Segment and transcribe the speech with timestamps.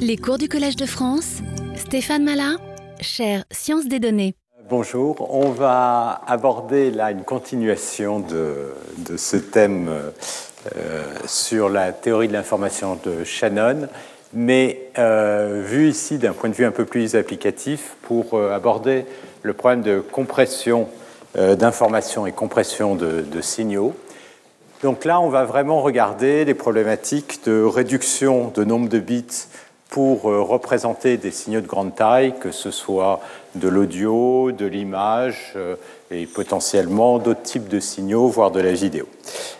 [0.00, 1.38] Les cours du Collège de France,
[1.76, 2.56] Stéphane Malin,
[3.00, 4.34] chaire Sciences des données.
[4.68, 9.88] Bonjour, on va aborder là une continuation de, ce thème
[10.76, 13.88] euh, sur la théorie de l'information de Shannon,
[14.32, 19.06] mais euh, vu ici d'un point de vue un peu plus applicatif pour euh, aborder
[19.42, 20.88] le problème de compression
[21.34, 23.94] d'informations et compression de signaux.
[24.82, 29.46] Donc là, on va vraiment regarder les problématiques de réduction de nombre de bits
[29.88, 33.20] pour euh, représenter des signaux de grande taille, que ce soit
[33.56, 35.74] de l'audio, de l'image euh,
[36.12, 39.06] et potentiellement d'autres types de signaux, voire de la vidéo.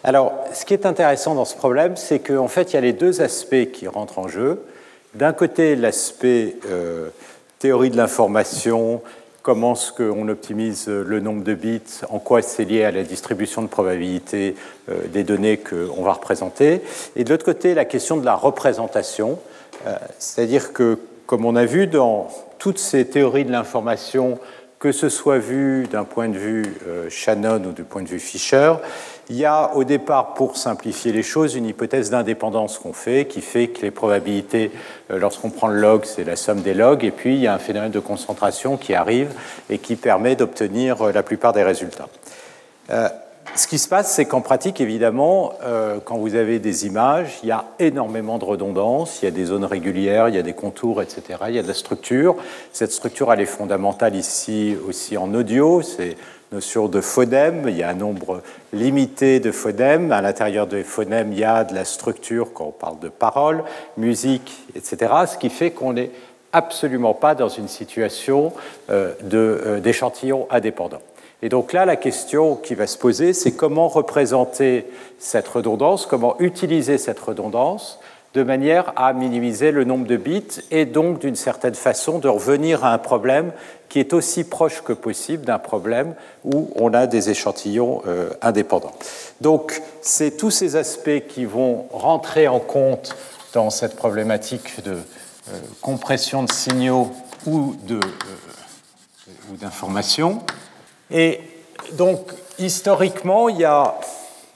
[0.05, 2.92] Alors, ce qui est intéressant dans ce problème, c'est qu'en fait, il y a les
[2.92, 4.62] deux aspects qui rentrent en jeu.
[5.14, 7.09] D'un côté, l'aspect euh,
[7.59, 9.03] théorie de l'information,
[9.48, 13.62] comment est-ce qu'on optimise le nombre de bits, en quoi c'est lié à la distribution
[13.62, 14.56] de probabilité
[15.06, 16.83] des données qu'on va représenter.
[17.16, 19.39] Et de l'autre côté, la question de la représentation,
[19.87, 24.39] euh, c'est-à-dire que, comme on a vu dans toutes ces théories de l'information,
[24.78, 28.20] que ce soit vu d'un point de vue euh, Shannon ou du point de vue
[28.20, 28.75] Fisher,
[29.31, 33.41] il y a au départ, pour simplifier les choses, une hypothèse d'indépendance qu'on fait, qui
[33.41, 34.71] fait que les probabilités,
[35.11, 37.55] euh, lorsqu'on prend le log, c'est la somme des logs, et puis il y a
[37.55, 39.33] un phénomène de concentration qui arrive
[39.71, 42.09] et qui permet d'obtenir la plupart des résultats.
[43.55, 47.49] Ce qui se passe, c'est qu'en pratique, évidemment, euh, quand vous avez des images, il
[47.49, 50.53] y a énormément de redondance, il y a des zones régulières, il y a des
[50.53, 51.23] contours, etc.
[51.49, 52.37] Il y a de la structure.
[52.73, 55.83] Cette structure, elle est fondamentale ici aussi en audio.
[55.83, 56.17] C'est
[56.52, 57.64] notion de phonème.
[57.68, 60.12] Il y a un nombre limité de phonèmes.
[60.12, 63.64] À l'intérieur des phonèmes, il y a de la structure quand on parle de paroles,
[63.96, 65.12] musique, etc.
[65.26, 66.10] Ce qui fait qu'on n'est
[66.52, 68.52] absolument pas dans une situation
[68.91, 71.00] euh, euh, d'échantillon indépendant.
[71.42, 74.86] Et donc là, la question qui va se poser, c'est comment représenter
[75.19, 78.00] cette redondance, comment utiliser cette redondance
[78.34, 82.84] de manière à minimiser le nombre de bits et donc d'une certaine façon de revenir
[82.84, 83.53] à un problème
[83.89, 88.93] qui est aussi proche que possible d'un problème où on a des échantillons euh, indépendants.
[89.41, 93.17] Donc c'est tous ces aspects qui vont rentrer en compte
[93.55, 97.11] dans cette problématique de euh, compression de signaux
[97.47, 98.00] ou euh,
[99.53, 100.43] d'informations.
[101.11, 101.41] Et
[101.93, 103.94] donc, historiquement, il y a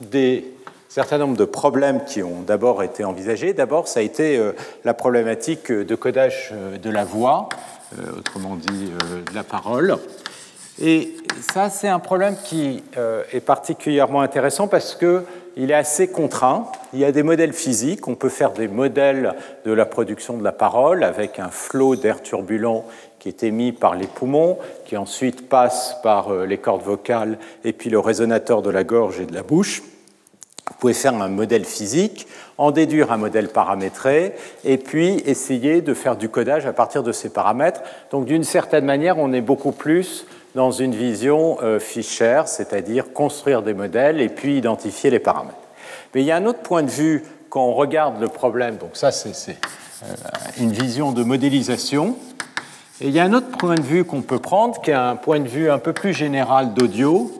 [0.00, 0.51] des
[0.92, 3.54] certain nombre de problèmes qui ont d'abord été envisagés.
[3.54, 4.52] D'abord, ça a été euh,
[4.84, 7.48] la problématique de codage euh, de la voix,
[7.98, 8.90] euh, autrement dit
[9.30, 9.96] de la parole.
[10.80, 11.16] Et
[11.52, 12.82] ça, c'est un problème qui
[13.32, 16.66] est particulièrement intéressant parce qu'il est assez contraint.
[16.94, 18.08] Il y a des modèles physiques.
[18.08, 19.34] On peut faire des modèles
[19.66, 22.86] de la production de la parole avec un flot d'air turbulent
[23.22, 27.72] qui est émis par les poumons, qui ensuite passe par euh, les cordes vocales et
[27.72, 29.84] puis le résonateur de la gorge et de la bouche.
[30.82, 32.26] Vous pouvez faire un modèle physique,
[32.58, 34.34] en déduire un modèle paramétré,
[34.64, 37.82] et puis essayer de faire du codage à partir de ces paramètres.
[38.10, 40.26] Donc d'une certaine manière, on est beaucoup plus
[40.56, 45.54] dans une vision euh, Fischer, c'est-à-dire construire des modèles et puis identifier les paramètres.
[46.16, 48.90] Mais il y a un autre point de vue quand on regarde le problème, donc
[48.94, 49.56] ça c'est
[50.02, 50.06] euh,
[50.58, 52.16] une vision de modélisation,
[53.00, 55.14] et il y a un autre point de vue qu'on peut prendre, qui est un
[55.14, 57.30] point de vue un peu plus général d'audio,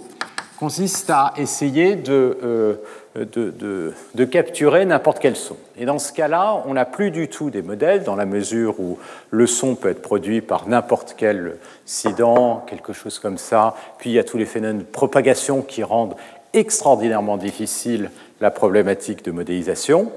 [0.63, 2.75] consiste à essayer de, euh,
[3.15, 5.57] de, capturer n'importe quel son.
[5.77, 8.99] Et dans ce cas-là, on n'a plus du tout des modèles, dans la mesure où
[9.31, 11.57] le son peut être produit par n'importe quel
[11.87, 13.75] incident, quelque chose comme ça.
[13.99, 16.17] Puis il y a tous les phénomènes de propagation qui rendent
[16.55, 20.11] extraordinairement difficile la problématique de modélisation.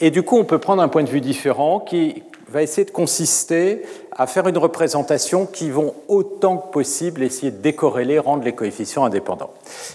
[0.00, 2.90] Et du coup, on peut prendre un point de vue différent qui va essayer de
[2.90, 8.54] consister à faire une représentation qui vont autant que possible essayer de décorréler, rendre les
[8.54, 9.52] coefficients indépendants.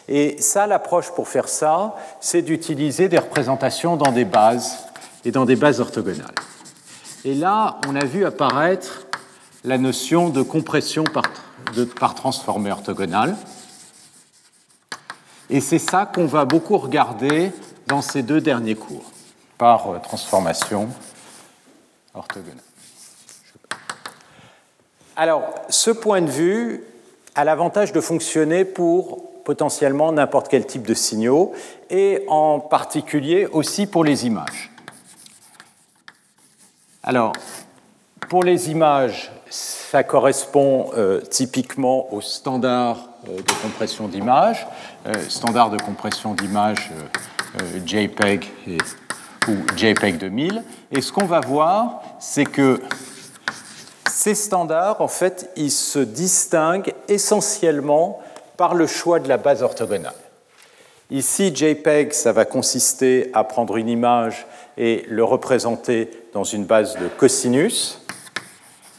[0.10, 4.86] Et ça, l'approche pour faire ça, c'est d'utiliser des représentations dans des bases
[5.24, 6.36] et dans des bases orthogonales.
[7.24, 9.08] Et là, on a vu apparaître
[9.64, 11.24] la notion de compression par,
[11.76, 13.36] de, par transformé orthogonal.
[15.50, 17.52] Et c'est ça qu'on va beaucoup regarder
[17.88, 19.12] dans ces deux derniers cours,
[19.58, 20.90] par euh, transformation
[22.14, 22.64] orthogonale.
[25.16, 26.84] Alors, ce point de vue
[27.36, 31.54] a l'avantage de fonctionner pour potentiellement n'importe quel type de signaux
[31.90, 34.72] et en particulier aussi pour les images.
[37.04, 37.34] Alors,
[38.30, 44.66] pour les images, ça correspond euh, typiquement au standard euh, de compression d'image,
[45.08, 46.92] euh, standard de compression d'image
[47.86, 48.50] JPEG
[49.48, 50.64] ou JPEG 2000.
[50.92, 52.80] Et ce qu'on va voir, c'est que
[54.10, 58.20] ces standards, en fait, ils se distinguent essentiellement
[58.58, 60.14] par le choix de la base orthogonale.
[61.10, 64.46] Ici, JPEG, ça va consister à prendre une image
[64.78, 68.00] et le représenter dans une base de cosinus,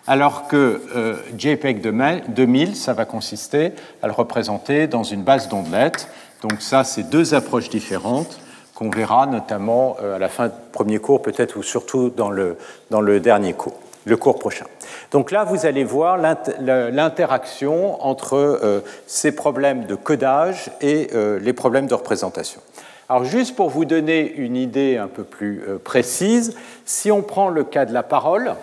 [0.07, 3.73] alors que euh, JPEG 2000, ça va consister
[4.03, 6.09] à le représenter dans une base d'ondelettes.
[6.43, 8.42] Donc ça, c'est deux approches différentes
[8.83, 12.57] qu'on verra notamment euh, à la fin du premier cours, peut-être, ou surtout dans le,
[12.91, 14.67] dans le dernier cours, le cours prochain.
[15.11, 21.09] Donc là, vous allez voir l'interaction entre euh, ces problèmes de codage et
[21.41, 22.61] les problèmes de représentation.
[23.09, 26.57] Alors juste pour vous donner une idée un peu plus précise,
[26.87, 28.55] si on prend le cas de la parole,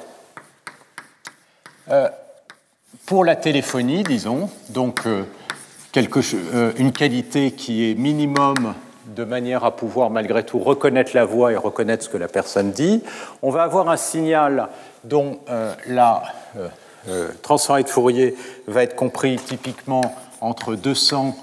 [1.91, 2.07] euh,
[3.07, 5.23] pour la téléphonie, disons, donc euh,
[5.91, 6.19] quelque,
[6.53, 8.75] euh, une qualité qui est minimum
[9.15, 12.71] de manière à pouvoir malgré tout reconnaître la voix et reconnaître ce que la personne
[12.71, 13.03] dit,
[13.41, 14.69] on va avoir un signal
[15.03, 15.39] dont
[15.87, 16.23] la
[17.41, 18.35] transformée de Fourier
[18.67, 20.01] va être compris typiquement
[20.41, 21.35] entre 200,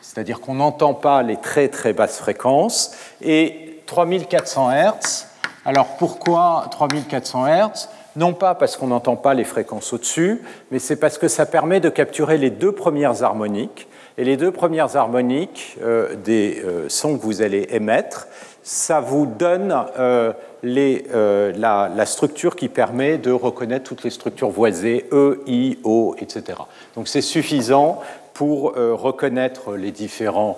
[0.00, 2.92] c'est-à-dire qu'on n'entend pas les très très basses fréquences,
[3.22, 5.26] et 3400 Hz.
[5.64, 10.42] Alors pourquoi 3400 Hz non pas parce qu'on n'entend pas les fréquences au-dessus,
[10.72, 13.86] mais c'est parce que ça permet de capturer les deux premières harmoniques.
[14.20, 18.28] Et les deux premières harmoniques euh, des euh, sons que vous allez émettre,
[18.62, 25.42] ça vous donne euh, la, structure qui permet de reconnaître toutes les structures voisées, E,
[25.46, 26.58] I, O, etc.
[26.96, 28.02] Donc c'est suffisant
[28.34, 30.56] pour reconnaître les différents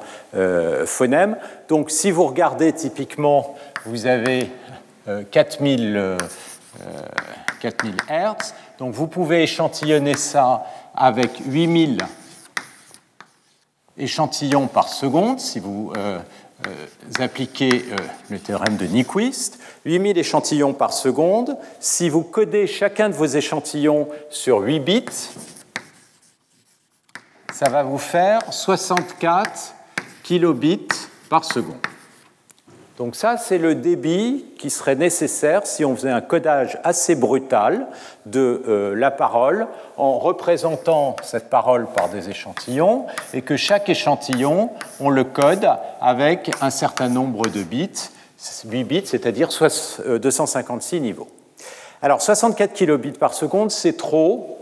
[0.85, 1.37] phonèmes.
[1.69, 3.57] Donc si vous regardez typiquement,
[3.87, 4.51] vous avez
[5.33, 6.17] 4000
[7.61, 8.55] 4000 Hz.
[8.79, 10.65] Donc vous pouvez échantillonner ça
[10.95, 11.99] avec 8000
[13.99, 16.19] échantillons par seconde si vous euh,
[16.67, 17.97] euh, appliquez euh,
[18.31, 19.59] le théorème de Nyquist.
[19.85, 21.57] 8000 échantillons par seconde.
[21.81, 25.05] Si vous codez chacun de vos échantillons sur 8 bits,
[27.53, 29.75] ça va vous faire 64
[30.23, 30.89] kilobits
[31.29, 31.92] par seconde.
[32.99, 37.87] Donc ça, c'est le débit qui serait nécessaire si on faisait un codage assez brutal
[38.27, 39.67] de euh, la parole
[39.97, 45.69] en représentant cette parole par des échantillons et que chaque échantillon, on le code
[46.01, 48.11] avec un certain nombre de bits,
[48.67, 51.29] 8 bits, c'est-à-dire 256 euh, niveaux.
[52.03, 54.59] Alors 64 kilobits par seconde, c'est trop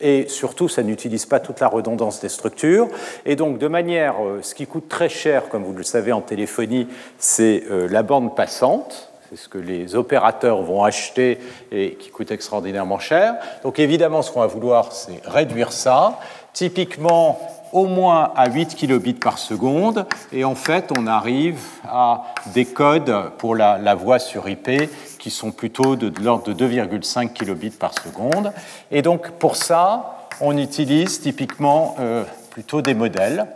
[0.00, 2.88] et surtout, ça n'utilise pas toute la redondance des structures.
[3.26, 6.20] Et donc, de manière, euh, ce qui coûte très cher, comme vous le savez en
[6.20, 6.86] téléphonie,
[7.18, 9.10] c'est euh, la bande passante.
[9.28, 11.38] C'est ce que les opérateurs vont acheter
[11.70, 13.34] et qui coûte extraordinairement cher.
[13.62, 16.18] Donc, évidemment, ce qu'on va vouloir, c'est réduire ça.
[16.54, 17.38] Typiquement,
[17.72, 22.24] au moins à 8 kilobits par seconde, et en fait, on arrive à
[22.54, 24.88] des codes pour la, la voix sur IP
[25.30, 28.52] sont plutôt de, l'ordre de 2,5 kilobits par seconde.
[28.90, 33.46] Et donc pour ça, on utilise typiquement euh, plutôt des modèles.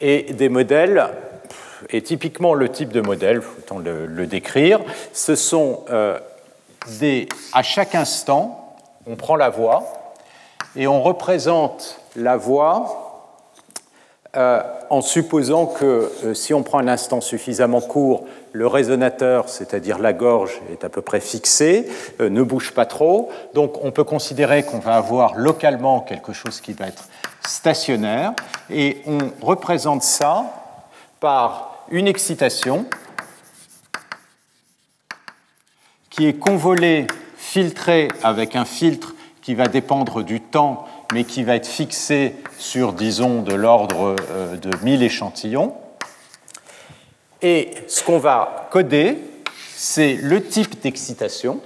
[0.00, 1.08] Et des modèles,
[1.90, 4.80] et typiquement le type de modèle, faut le, le décrire,
[5.12, 6.18] ce sont euh,
[6.98, 8.76] des, à chaque instant,
[9.06, 10.14] on prend la voix
[10.76, 13.04] et on représente la voix
[14.36, 20.12] euh, en supposant que si on prend un instant suffisamment court, le résonateur, c'est-à-dire la
[20.12, 21.88] gorge, est à peu près fixé,
[22.20, 23.30] euh, ne bouge pas trop.
[23.52, 27.08] Donc on peut considérer qu'on va avoir localement quelque chose qui va être
[27.44, 28.32] stationnaire,
[28.70, 30.44] et on représente ça
[31.18, 32.86] par une excitation
[36.08, 41.56] qui est convolée, filtrée avec un filtre qui va dépendre du temps mais qui va
[41.56, 45.74] être fixé sur, disons, de l'ordre euh, de 1000 échantillons.
[47.46, 49.18] Et ce qu'on va coder,
[49.76, 51.60] c'est le type d'excitation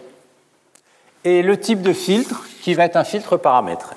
[1.22, 3.94] et le type de filtre qui va être un filtre paramétré.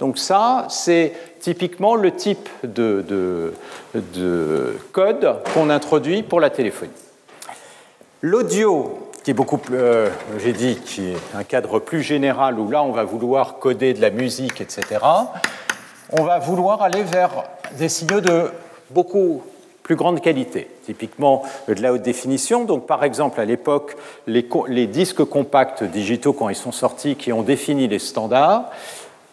[0.00, 3.54] Donc ça, c'est typiquement le type de, de,
[3.94, 6.90] de code qu'on introduit pour la téléphonie.
[8.22, 10.08] L'audio qui est beaucoup plus, euh,
[10.38, 14.00] j'ai dit, qui est un cadre plus général où là on va vouloir coder de
[14.00, 14.98] la musique, etc.
[16.10, 17.44] On va vouloir aller vers
[17.78, 18.50] des signaux de
[18.90, 19.44] beaucoup
[19.90, 22.64] plus grande qualité, typiquement de la haute définition.
[22.64, 23.96] Donc, par exemple, à l'époque,
[24.28, 28.70] les, disques compacts digitaux, quand ils sont sortis, qui ont défini les standards,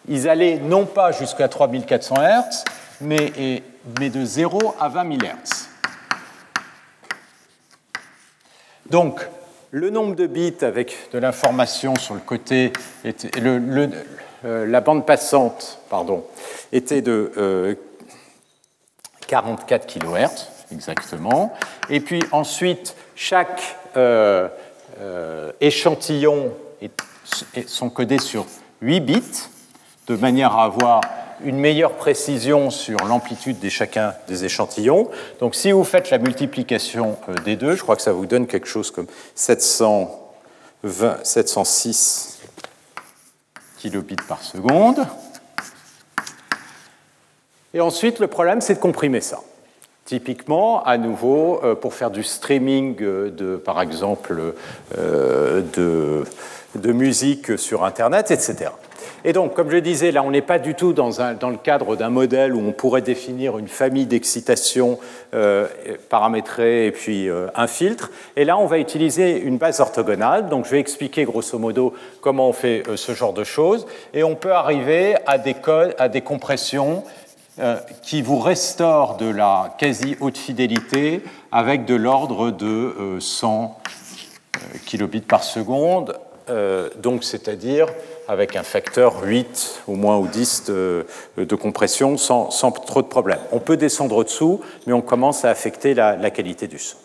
[0.08, 2.64] ils allaient non pas jusqu'à 3400 Hz,
[3.02, 3.62] mais,
[4.00, 5.68] mais de 0 à 20 000 Hz.
[8.90, 9.20] Donc,
[9.70, 12.72] le nombre de bits avec de l'information sur le côté,
[13.06, 16.24] euh, la bande passante pardon,
[16.72, 17.78] était de
[19.28, 21.54] 44 euh, kHz exactement.
[21.88, 24.48] Et puis ensuite, chaque euh,
[25.60, 28.46] échantillon est, sont codés sur
[28.82, 29.22] 8 bits,
[30.08, 31.00] de manière à avoir
[31.44, 35.08] une meilleure précision sur l'amplitude de chacun des échantillons.
[35.40, 38.46] Donc si vous faites la multiplication euh, des deux, je crois que ça vous donne
[38.46, 42.40] quelque chose comme 720, 706
[43.78, 45.06] kilobits par seconde.
[47.74, 49.40] Et ensuite, le problème, c'est de comprimer ça.
[50.04, 54.54] Typiquement, à nouveau, euh, pour faire du streaming euh, de, par exemple,
[54.96, 56.24] de,
[56.74, 58.70] de musique sur Internet, etc.
[59.24, 62.10] Et donc, comme je disais, là, on n'est pas du tout dans, le cadre d'un
[62.10, 64.98] modèle où on pourrait définir une famille d'excitation
[65.34, 65.66] euh,
[66.08, 68.10] paramétrée et puis euh, un filtre.
[68.36, 70.48] Et là, on va utiliser une base orthogonale.
[70.48, 73.86] Donc, je vais expliquer grosso modo comment on fait euh, ce genre de choses.
[74.14, 77.02] Et on peut arriver à des, codes, à des compressions
[78.02, 83.80] qui vous restaurent de la quasi haute fidélité avec de l'ordre de 100
[84.86, 86.18] kilobits par seconde.
[87.02, 87.86] donc, c'est-à-dire
[88.28, 93.40] avec un facteur 8 au moins ou 10 de, compression sans, trop de problèmes.
[93.52, 96.96] On peut descendre au-dessous, mais on commence à affecter la qualité du son.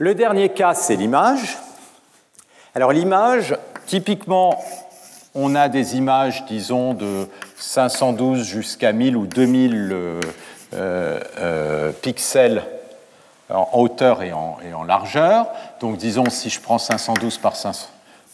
[0.00, 1.58] Le dernier cas, c'est l'image.
[2.76, 4.62] Alors l'image, typiquement,
[5.34, 7.26] on a des images, disons, de
[7.58, 10.20] 512 jusqu'à 1000 ou 2000 euh,
[10.74, 12.62] euh, pixels
[13.50, 15.48] en hauteur et en, largeur.
[15.80, 17.88] Donc disons, si je prends 512 par 500,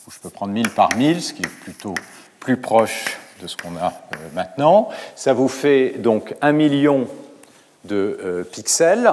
[0.07, 1.95] où je peux prendre 1000 par 1000, ce qui est plutôt
[2.41, 4.89] plus proche de ce qu'on a euh, maintenant.
[5.17, 7.09] Ça vous fait donc un million
[7.85, 9.11] de euh, pixels.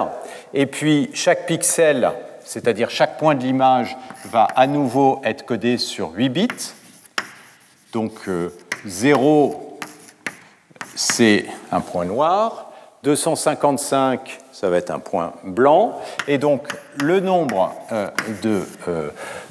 [0.54, 2.10] Et puis chaque pixel,
[2.44, 6.48] c'est-à-dire chaque point de l'image, va à nouveau être codé sur 8 bits.
[7.92, 8.28] Donc
[8.86, 9.71] 0, euh,
[11.02, 12.70] c'est un point noir.
[13.02, 15.98] 255, ça va être un point blanc.
[16.28, 16.68] Et donc
[17.02, 17.74] le nombre
[18.42, 18.62] de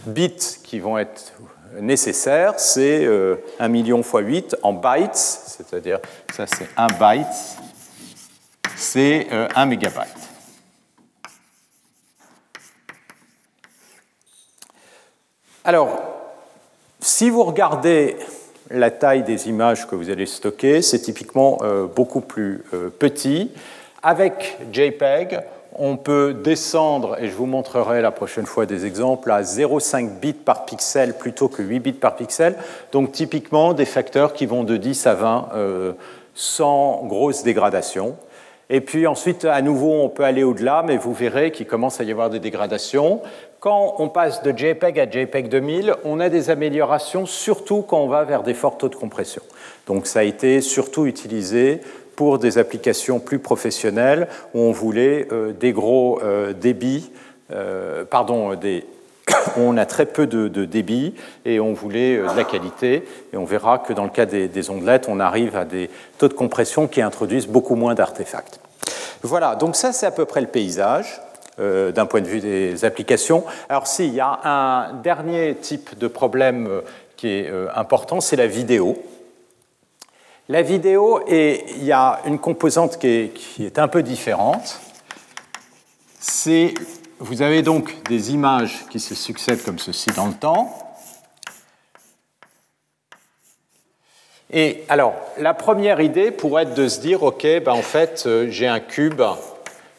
[0.05, 1.33] bits qui vont être
[1.79, 3.37] nécessaires, c'est 1 euh,
[3.69, 5.99] million fois 8 en bytes, c'est-à-dire
[6.33, 7.27] ça c'est 1 byte,
[8.75, 10.07] c'est 1 euh, mégabyte.
[15.63, 15.99] Alors,
[16.99, 18.17] si vous regardez
[18.71, 22.63] la taille des images que vous allez stocker, c'est typiquement euh, beaucoup plus
[22.99, 23.51] petit.
[24.03, 25.41] Avec JPEG,
[25.75, 30.33] on peut descendre, et je vous montrerai la prochaine fois des exemples, à 0,5 bits
[30.33, 32.55] par pixel plutôt que 8 bits par pixel.
[32.91, 35.93] Donc typiquement des facteurs qui vont de 10 à 20 euh,
[36.33, 38.15] sans grosse dégradation.
[38.69, 42.03] Et puis ensuite, à nouveau, on peut aller au-delà, mais vous verrez qu'il commence à
[42.03, 43.21] y avoir des dégradations.
[43.61, 48.07] Quand on passe de JPEG à JPEG 2000, on a des améliorations, surtout quand on
[48.07, 49.43] va vers des forts taux de compression.
[49.85, 51.79] Donc ça a été surtout utilisé
[52.15, 57.11] pour des applications plus professionnelles où on voulait euh, des gros euh, débits,
[57.51, 58.83] euh, pardon, des,
[59.57, 61.13] on a très peu de, débit
[61.45, 63.07] et on voulait de la qualité.
[63.31, 66.33] Et on verra que dans le cas des, ondelettes, on arrive à des taux de
[66.33, 68.59] compression qui introduisent beaucoup moins d'artefacts.
[69.21, 71.21] Voilà, donc ça c'est à peu près le paysage
[71.61, 73.43] d'un point de vue des applications.
[73.69, 76.81] Alors si, il y a un dernier type de problème
[77.17, 78.97] qui est important, c'est la vidéo.
[80.51, 84.81] La vidéo, et il y a une composante qui est, un peu différente.
[86.19, 86.73] C'est,
[87.19, 90.97] vous avez donc des images qui se succèdent comme ceci dans le temps.
[94.51, 98.47] Et alors, la première idée pourrait être de se dire, OK, ben en fait, euh,
[98.49, 99.21] j'ai un cube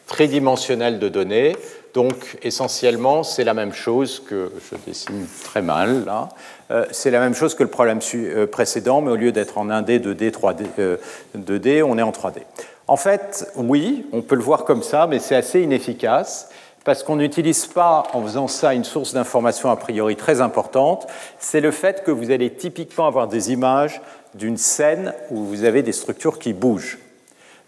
[0.07, 1.55] tridimensionnel de données.
[1.93, 6.29] Donc, essentiellement, c'est la même chose que je dessine très mal là.
[6.71, 9.67] Euh, c'est la même chose que le problème euh, précédent, mais au lieu d'être en
[9.67, 10.97] 1D, 2D, 3D,
[11.37, 12.39] 2D, on est en 3D.
[12.87, 16.49] En fait, oui, on peut le voir comme ça, mais c'est assez inefficace
[16.83, 21.07] parce qu'on n'utilise pas en faisant ça une source d'information a priori très importante,
[21.39, 24.01] c'est le fait que vous allez typiquement avoir des images
[24.33, 26.97] d'une scène où vous avez des structures qui bougent.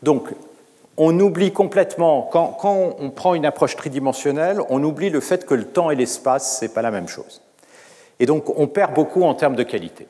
[0.03, 0.29] Donc,
[0.97, 2.57] on oublie complètement, quand,
[2.99, 6.65] on prend une approche tridimensionnelle, on oublie le fait que le temps et l'espace, ce
[6.65, 7.41] n'est pas la même chose.
[8.19, 10.07] Et donc on perd beaucoup en termes de qualité.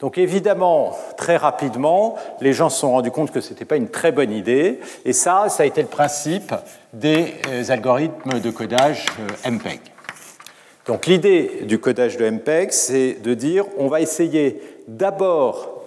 [0.00, 3.88] Donc évidemment, très rapidement, les gens se sont rendus compte que ce n'était pas une
[3.88, 6.52] très bonne idée, et ça, ça a été le principe
[6.92, 9.80] des euh, algorithmes de codage euh, MPEG.
[10.86, 15.84] Donc l'idée du codage de MPEG, c'est de dire on va essayer d'abord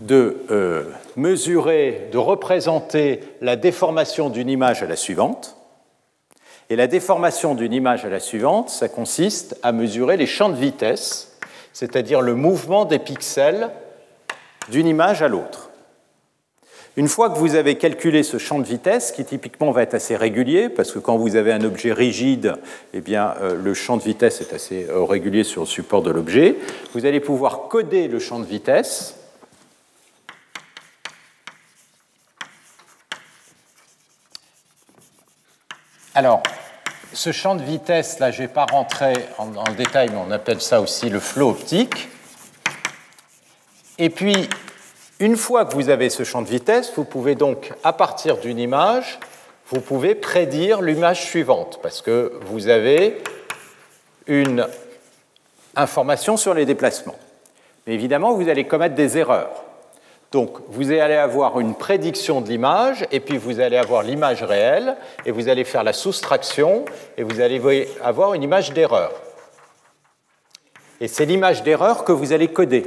[0.00, 0.84] de euh,
[1.18, 5.56] mesurer, de représenter la déformation d'une image à la suivante,
[6.70, 10.56] et la déformation d'une image à la suivante, ça consiste à mesurer les champs de
[10.56, 11.38] vitesse,
[11.72, 13.70] c'est-à-dire le mouvement des pixels
[14.70, 15.70] d'une image à l'autre.
[16.96, 20.16] Une fois que vous avez calculé ce champ de vitesse, qui typiquement va être assez
[20.16, 22.56] régulier, parce que quand vous avez un objet rigide,
[22.92, 26.10] eh bien, euh, le champ de vitesse est assez euh, régulier sur le support de
[26.10, 26.56] l'objet,
[26.94, 29.17] vous allez pouvoir coder le champ de vitesse
[36.18, 36.42] Alors,
[37.12, 39.46] ce champ de vitesse, là, je ne vais pas rentrer en,
[39.76, 42.08] détail, mais on appelle ça aussi le flot optique.
[43.98, 44.48] Et puis,
[45.20, 48.58] une fois que vous avez ce champ de vitesse, vous pouvez donc, à partir d'une
[48.58, 49.20] image,
[49.70, 53.22] vous pouvez prédire l'image suivante, parce que vous avez
[54.26, 54.66] une
[55.76, 57.14] information sur les déplacements.
[57.86, 59.67] Mais évidemment, vous allez commettre des erreurs.
[60.30, 64.96] Donc, vous allez avoir une prédiction de l'image, et puis vous allez avoir l'image réelle,
[65.24, 66.84] et vous allez faire la soustraction,
[67.16, 69.12] et vous allez avoir une image d'erreur.
[71.00, 72.86] Et c'est l'image d'erreur que vous allez coder.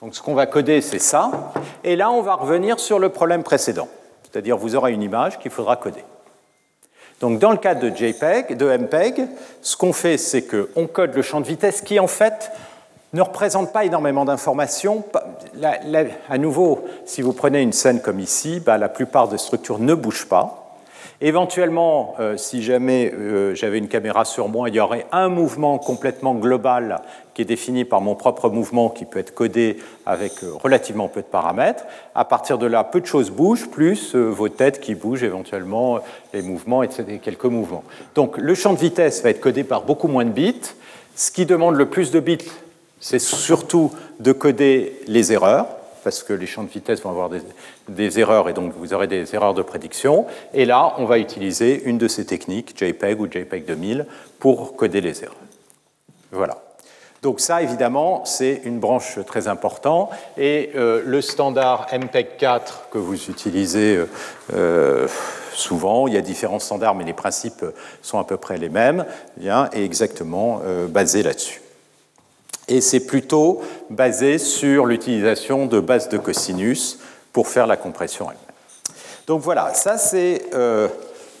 [0.00, 1.52] Donc ce qu'on va coder, c'est ça.
[1.84, 3.88] Et là, on va revenir sur le problème précédent.
[4.22, 6.04] C'est-à-dire, vous aurez une image qu'il faudra coder.
[7.20, 9.26] Donc dans le cas de JPEG, de MPEG,
[9.60, 12.50] ce qu'on fait, c'est qu'on code le champ de vitesse qui, en fait,
[13.12, 15.04] ne représente pas énormément d'informations.
[16.28, 19.94] À nouveau, si vous prenez une scène comme ici, bah, la plupart des structures ne
[19.94, 20.60] bougent pas.
[21.22, 25.76] Éventuellement, euh, si jamais euh, j'avais une caméra sur moi, il y aurait un mouvement
[25.76, 27.02] complètement global
[27.34, 29.76] qui est défini par mon propre mouvement qui peut être codé
[30.06, 31.84] avec euh, relativement peu de paramètres.
[32.14, 35.98] À partir de là, peu de choses bougent, plus vos têtes qui bougent éventuellement,
[36.32, 37.84] les mouvements, etc., quelques mouvements.
[38.14, 40.72] Donc le champ de vitesse va être codé par beaucoup moins de bits.
[41.16, 42.48] Ce qui demande le plus de bits,
[43.00, 43.90] c'est surtout
[44.20, 45.66] de coder les erreurs
[46.04, 47.30] parce que les champs de vitesse vont avoir
[47.88, 50.26] des, erreurs et donc vous aurez des erreurs de prédiction.
[50.54, 54.06] Et là, on va utiliser une de ces techniques, JPEG ou JPEG 2000,
[54.38, 55.36] pour coder les erreurs.
[56.32, 56.58] Voilà.
[57.22, 60.10] Donc ça, évidemment, c'est une branche très importante.
[60.38, 64.06] Et euh, le standard MPEG 4 que vous utilisez euh,
[64.54, 65.06] euh,
[65.52, 67.64] souvent, il y a différents standards, mais les principes
[68.00, 69.04] sont à peu près les mêmes,
[69.36, 71.60] bien, est exactement basé là-dessus
[72.70, 73.60] et c'est plutôt
[73.90, 76.98] basé sur l'utilisation de bases de cosinus
[77.32, 78.96] pour faire la compression elle-même.
[79.26, 80.88] Donc voilà, ça c'est euh,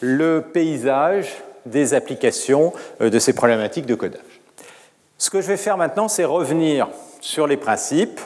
[0.00, 4.20] le paysage des applications euh, de ces problématiques de codage.
[5.18, 6.88] Ce que je vais faire maintenant, c'est revenir
[7.20, 8.20] sur les principes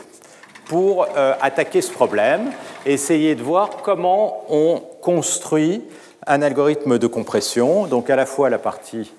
[0.67, 2.51] pour euh, attaquer ce problème
[2.87, 5.83] essayer de voir comment on construit
[6.27, 9.13] un algorithme de compression, donc à la fois la partie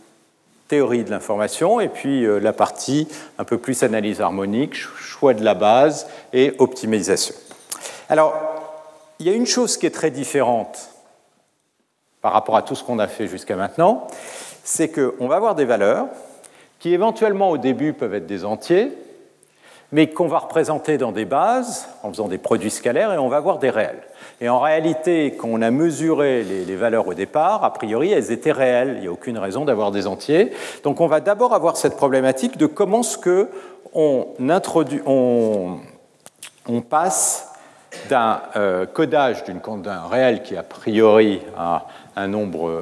[0.67, 5.43] théorie de l'information, et puis euh, la partie un peu plus analyse harmonique, choix de
[5.43, 7.35] la base et optimisation.
[8.09, 8.33] Alors,
[9.19, 10.89] il y a une chose qui est très différente
[12.21, 14.07] par rapport à tout ce qu'on a fait jusqu'à maintenant,
[14.63, 16.07] c'est qu'on va avoir des valeurs
[16.79, 18.91] qui éventuellement au début peuvent être des entiers,
[19.91, 23.37] mais qu'on va représenter dans des bases en faisant des produits scalaires et on va
[23.37, 24.01] avoir des réels.
[24.41, 28.51] Et en réalité, quand on a mesuré les, valeurs au départ, a priori, elles étaient
[28.51, 28.95] réelles.
[28.97, 30.51] Il n'y a aucune raison d'avoir des entiers.
[30.83, 33.49] Donc on va d'abord avoir cette problématique de comment ce que
[33.93, 35.79] on, introduit, on,
[36.89, 37.53] passe
[38.09, 41.85] d'un euh, codage d'un réel qui a priori a
[42.17, 42.81] un nombre euh,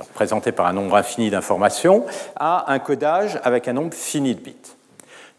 [0.00, 2.04] représenté par un nombre infini d'informations
[2.36, 4.79] à un codage avec un nombre fini de bits.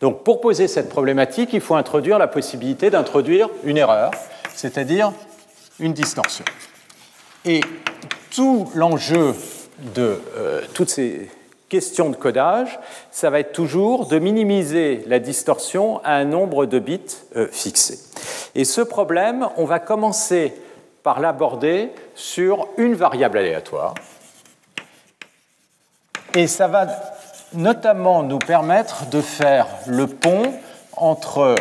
[0.01, 4.11] Donc pour poser cette problématique, il faut introduire la possibilité d'introduire une erreur,
[4.53, 5.13] c'est-à-dire
[5.79, 6.43] une distorsion.
[7.45, 7.61] Et
[8.31, 9.35] tout l'enjeu
[9.95, 11.29] de euh, toutes ces
[11.69, 12.79] questions de codage,
[13.11, 16.99] ça va être toujours de minimiser la distorsion à un nombre de bits
[17.35, 17.99] euh, fixé.
[18.55, 20.53] Et ce problème, on va commencer
[21.03, 23.93] par l'aborder sur une variable aléatoire.
[26.35, 26.87] Et ça va
[27.53, 30.53] notamment nous permettre de faire le pont
[30.95, 31.55] entre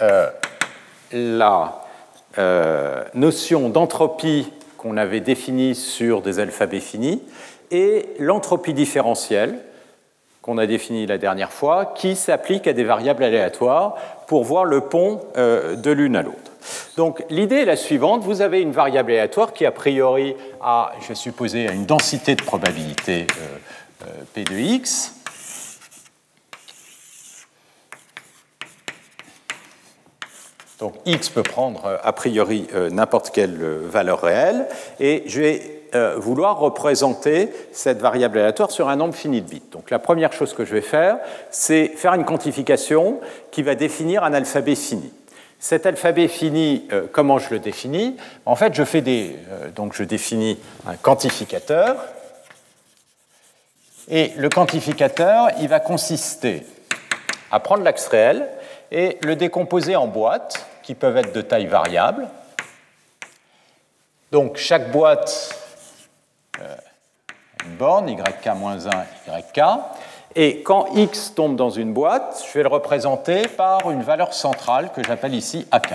[0.00, 0.30] euh,
[1.12, 1.82] la
[2.38, 7.22] euh, notion d'entropie qu'on avait définie sur des alphabets finis
[7.70, 9.58] et l'entropie différentielle
[10.40, 13.94] qu'on a définie la dernière fois, qui s'applique à des variables aléatoires
[14.26, 16.38] pour voir le pont euh, de l'une à l'autre.
[16.96, 21.08] Donc l'idée est la suivante, vous avez une variable aléatoire qui a priori a, je
[21.08, 23.26] vais supposer, une densité de probabilité
[24.34, 25.12] P de x,
[30.82, 34.66] Donc x peut prendre euh, a priori euh, n'importe quelle euh, valeur réelle,
[34.98, 35.78] et je vais
[36.16, 39.62] vouloir représenter cette variable aléatoire sur un nombre fini de bits.
[39.72, 41.18] Donc la première chose que je vais faire,
[41.50, 45.12] c'est faire une quantification qui va définir un alphabet fini.
[45.58, 48.16] Cet alphabet fini, comment je le définis?
[48.46, 49.36] En fait, je fais des,
[49.76, 51.96] donc je définis un quantificateur,
[54.12, 56.66] et le quantificateur, il va consister
[57.50, 58.46] à prendre l'axe réel
[58.90, 62.28] et le décomposer en boîtes qui peuvent être de taille variable.
[64.30, 65.58] Donc chaque boîte,
[66.60, 66.76] euh,
[67.64, 69.62] une borne, YK-1, YK.
[70.34, 74.90] Et quand X tombe dans une boîte, je vais le représenter par une valeur centrale
[74.94, 75.94] que j'appelle ici AK.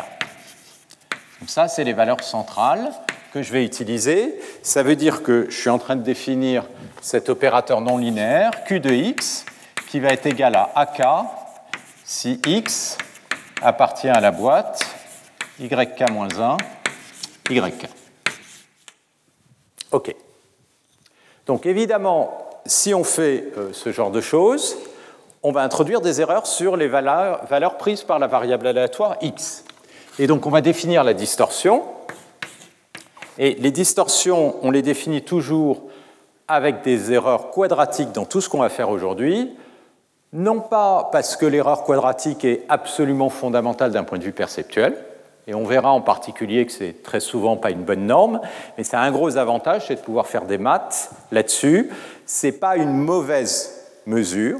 [1.45, 2.91] Ça, c'est les valeurs centrales
[3.31, 6.63] que je vais utiliser, ça veut dire que je suis en train de définir
[7.01, 9.45] cet opérateur non linéaire, Q de x,
[9.89, 11.01] qui va être égal à AK
[12.03, 12.97] si x
[13.61, 14.85] appartient à la boîte
[15.59, 16.57] yk-1,
[17.49, 17.87] yk.
[19.91, 20.15] OK.
[21.45, 24.77] Donc évidemment, si on fait euh, ce genre de choses,
[25.43, 29.63] on va introduire des erreurs sur les valeurs, valeurs, prises par la variable aléatoire x.
[30.19, 31.83] Et donc on va définir la distorsion.
[33.37, 35.83] Et les distorsions, on les définit toujours
[36.47, 39.55] avec des erreurs quadratiques dans tout ce qu'on va faire aujourd'hui,
[40.33, 44.97] non pas parce que l'erreur quadratique est absolument fondamentale d'un point de vue perceptuel,
[45.47, 48.41] et on verra en particulier que c'est très souvent pas une bonne norme,
[48.77, 51.89] mais ça a un gros avantage, c'est de pouvoir faire des maths là-dessus.
[52.25, 54.59] Ce n'est pas une mauvaise mesure,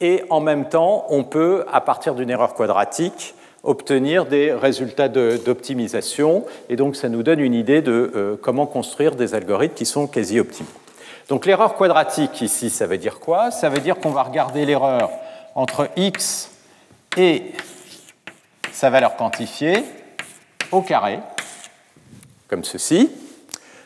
[0.00, 6.44] et en même temps, on peut, à partir d'une erreur quadratique, obtenir des résultats d'optimisation,
[6.68, 10.06] et donc ça nous donne une idée de euh, comment construire des algorithmes qui sont
[10.06, 10.68] quasi optimaux.
[11.28, 13.50] Donc l'erreur quadratique ici, ça veut dire quoi?
[13.50, 15.10] Ça veut dire qu'on va regarder l'erreur
[15.54, 16.50] entre x
[17.16, 17.42] et
[18.72, 19.84] sa valeur quantifiée
[20.70, 21.18] au carré,
[22.48, 23.10] comme ceci.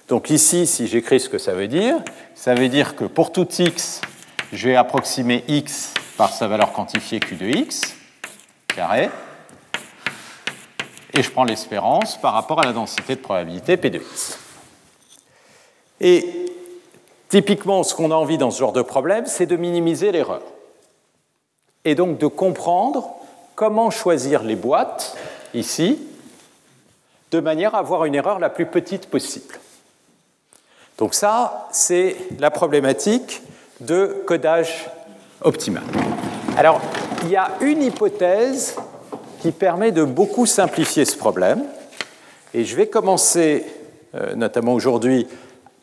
[0.09, 1.97] Donc ici, si j'écris ce que ça veut dire,
[2.35, 4.03] ça veut dire que pour tout x,
[4.53, 7.97] je vais approximer x par sa valeur quantifiée q de x,
[8.69, 9.09] carré,
[11.15, 14.39] et je prends l'espérance par rapport à la densité de probabilité p de x.
[16.01, 16.43] Et
[17.33, 20.43] Typiquement, ce qu'on a envie dans ce genre de problème, c'est de minimiser l'erreur.
[21.87, 23.09] Et donc de comprendre
[23.55, 25.17] comment choisir les boîtes,
[25.55, 25.99] ici,
[27.31, 29.59] de manière à avoir une erreur la plus petite possible.
[30.99, 33.41] Donc ça, c'est la problématique
[33.81, 34.91] de codage
[35.41, 35.85] optimal.
[36.59, 36.83] Alors,
[37.23, 38.77] il y a une hypothèse
[39.43, 41.65] qui permet de beaucoup simplifier ce problème,
[42.55, 43.67] et je vais commencer,
[44.15, 45.27] euh, notamment aujourd'hui,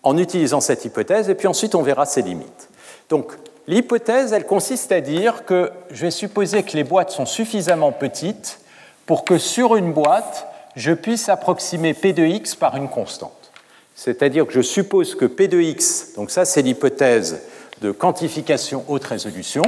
[0.01, 2.69] en utilisant cette hypothèse, et puis ensuite on verra ses limites.
[3.09, 3.33] Donc
[3.67, 8.61] l'hypothèse, elle consiste à dire que je vais supposer que les boîtes sont suffisamment petites
[9.05, 13.51] pour que sur une boîte, je puisse approximer P de x par une constante.
[13.93, 17.41] C'est-à-dire que je suppose que P de x, donc ça c'est l'hypothèse
[17.81, 19.63] de quantification haute résolution,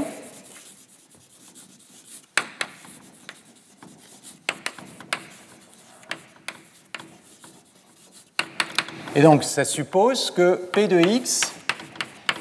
[9.13, 11.51] Et donc ça suppose que P de x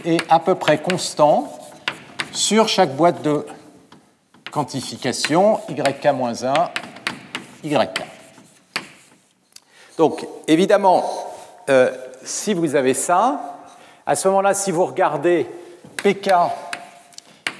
[0.04, 1.52] est à peu près constant
[2.32, 3.44] sur chaque boîte de
[4.52, 6.68] quantification yk-1,
[7.64, 8.02] yk.
[9.98, 11.04] Donc évidemment,
[11.68, 11.90] euh,
[12.22, 13.58] si vous avez ça,
[14.06, 15.48] à ce moment-là, si vous regardez
[15.96, 16.30] pk,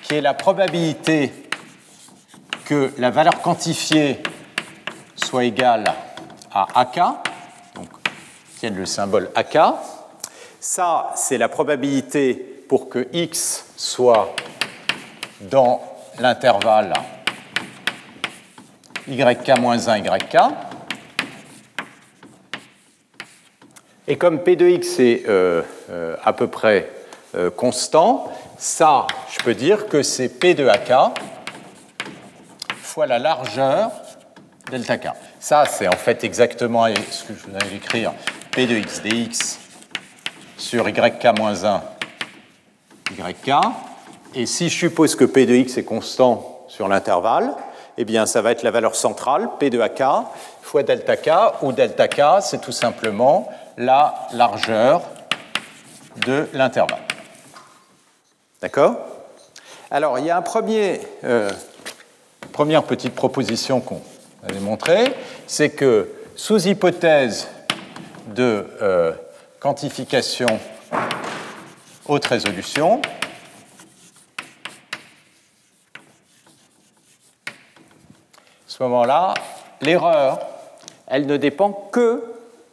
[0.05, 1.33] qui est la probabilité
[2.65, 4.23] que la valeur quantifiée
[5.17, 5.93] soit égale
[6.53, 7.01] à ak,
[8.69, 9.59] le symbole AK.
[10.61, 12.35] Ça, c'est la probabilité
[12.69, 14.35] pour que x soit
[15.41, 15.81] dans
[16.19, 16.93] l'intervalle
[19.09, 20.37] yk-1, yk.
[24.07, 26.91] Et comme p de x est euh, euh, à peu près
[27.37, 30.93] euh, constant, ça, je peux dire que c'est p de ak
[32.83, 33.93] fois la largeur
[34.71, 35.09] delta k.
[35.39, 38.13] Ça, c'est en fait exactement ce que je vais écrire
[38.53, 39.59] P de x dx
[40.57, 41.81] sur yk-1
[43.17, 43.53] yk.
[44.35, 47.55] Et si je suppose que P de x est constant sur l'intervalle,
[47.97, 50.03] eh bien, ça va être la valeur centrale, P de AK,
[50.63, 51.31] fois delta K,
[51.63, 55.03] où delta K, c'est tout simplement la largeur
[56.27, 57.03] de l'intervalle.
[58.61, 58.97] D'accord?
[59.93, 61.51] Alors, il y a un premier, euh,
[62.53, 64.03] première petite proposition qu'on
[64.49, 65.15] avait montrée,
[65.47, 67.49] c'est que sous hypothèse
[68.35, 69.13] de euh,
[69.61, 70.49] quantification
[72.07, 73.01] haute résolution.
[77.47, 77.53] À
[78.67, 79.35] ce moment-là,
[79.81, 80.41] l'erreur,
[81.07, 82.25] elle ne dépend que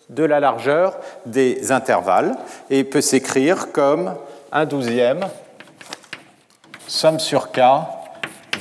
[0.10, 2.36] de la largeur des intervalles
[2.70, 4.16] et peut s'écrire comme
[4.52, 5.28] un douzième
[6.88, 7.60] somme sur k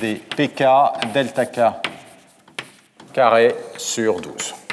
[0.00, 0.64] des pk
[1.14, 1.61] delta k
[3.12, 4.65] carré sur 12.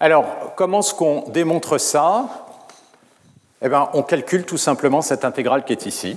[0.00, 2.26] Alors, comment est-ce qu'on démontre ça?
[3.60, 6.16] Eh bien, on calcule tout simplement cette intégrale qui est ici.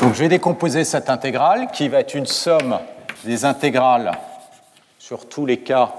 [0.00, 2.78] Donc, je vais décomposer cette intégrale qui va être une somme
[3.24, 4.12] des intégrales
[4.98, 5.92] sur tous les cas.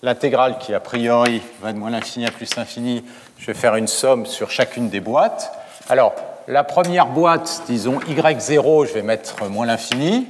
[0.00, 3.04] L'intégrale qui, a priori, va de moins l'infini à plus l'infini,
[3.36, 5.52] je vais faire une somme sur chacune des boîtes.
[5.90, 6.14] Alors,
[6.48, 10.28] la première boîte, disons y0, je vais mettre moins l'infini.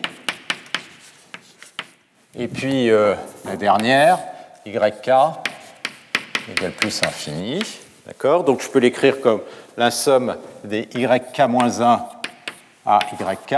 [2.37, 4.19] Et puis euh, la dernière,
[4.67, 4.75] yk
[6.49, 7.61] égale plus infini.
[8.07, 9.41] D'accord Donc je peux l'écrire comme
[9.77, 12.01] la somme des yk-1
[12.85, 13.55] à yk,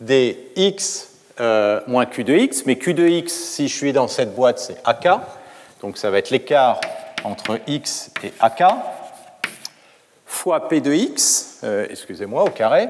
[0.00, 1.08] des x
[1.40, 4.58] euh, moins q de x, mais q de x, si je suis dans cette boîte,
[4.58, 5.08] c'est ak.
[5.80, 6.80] Donc ça va être l'écart
[7.24, 8.62] entre x et ak,
[10.26, 12.88] fois p de x, euh, excusez-moi, au carré.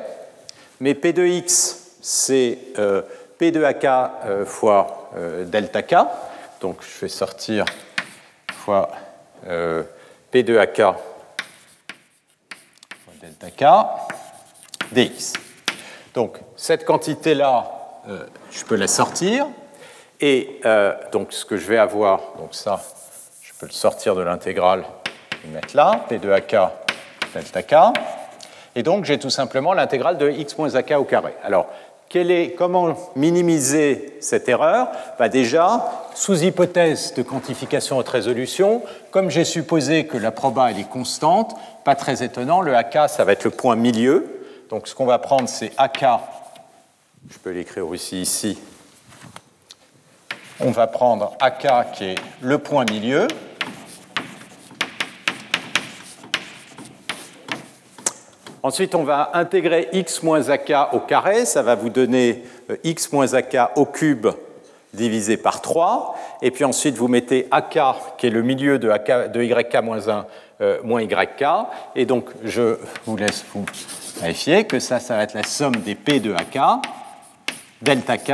[0.80, 3.02] Mais p de x, c'est euh,
[3.38, 3.86] p de ak
[4.46, 5.10] fois
[5.46, 5.94] delta k.
[6.62, 7.64] Donc je fais sortir
[8.52, 8.88] fois
[10.30, 10.96] p de ak fois
[13.20, 13.64] delta k
[14.92, 15.32] dx.
[16.14, 17.68] Donc cette quantité-là,
[18.08, 19.46] euh, je peux la sortir.
[20.20, 22.80] Et euh, donc ce que je vais avoir, donc ça,
[23.40, 24.84] je peux le sortir de l'intégrale
[25.44, 26.56] et mettre là, P de AK
[27.34, 27.74] delta K.
[28.76, 31.34] Et donc j'ai tout simplement l'intégrale de x moins AK au carré.
[31.42, 31.66] Alors,
[32.56, 34.88] comment minimiser cette erreur?
[35.18, 40.88] Bah Déjà, sous hypothèse de quantification haute résolution, comme j'ai supposé que la proba est
[40.88, 44.40] constante, pas très étonnant, le AK ça va être le point milieu.
[44.70, 46.04] Donc ce qu'on va prendre c'est AK
[47.30, 48.58] je peux l'écrire aussi ici.
[50.60, 53.28] On va prendre AK qui est le point milieu.
[58.62, 61.44] Ensuite, on va intégrer x moins ak au carré.
[61.44, 64.28] Ça va vous donner euh, x moins ak au cube
[64.92, 66.16] divisé par 3.
[66.42, 67.78] Et puis ensuite, vous mettez ak,
[68.18, 68.88] qui est le milieu de,
[69.42, 70.26] yk moins 1
[70.60, 71.44] euh, moins yk.
[71.96, 73.64] Et donc, je vous laisse vous
[74.20, 76.56] vérifier que ça, ça va être la somme des p de ak
[77.82, 78.32] delta k,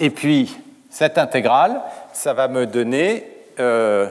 [0.00, 0.56] et puis
[0.88, 3.24] cette intégrale, ça va me donner...
[3.60, 4.08] Euh,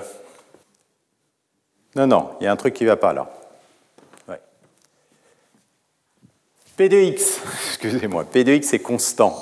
[1.96, 3.28] non, non, il y a un truc qui ne va pas là.
[6.78, 9.36] P de x, excusez-moi, P de x est constant.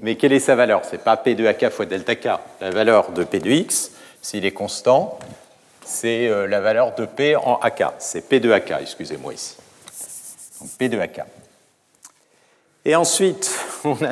[0.00, 0.82] Mais quelle est sa valeur?
[0.84, 2.28] Ce n'est pas P de AK fois delta K.
[2.60, 5.18] La valeur de P de x, s'il est constant,
[5.84, 7.84] c'est euh, la valeur de P en AK.
[7.98, 9.56] C'est P de AK, excusez-moi ici.
[10.60, 11.20] Donc P de AK.
[12.86, 13.50] Et ensuite,
[13.84, 14.02] on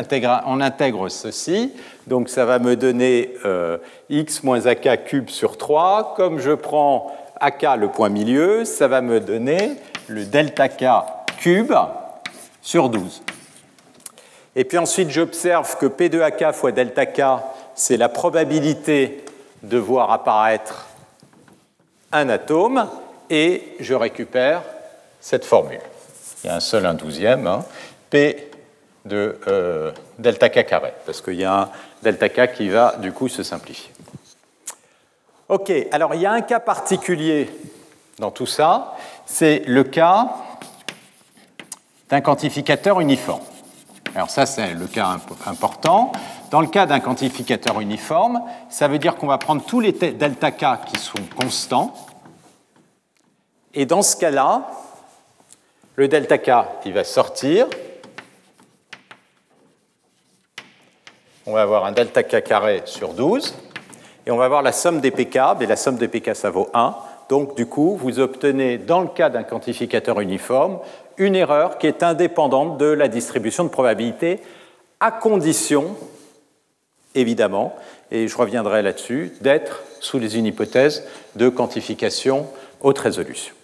[0.61, 1.73] intègre, ceci.
[2.07, 3.79] Donc ça va me donner euh,
[4.11, 6.15] x moins ak cube sur 3.
[6.17, 9.73] Comme je prends ak, le point milieu, ça va me donner
[10.07, 10.85] le delta k
[11.41, 11.75] cube
[12.63, 13.23] sur 12.
[14.55, 17.23] Et puis ensuite, j'observe que P de AK fois delta K,
[17.75, 19.25] c'est la probabilité
[19.63, 20.87] de voir apparaître
[22.13, 22.89] un atome,
[23.31, 24.63] et je récupère
[25.21, 25.81] cette formule.
[26.43, 27.47] Il y a un seul un douzième.
[27.47, 27.65] Hein.
[28.11, 28.51] P
[29.05, 31.69] de euh, delta k carré, parce qu'il y a un
[32.03, 33.93] delta k qui va du coup se simplifier.
[35.49, 37.49] Ok, alors il y a un cas particulier
[38.19, 40.35] dans tout ça, c'est le cas
[42.11, 43.43] d'un quantificateur uniforme.
[44.15, 46.13] Alors ça, c'est le cas important.
[46.51, 50.51] Dans le cas d'un quantificateur uniforme, ça veut dire qu'on va prendre tous les delta
[50.51, 51.95] k qui sont constants,
[53.73, 54.69] et dans ce cas-là,
[55.95, 56.51] le delta k,
[56.87, 57.67] il va sortir,
[61.47, 63.55] on va avoir un delta k carré sur 12,
[64.27, 66.69] et on va avoir la somme des pk, et la somme des pk, ça vaut
[66.75, 66.97] 1.
[67.29, 70.81] Donc, du coup, vous obtenez, dans le cas d'un quantificateur uniforme,
[71.21, 74.41] une erreur qui est indépendante de la distribution de probabilité,
[74.99, 75.95] à condition,
[77.15, 77.77] évidemment,
[78.11, 81.07] et je reviendrai là-dessus, d'être sous les une hypothèse
[81.37, 82.47] de quantification
[82.81, 83.55] haute résolution.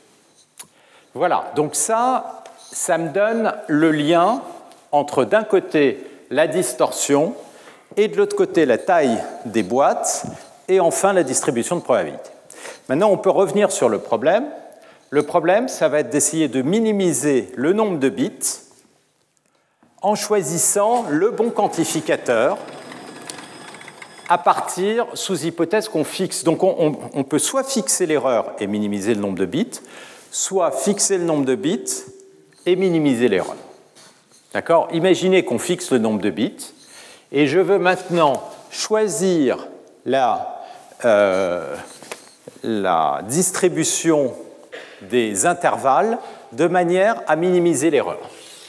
[1.14, 4.42] Voilà, donc ça, ça me donne le lien
[4.92, 7.34] entre d'un côté la distorsion
[7.96, 10.26] et de l'autre côté la taille des boîtes,
[10.68, 12.30] et enfin la distribution de probabilité.
[12.88, 14.44] Maintenant, on peut revenir sur le problème.
[15.10, 18.60] Le problème, ça va être d'essayer de minimiser le nombre de bits
[20.02, 22.58] en choisissant le bon quantificateur
[24.28, 26.42] à partir sous hypothèse qu'on fixe.
[26.42, 29.80] Donc on, peut soit fixer l'erreur et minimiser le nombre de bits,
[30.32, 32.04] soit fixer le nombre de bits
[32.66, 33.56] et minimiser l'erreur.
[34.52, 34.88] D'accord?
[34.92, 36.72] Imaginez qu'on fixe le nombre de bits
[37.30, 39.68] et je veux maintenant choisir
[40.04, 40.64] la,
[41.04, 41.76] euh,
[42.64, 44.34] la distribution
[45.02, 46.18] des intervalles
[46.52, 48.18] de manière à minimiser l'erreur.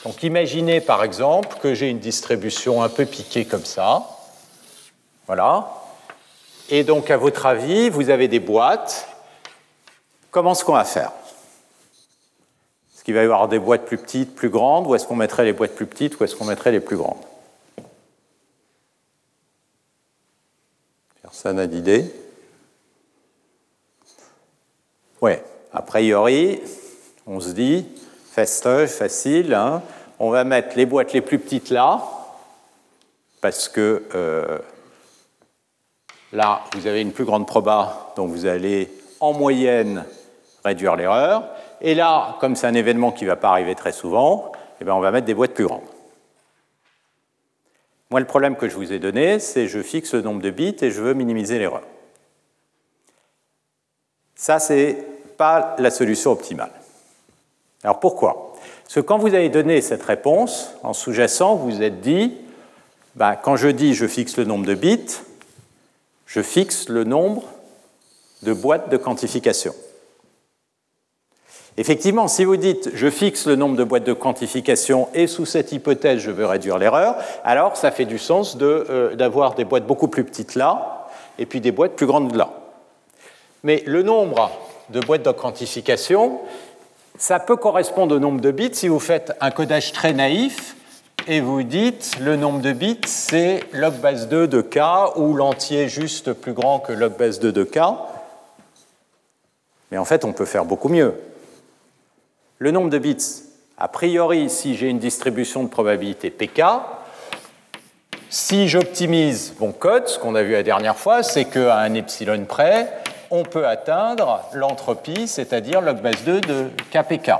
[0.04, 4.06] Donc imaginez par exemple que j'ai une distribution un peu piquée comme ça.
[5.26, 5.68] Voilà.
[6.68, 9.08] Et donc à votre avis, vous avez des boîtes.
[10.30, 11.12] Comment est-ce qu'on va faire?
[12.94, 15.44] Est-ce qu'il va y avoir des boîtes plus petites, plus grandes, ou est-ce qu'on mettrait
[15.44, 17.16] les boîtes plus petites, ou est-ce qu'on mettrait les plus grandes?
[21.30, 22.12] Ça n'a d'idée
[25.20, 25.32] Oui,
[25.72, 26.60] a priori,
[27.26, 27.86] on se dit,
[28.32, 29.82] fastoche, facile, hein.
[30.18, 32.02] on va mettre les boîtes les plus petites là,
[33.40, 34.58] parce que euh,
[36.32, 40.04] là, vous avez une plus grande proba, donc vous allez en moyenne
[40.64, 41.44] réduire l'erreur.
[41.80, 44.94] Et là, comme c'est un événement qui ne va pas arriver très souvent, eh bien,
[44.94, 45.86] on va mettre des boîtes plus grandes.
[48.10, 50.76] Moi, le problème que je vous ai donné, c'est je fixe le nombre de bits
[50.80, 51.82] et je veux minimiser l'erreur.
[54.34, 55.04] Ça, ce n'est
[55.38, 56.70] pas la solution optimale.
[57.82, 58.52] Alors pourquoi?
[58.82, 62.34] Parce que quand vous avez donné cette réponse, en sous-jacent, vous vous êtes dit,
[63.14, 65.20] bah, quand je dis je fixe le nombre de bits,
[66.26, 67.44] je fixe le nombre
[68.42, 69.74] de boîtes de quantification.
[71.76, 75.70] Effectivement, si vous dites je fixe le nombre de boîtes de quantification et sous cette
[75.70, 80.08] hypothèse je veux réduire l'erreur, alors ça fait du sens euh, d'avoir des boîtes beaucoup
[80.08, 81.06] plus petites là
[81.38, 82.50] et puis des boîtes plus grandes là.
[83.62, 84.50] Mais le nombre
[84.90, 86.40] de boîtes de quantification,
[87.18, 88.74] ça peut correspondre au nombre de bits.
[88.74, 90.76] Si vous faites un codage très naïf
[91.26, 94.78] et vous dites le nombre de bits c'est log base 2 de k
[95.16, 97.78] ou l'entier juste plus grand que log base 2 de k.
[99.90, 101.14] Mais en fait, on peut faire beaucoup mieux.
[102.58, 103.42] Le nombre de bits,
[103.78, 106.62] a priori, si j'ai une distribution de probabilité pk,
[108.30, 112.44] si j'optimise mon code, ce qu'on a vu la dernière fois, c'est qu'à un epsilon
[112.44, 112.92] près,
[113.30, 117.32] on peut atteindre l'entropie, c'est-à-dire log base 2 de kpk.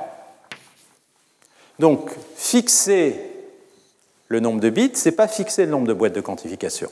[1.78, 3.20] Donc, fixer
[4.28, 6.90] le nombre de bits, ce n'est pas fixer le nombre de boîtes de quantification.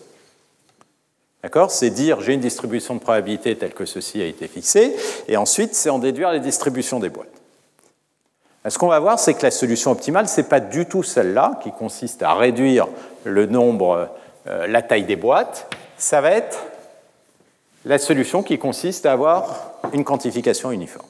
[1.43, 1.71] D'accord?
[1.71, 4.97] C'est dire j'ai une distribution de probabilité telle que ceci a été fixé,
[5.29, 7.29] et ensuite c'est en déduire les distributions des boîtes.
[8.69, 11.61] Ce qu'on va voir, c'est que la solution optimale, ce n'est pas du tout celle-là,
[11.63, 12.89] qui consiste à réduire
[13.23, 14.09] le nombre,
[14.49, 15.73] euh, la taille des boîtes.
[15.99, 16.59] Ça va être
[17.87, 21.07] la solution qui consiste à avoir une quantification uniforme.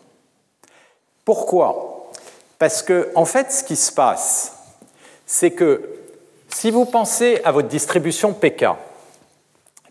[1.24, 2.10] Pourquoi?
[2.58, 4.58] Parce que, en fait, ce qui se passe,
[5.24, 5.88] c'est que
[6.50, 8.66] si vous pensez à votre distribution PK,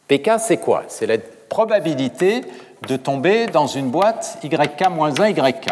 [0.08, 0.84] PK, c'est quoi?
[0.88, 1.17] C'est la
[1.50, 2.41] probabilité
[2.88, 5.71] de tomber dans une boîte YK-1 YK.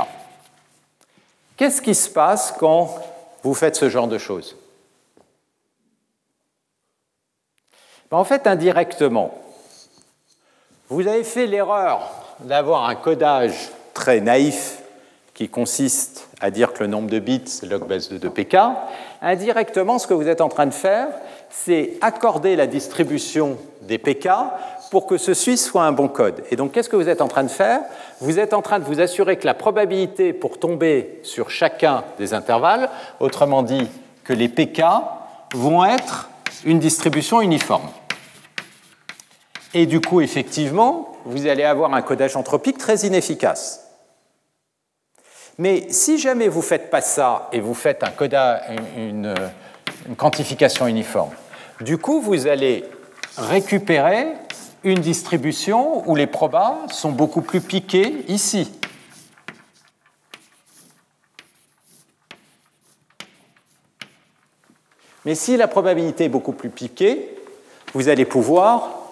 [1.56, 2.95] Qu'est-ce qui se passe quand
[3.43, 4.58] vous faites ce genre de choses?
[8.10, 9.32] Ben, En fait, indirectement,
[10.89, 14.80] vous avez fait l'erreur d'avoir un codage très naïf
[15.34, 18.76] qui consiste à dire que le nombre de bits, c'est log base de 2pk.
[19.22, 21.08] Indirectement, ce que vous êtes en train de faire,
[21.50, 24.30] c'est accorder la distribution des pk
[24.91, 26.43] pour que ceci soit un bon code.
[26.52, 27.82] Et donc, qu'est-ce que vous êtes en train de faire?
[28.19, 32.36] Vous êtes en train de vous assurer que la probabilité pour tomber sur chacun des
[32.36, 33.88] intervalles, autrement dit,
[34.24, 34.84] que les pk
[35.56, 36.30] vont être
[36.63, 37.89] une distribution uniforme.
[39.74, 43.88] Et du coup, effectivement, vous allez avoir un codage anthropique très inefficace.
[45.58, 48.62] Mais si jamais vous ne faites pas ça et vous faites un codage,
[48.98, 49.34] une,
[50.08, 51.32] une quantification uniforme,
[51.82, 52.84] du coup, vous allez
[53.38, 54.28] récupérer
[54.84, 58.72] une distribution où les probas sont beaucoup plus piqués ici.
[65.26, 67.34] Mais si la probabilité est beaucoup plus piquée,
[67.94, 69.03] vous allez pouvoir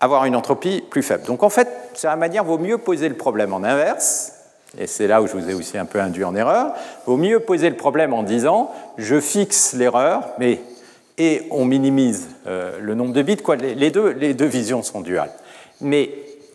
[0.00, 1.24] avoir une entropie plus faible.
[1.24, 4.32] Donc en fait, c'est la manière, vaut mieux poser le problème en inverse,
[4.78, 6.74] et c'est là où je vous ai aussi un peu induit en erreur,
[7.06, 10.60] vaut mieux poser le problème en disant, je fixe l'erreur, mais
[11.18, 13.36] et on minimise euh, le nombre de bits.
[13.36, 13.56] Quoi.
[13.56, 15.32] Les, deux, les deux visions sont duales.
[15.80, 16.10] Mais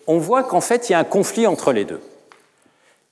[0.08, 2.01] on voit qu'en fait, il y a un conflit entre les deux.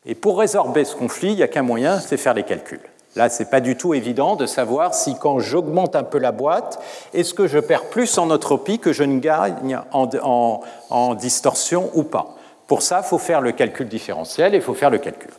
[0.05, 2.81] Et pour résorber ce conflit, il n'y a qu'un moyen, c'est faire les calculs.
[3.19, 6.31] Là, ce n'est pas du tout évident de savoir si quand j'augmente un peu la
[6.31, 6.79] boîte,
[7.13, 12.37] est-ce que je perds plus en entropie que je ne gagne en, distorsion ou pas.
[12.65, 15.31] Pour ça, il faut faire le calcul différentiel et il faut faire le calcul.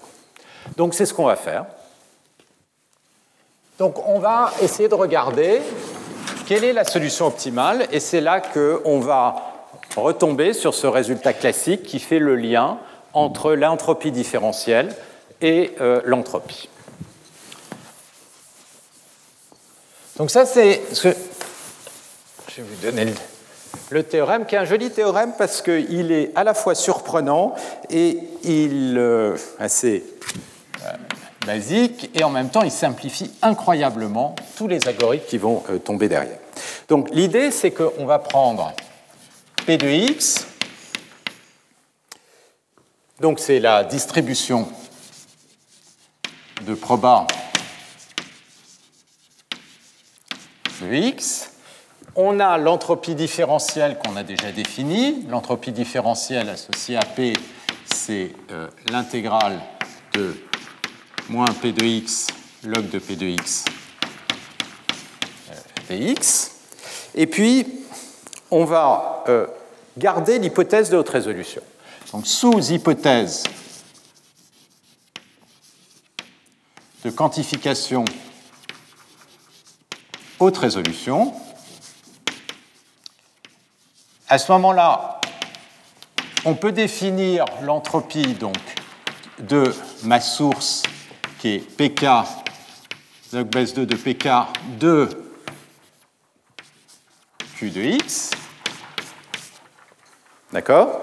[0.76, 1.64] Donc c'est ce qu'on va faire.
[3.78, 5.62] Donc on va essayer de regarder
[6.46, 9.36] quelle est la solution optimale Et c'est là qu'on va
[9.96, 12.76] retomber sur ce résultat classique qui fait le lien
[13.14, 14.94] entre l'entropie différentielle
[15.40, 16.68] et euh, l'entropie.
[20.20, 21.08] Donc ça, c'est ce.
[22.48, 23.06] Je vais vous donner
[23.88, 27.54] le, théorème, qui est un joli théorème parce qu'il est à la fois surprenant
[27.88, 30.04] et il euh, assez
[30.84, 30.92] euh,
[31.46, 36.10] basique, et en même temps, il simplifie incroyablement tous les algorithmes qui vont euh, tomber
[36.10, 36.36] derrière.
[36.90, 38.74] Donc l'idée, c'est qu'on va prendre
[39.64, 40.46] P de x,
[43.20, 44.68] donc c'est la distribution
[46.66, 47.26] de proba
[50.80, 51.50] de x.
[52.16, 55.24] On a l'entropie différentielle qu'on a déjà définie.
[55.28, 57.32] L'entropie différentielle associée à P,
[57.84, 59.60] c'est euh, l'intégrale
[60.14, 60.34] de
[61.28, 62.26] moins P de x
[62.64, 63.64] log de P de x
[65.50, 65.54] euh,
[65.88, 66.50] dx.
[67.14, 67.66] Et puis,
[68.50, 69.46] on va euh,
[69.96, 71.62] garder l'hypothèse de haute résolution.
[72.12, 73.44] Donc, sous hypothèse
[77.04, 78.04] de quantification
[80.40, 81.34] haute résolution,
[84.26, 85.20] à ce moment-là,
[86.46, 88.56] on peut définir l'entropie donc
[89.38, 89.74] de
[90.04, 90.82] ma source
[91.38, 92.06] qui est pk
[93.34, 94.28] log base 2 de pk
[94.78, 95.08] de
[97.56, 98.30] q de x.
[100.52, 100.98] D'accord?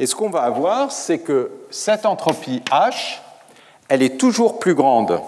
[0.00, 3.18] Et ce qu'on va avoir, c'est que cette entropie H,
[3.88, 5.20] elle est toujours plus grande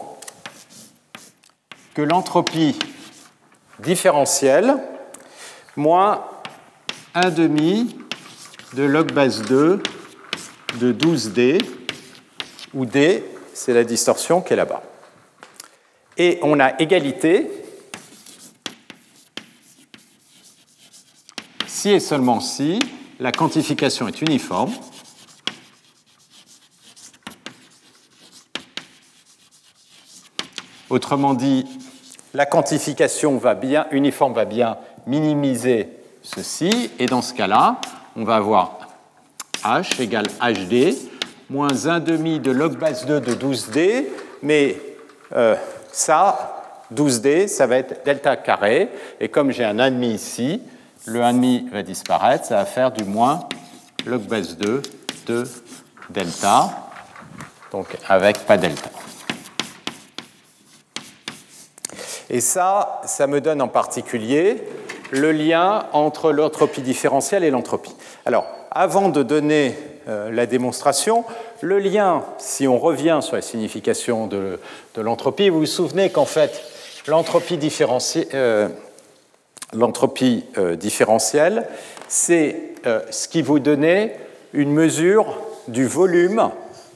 [1.94, 2.76] que l'entropie
[3.78, 4.76] différentielle
[5.76, 6.24] moins
[7.14, 7.96] 1 demi
[8.74, 9.82] de log base 2
[10.80, 11.64] de 12D,
[12.72, 14.82] où D, c'est la distorsion qui est là-bas.
[16.16, 17.50] Et on a égalité
[21.66, 22.78] si et seulement si
[23.20, 24.72] la quantification est uniforme.
[30.90, 31.66] Autrement dit,
[32.34, 34.76] la quantification va bien, uniforme va bien
[35.06, 35.88] minimiser
[36.22, 37.80] ceci, et dans ce cas-là,
[38.16, 38.78] on va avoir
[39.64, 40.94] h égale hd
[41.48, 44.04] moins 1 demi de log base 2 de 12d,
[44.42, 44.76] mais
[45.34, 45.54] euh,
[45.92, 48.88] ça, 12d, ça va être delta carré,
[49.20, 50.62] et comme j'ai un 1,5 ici,
[51.06, 53.48] le 1,5 va disparaître, ça va faire du moins
[54.06, 54.82] log base 2
[55.26, 55.44] de
[56.10, 56.70] delta,
[57.70, 58.90] donc avec pas delta.
[62.30, 64.62] Et ça, ça me donne en particulier
[65.10, 67.94] le lien entre l'entropie différentielle et l'entropie.
[68.24, 69.74] Alors, avant de donner
[70.08, 71.24] euh, la démonstration,
[71.60, 74.58] le lien, si on revient sur la signification de,
[74.96, 76.62] l'entropie, vous vous souvenez qu'en fait,
[77.06, 77.54] l'entropie
[78.34, 78.68] euh,
[79.72, 81.68] euh, différentielle,
[82.08, 82.56] c'est
[83.10, 84.14] ce qui vous donnait
[84.52, 86.50] une mesure du volume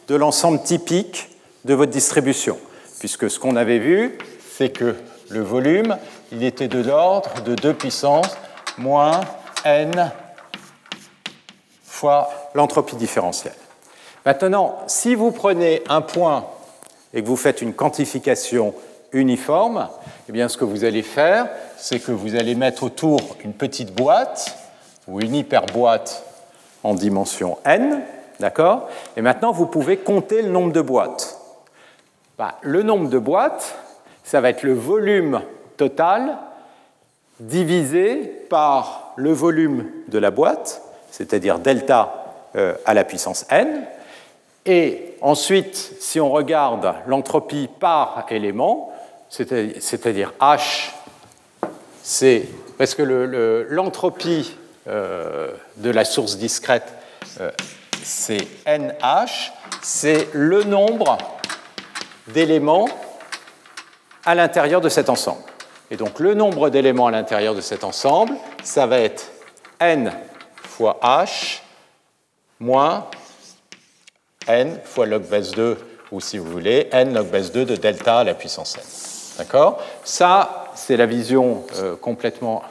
[0.08, 1.30] de l'ensemble typique
[1.64, 2.58] de votre distribution.
[2.98, 4.18] Puisque ce qu'on avait vu,
[4.52, 4.94] c'est que
[5.30, 5.96] le volume,
[6.32, 8.36] il était de l'ordre de 2 puissance
[8.78, 9.20] moins
[9.64, 10.12] n
[11.84, 13.54] fois l'entropie différentielle.
[14.24, 16.46] Maintenant, si vous prenez un point
[17.12, 18.74] et que vous faites une quantification
[19.12, 19.88] uniforme,
[20.28, 23.94] eh bien, ce que vous allez faire, c'est que vous allez mettre autour une petite
[23.94, 24.56] boîte
[25.06, 26.24] ou une hyperboîte
[26.84, 28.02] en dimension n,
[28.38, 28.88] d'accord?
[29.16, 31.38] Et maintenant, vous pouvez compter le nombre de boîtes.
[32.36, 33.76] Bah, le nombre de boîtes,
[34.28, 35.40] ça va être le volume
[35.78, 36.36] total
[37.40, 43.86] divisé par le volume de la boîte, c'est-à-dire delta euh, à la puissance n.
[44.66, 48.92] Et ensuite, si on regarde l'entropie par élément,
[49.30, 50.90] c'est-à-dire H,
[52.02, 52.44] c'est
[52.76, 53.02] parce que
[53.70, 54.58] l'entropie
[54.88, 56.92] euh, de la source discrète,
[57.40, 57.50] euh,
[58.02, 61.16] c'est NH, c'est le nombre
[62.26, 62.88] d'éléments
[64.28, 65.40] à l'intérieur de cet ensemble.
[65.90, 69.32] Et donc le nombre d'éléments à l'intérieur de cet ensemble, ça va être
[69.80, 70.12] n
[70.62, 71.60] fois h
[72.60, 73.06] moins
[74.46, 75.78] n fois log base 2,
[76.12, 78.82] ou si vous voulez, n log base 2 de delta à la puissance n.
[79.38, 79.80] D'accord?
[80.04, 82.62] Ça, c'est la vision euh, complètement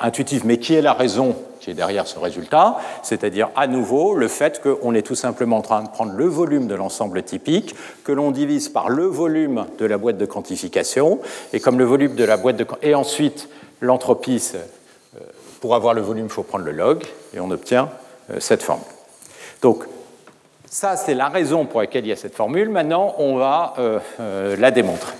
[0.00, 1.36] intuitive, mais qui est la raison
[1.66, 5.62] qui est derrière ce résultat, c'est-à-dire à nouveau le fait qu'on est tout simplement en
[5.62, 9.84] train de prendre le volume de l'ensemble typique, que l'on divise par le volume de
[9.84, 11.18] la boîte de quantification,
[11.52, 13.48] et comme le volume de la boîte de et ensuite
[13.80, 15.18] l'entropie, euh,
[15.60, 17.02] pour avoir le volume, il faut prendre le log,
[17.34, 17.88] et on obtient
[18.30, 18.86] euh, cette formule.
[19.60, 19.82] Donc
[20.70, 22.68] ça, c'est la raison pour laquelle il y a cette formule.
[22.68, 25.14] Maintenant, on va euh, la démontrer.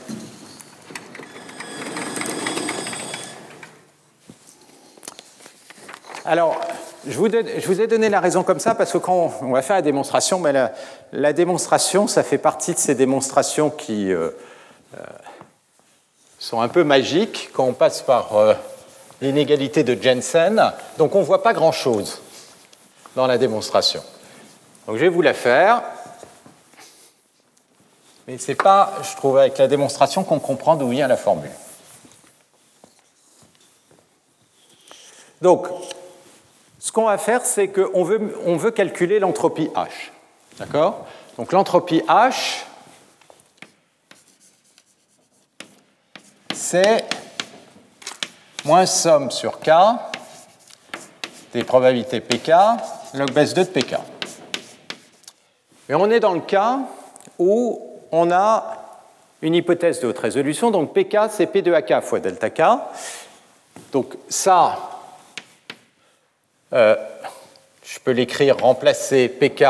[6.27, 6.61] Alors,
[7.07, 9.83] je vous, ai donné la raison comme ça parce que quand on va faire la
[9.83, 10.53] démonstration, mais
[11.13, 14.31] la, démonstration, ça fait partie de ces démonstrations qui euh,
[14.97, 15.03] euh,
[16.41, 18.55] sont un peu magiques quand on passe par euh,
[19.21, 20.73] l'inégalité de Jensen.
[20.99, 22.21] Donc on ne voit pas grand-chose
[23.15, 24.03] dans la démonstration.
[24.89, 25.83] Donc je vais vous la faire.
[28.27, 31.51] Mais ce n'est pas, je trouve, avec la démonstration qu'on comprend d'où vient la formule.
[35.41, 35.69] Donc,
[36.87, 39.89] ce qu'on va faire, c'est qu'on veut, on veut calculer l'entropie H.
[40.57, 41.05] D'accord?
[41.37, 42.63] Donc l'entropie H,
[46.55, 47.05] c'est
[48.65, 49.71] moins somme sur K
[51.53, 52.53] des probabilités PK
[53.15, 53.97] log base 2 de PK.
[55.89, 56.79] Mais on est dans le cas
[57.37, 57.83] où
[58.13, 58.77] on a
[59.43, 60.71] une hypothèse de haute résolution.
[60.71, 62.63] Donc pk, c'est p de ak fois delta k.
[63.91, 64.96] Donc ça,
[66.77, 66.97] euh,
[67.83, 69.65] je peux l'écrire, remplacer pk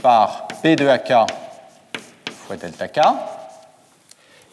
[0.00, 1.12] par p de ak
[2.46, 3.00] fois delta k.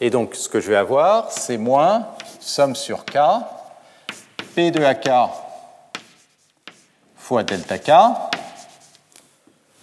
[0.00, 2.08] Et donc ce que je vais avoir, c'est moins
[2.40, 3.18] somme sur k,
[4.54, 5.08] p de ak
[7.16, 7.92] fois delta k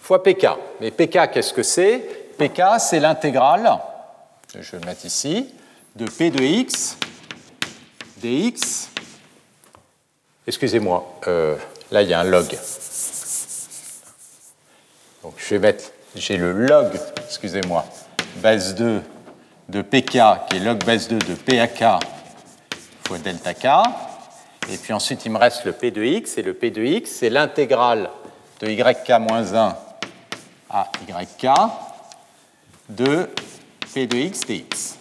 [0.01, 0.47] fois pk.
[0.81, 1.99] Mais pk, qu'est-ce que c'est?
[2.37, 3.79] Pk, c'est l'intégrale,
[4.53, 5.53] je vais le mettre ici,
[5.95, 6.97] de p de x
[8.17, 8.89] dx.
[10.45, 11.55] Excusez-moi, euh,
[11.91, 12.47] là il y a un log.
[15.23, 16.87] Donc je vais mettre, j'ai le log,
[17.25, 17.85] excusez-moi,
[18.37, 19.01] base 2
[19.69, 20.11] de pk
[20.49, 21.83] qui est log base 2 de pak
[23.07, 23.67] fois delta k.
[24.71, 27.11] Et puis ensuite il me reste le p de x, et le p de x
[27.11, 28.09] c'est l'intégrale
[28.59, 29.73] de yk-1
[30.69, 31.47] à yk
[32.89, 33.29] de
[33.93, 34.97] p de x dx.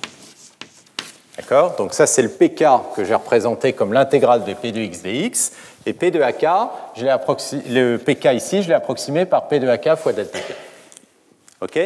[1.37, 1.75] D'accord?
[1.77, 2.65] Donc ça, c'est le pk
[2.95, 5.53] que j'ai représenté comme l'intégrale de p de x dx.
[5.87, 6.45] Et p de ak,
[6.97, 10.55] le pk ici, je l'ai approximé par p de ak fois delta k.
[11.61, 11.79] OK?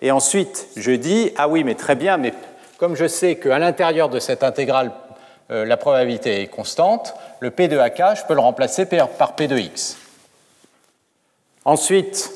[0.00, 2.32] Et ensuite, je dis, ah oui, mais très bien, mais
[2.78, 4.90] comme je sais qu'à l'intérieur de cette intégrale,
[5.50, 9.48] euh, la probabilité est constante, le p de ak, je peux le remplacer par p
[9.48, 9.98] de x.
[11.64, 12.30] Ensuite,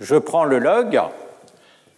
[0.00, 1.00] je prends le log.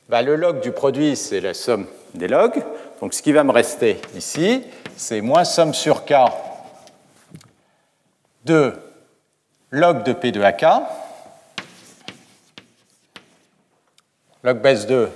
[0.08, 2.62] Bah, le log du produit, c'est la somme des logs.
[3.00, 4.62] Donc ce qui va me rester ici,
[4.96, 6.14] c'est moins somme sur k
[8.44, 8.72] de
[9.70, 10.64] log de p de ak,
[14.42, 15.10] log base 2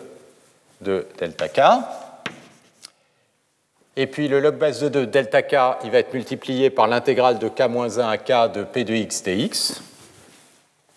[0.81, 1.61] de delta k.
[3.97, 7.39] Et puis le log base 2 de delta k, il va être multiplié par l'intégrale
[7.39, 9.83] de k-1 à k de p de x dx,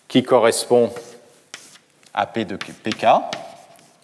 [0.08, 0.92] qui correspond
[2.14, 3.06] à P de PK.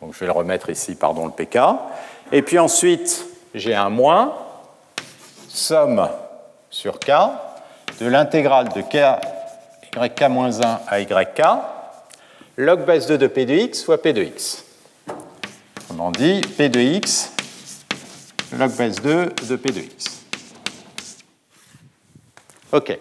[0.01, 1.57] Donc je vais le remettre ici, pardon, le PK.
[2.31, 4.33] Et puis ensuite, j'ai un moins,
[5.49, 6.07] somme
[6.69, 7.11] sur K,
[7.99, 9.19] de l'intégrale de K,
[9.95, 11.41] YK-1 à YK,
[12.57, 14.63] log base 2 de P de X fois P de X.
[15.81, 17.33] Autrement dit, P de X,
[18.57, 20.21] log base 2 de P de X.
[22.71, 22.97] OK.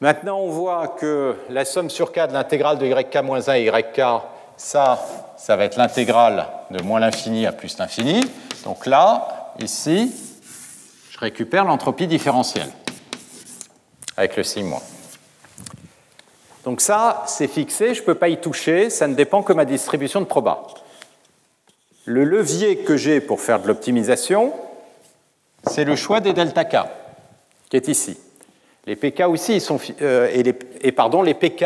[0.00, 4.02] Maintenant, on voit que la somme sur k de l'intégrale de yk-1 à yk,
[4.56, 4.98] ça,
[5.36, 8.20] ça va être l'intégrale de moins l'infini à plus l'infini.
[8.64, 10.12] Donc là, ici,
[11.10, 12.70] je récupère l'entropie différentielle
[14.16, 14.82] avec le signe moins.
[16.64, 19.64] Donc ça, c'est fixé, je ne peux pas y toucher, ça ne dépend que ma
[19.64, 20.62] distribution de proba.
[22.04, 24.52] Le levier que j'ai pour faire de l'optimisation,
[25.66, 26.76] c'est le choix des delta k,
[27.68, 28.16] qui est ici.
[28.86, 30.28] Les PK aussi, sont, euh,
[30.80, 31.64] et, pardon, les PK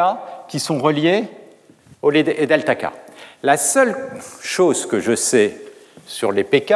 [0.49, 1.24] qui sont reliés
[2.03, 2.90] au delta K.
[3.42, 3.97] La seule
[4.42, 5.57] chose que je sais
[6.07, 6.74] sur les PK,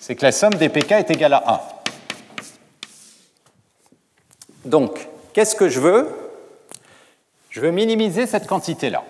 [0.00, 1.77] c'est que la somme des PK est égale à 1.
[4.68, 6.08] Donc, qu'est-ce que je veux?
[7.48, 9.02] Je veux minimiser cette quantité-là.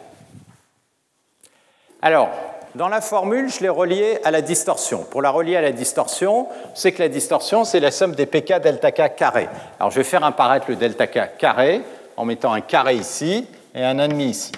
[2.01, 2.31] Alors,
[2.77, 5.03] dans la formule, je l'ai relié à la distorsion.
[5.03, 8.61] Pour la relier à la distorsion, c'est que la distorsion, c'est la somme des pk
[8.61, 9.49] delta k carré.
[9.81, 11.83] Alors je vais faire apparaître le delta k carré
[12.17, 14.53] en mettant un carré ici et un demi ici.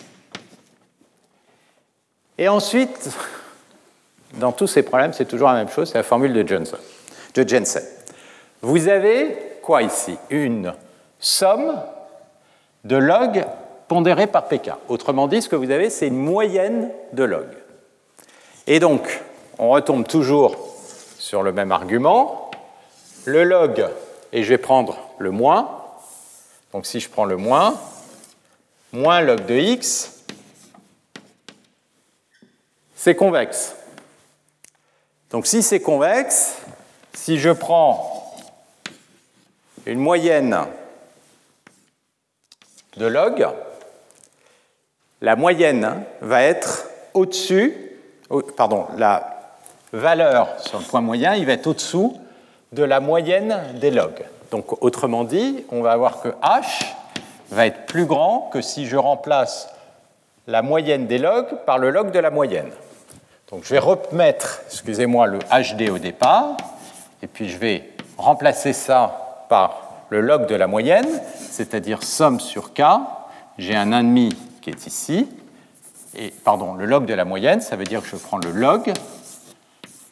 [2.36, 3.08] Et ensuite,
[4.34, 7.84] dans tous ces problèmes, c'est toujours la même chose, c'est la formule de de Jensen.
[8.60, 10.18] Vous avez quoi ici?
[10.28, 10.74] Une
[11.20, 11.80] somme
[12.84, 13.44] de log
[13.88, 14.72] pondérée par pk.
[14.88, 17.46] Autrement dit, ce que vous avez, c'est une moyenne de log.
[18.66, 19.22] Et donc,
[19.58, 20.56] on retombe toujours
[21.18, 22.50] sur le même argument.
[23.26, 23.86] Le log,
[24.32, 25.76] et je vais prendre le moins.
[26.72, 27.78] Donc si je prends le moins,
[28.92, 30.22] moins log de x,
[32.94, 33.74] c'est convexe.
[35.30, 36.56] Donc si c'est convexe,
[37.12, 38.32] si je prends
[39.84, 40.56] une moyenne
[42.96, 43.46] de log,
[45.20, 47.90] la moyenne va être au-dessus
[48.56, 49.40] pardon, la
[49.92, 52.16] valeur sur le point moyen, il va être au-dessous
[52.72, 54.24] de la moyenne des logs.
[54.50, 56.94] Donc autrement dit, on va voir que h
[57.50, 59.68] va être plus grand que si je remplace
[60.46, 62.70] la moyenne des logs par le log de la moyenne.
[63.50, 66.56] Donc je vais remettre, excusez-moi, le hd au départ,
[67.22, 71.08] et puis je vais remplacer ça par le log de la moyenne,
[71.50, 72.82] c'est-à-dire somme sur k.
[73.58, 75.28] J'ai un 1,5 qui est ici,
[76.14, 78.92] et pardon, le log de la moyenne, ça veut dire que je prends le log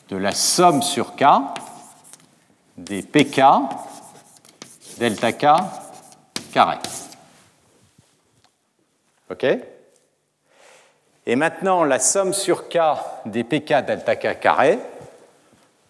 [0.09, 1.25] de la somme sur k
[2.79, 3.43] des pk
[4.99, 5.47] delta k
[6.53, 6.79] carré.
[9.31, 9.45] OK?
[11.27, 12.79] Et maintenant, la somme sur K
[13.27, 14.79] des pk delta K carré,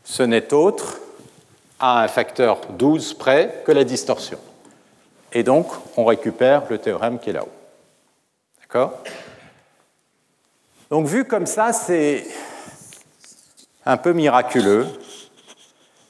[0.02, 0.98] ce n'est autre
[1.80, 4.38] à un facteur 12 près que la distorsion.
[5.32, 5.66] Et donc,
[5.96, 7.48] on récupère le théorème qui est là-haut.
[8.60, 8.98] D'accord?
[10.90, 12.26] Donc, vu comme ça, c'est
[13.84, 14.86] un peu miraculeux.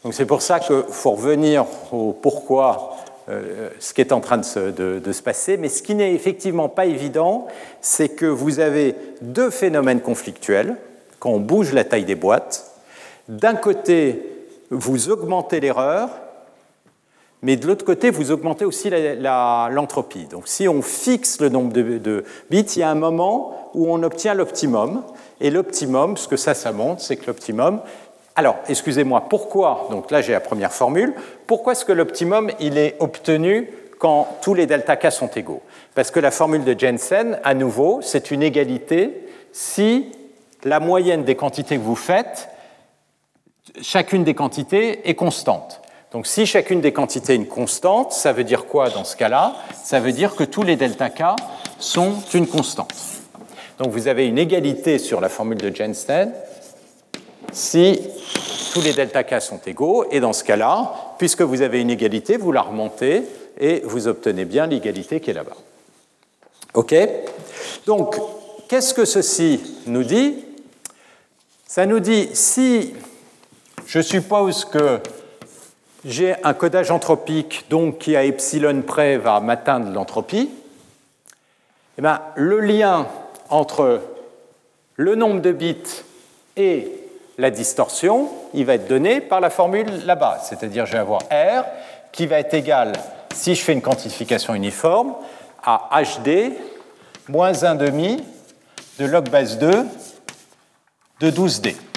[0.05, 2.97] Donc, c'est pour ça qu'il faut revenir au pourquoi
[3.29, 5.57] euh, ce qui est en train de se, passer.
[5.57, 7.47] Mais ce qui n'est effectivement pas évident,
[7.81, 10.77] c'est que vous avez deux phénomènes conflictuels
[11.19, 12.73] quand on bouge la taille des boîtes.
[13.29, 14.38] D'un côté,
[14.71, 16.11] vous augmentez l'erreur,
[17.43, 20.25] mais de l'autre côté, vous augmentez aussi l'entropie.
[20.25, 24.03] Donc si on fixe le nombre de, bits, il y a un moment où on
[24.03, 25.03] obtient l'optimum.
[25.41, 27.81] Et l'optimum, ce que ça, ça montre, c'est que l'optimum,
[28.35, 31.13] alors, excusez-moi, pourquoi, donc là j'ai la première formule,
[31.47, 35.63] pourquoi est-ce que l'optimum il est obtenu quand tous les delta k sont égaux?
[35.95, 40.13] Parce que la formule de Jensen, à nouveau, c'est une égalité si
[40.65, 42.49] la moyenne des quantités que vous faites,
[43.83, 45.81] chacune des quantités est constante.
[46.13, 49.55] Donc si chacune des quantités est une constante, ça veut dire quoi dans ce cas-là?
[49.85, 51.37] Ça veut dire que tous les delta k
[51.79, 52.95] sont une constante.
[53.79, 56.33] Donc vous avez une égalité sur la formule de Jensen
[57.53, 58.01] si
[58.73, 62.37] tous les delta k sont égaux, et dans ce cas-là, puisque vous avez une égalité,
[62.37, 63.25] vous la remontez
[63.59, 65.57] et vous obtenez bien l'égalité qui est là-bas.
[66.75, 66.95] OK?
[67.87, 68.17] Donc,
[68.69, 70.45] qu'est-ce que ceci nous dit?
[71.67, 72.95] Ça nous dit, si
[73.89, 75.01] je suppose que
[76.05, 80.51] j'ai un codage anthropique donc qui à epsilon près va m'atteindre l'entropie,
[81.97, 83.07] eh bien, le lien
[83.49, 84.03] entre
[84.97, 86.05] le nombre de bits
[86.57, 86.93] et
[87.39, 90.41] la distorsion, il va être donné par la formule là-bas.
[90.43, 91.65] C'est-à-dire, je vais avoir R
[92.13, 92.93] qui va être égal,
[93.35, 95.15] si je fais une quantification uniforme,
[95.65, 96.53] à HD
[97.29, 98.21] moins 1,5
[98.99, 99.87] de log base 2
[101.21, 101.88] de 12D.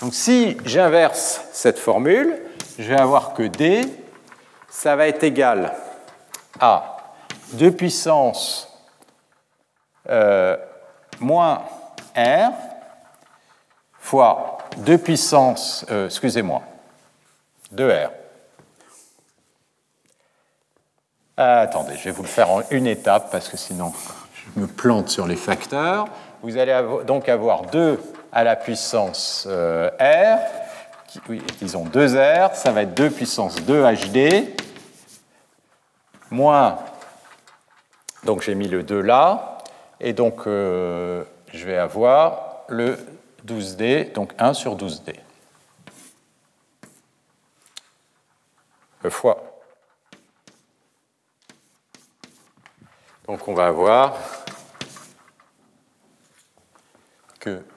[0.00, 2.40] Donc si j'inverse cette formule,
[2.78, 3.80] je vais avoir que D,
[4.68, 5.74] ça va être égal
[6.60, 6.98] à
[7.54, 8.68] 2 puissance
[10.08, 10.56] euh,
[11.20, 11.62] moins
[12.16, 12.52] R
[13.98, 16.62] fois 2 puissance, euh, excusez-moi,
[17.74, 18.10] 2R.
[21.36, 23.92] Ah, attendez, je vais vous le faire en une étape parce que sinon
[24.34, 26.06] je me plante sur les facteurs.
[26.42, 28.00] Vous allez donc avoir 2
[28.32, 30.38] à la puissance euh, R,
[31.28, 34.54] oui, disons 2R, ça va être 2 puissance 2 HD,
[36.30, 36.78] moins,
[38.24, 39.58] donc j'ai mis le 2 là,
[40.00, 42.98] et donc euh, je vais avoir le
[43.46, 45.14] 12D, donc 1 sur 12D.
[49.10, 49.42] fois.
[53.26, 54.16] Donc on va avoir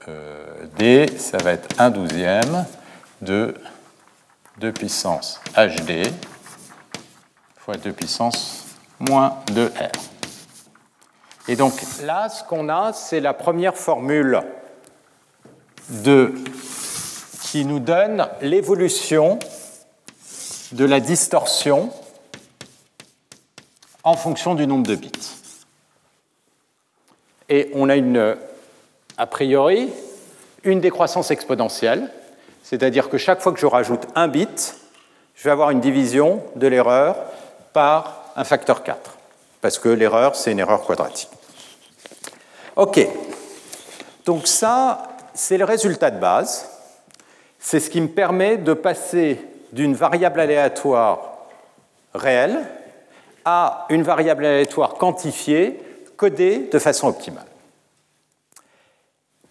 [0.07, 2.65] euh, D, ça va être 1 douzième
[3.21, 3.53] de
[4.59, 6.03] 2 puissance HD
[7.61, 8.65] fois 2 puissance
[8.99, 9.91] moins 2R.
[11.47, 14.41] Et donc là, ce qu'on a, c'est la première formule
[17.43, 19.37] qui nous donne l'évolution
[20.71, 21.91] de la distorsion
[24.03, 25.11] en fonction du nombre de bits.
[27.49, 28.37] Et on a une,
[29.21, 29.93] a priori
[30.63, 32.09] une décroissance exponentielle,
[32.63, 34.75] c'est-à-dire que chaque fois que je rajoute un bit,
[35.35, 37.15] je vais avoir une division de l'erreur
[37.71, 39.17] par un facteur 4,
[39.61, 41.29] parce que l'erreur, c'est une erreur quadratique.
[42.75, 42.99] OK.
[44.25, 45.03] Donc ça,
[45.35, 46.67] c'est le résultat de base.
[47.59, 49.39] C'est ce qui me permet de passer
[49.71, 51.45] d'une variable aléatoire
[52.15, 52.59] réelle
[53.45, 55.79] à une variable aléatoire quantifiée,
[56.17, 57.50] codée de façon optimale.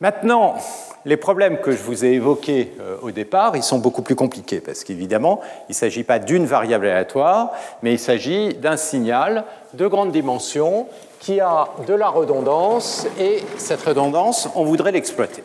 [0.01, 0.57] Maintenant,
[1.05, 4.61] les problèmes que je vous ai évoqués euh, au départ, ils sont beaucoup plus compliqués,
[4.61, 9.45] parce qu'évidemment, il ne s'agit pas d'une variable aléatoire, mais il s'agit d'un signal
[9.75, 10.87] de grande dimension
[11.19, 15.43] qui a de la redondance, et cette redondance, on voudrait l'exploiter.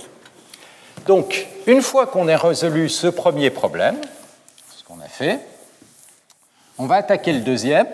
[1.06, 3.97] Donc, une fois qu'on a résolu ce premier problème,
[4.74, 5.41] ce qu'on a fait,
[6.78, 7.88] on va attaquer le deuxième,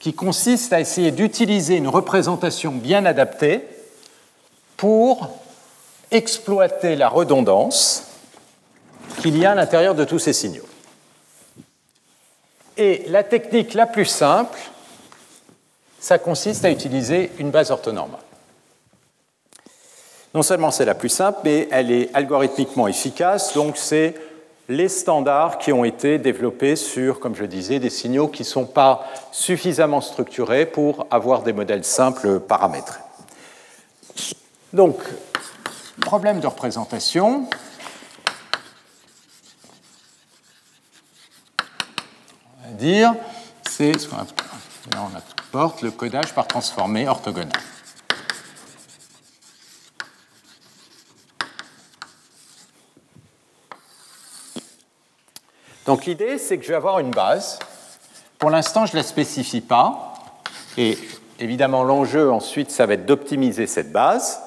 [0.00, 3.66] qui consiste à essayer d'utiliser une représentation bien adaptée
[4.78, 5.28] pour
[6.10, 8.04] exploiter la redondance
[9.20, 10.66] qu'il y a à l'intérieur de tous ces signaux.
[12.76, 14.58] Et la technique la plus simple,
[15.98, 18.20] ça consiste à utiliser une base orthonormale.
[20.34, 24.14] Non seulement c'est la plus simple, mais elle est algorithmiquement efficace, donc c'est
[24.68, 28.66] les standards qui ont été développés sur, comme je disais, des signaux qui ne sont
[28.66, 33.00] pas suffisamment structurés pour avoir des modèles simples paramétrés.
[34.74, 34.96] Donc,
[36.00, 37.48] problème de représentation.
[42.58, 43.14] On va dire,
[43.68, 44.16] c'est ce qu'on
[45.82, 47.50] le codage par transformé orthogonal.
[55.86, 57.58] Donc l'idée, c'est que je vais avoir une base.
[58.38, 60.14] Pour l'instant, je ne la spécifie pas.
[60.76, 60.98] Et
[61.38, 64.38] évidemment, l'enjeu ensuite, ça va être d'optimiser cette base.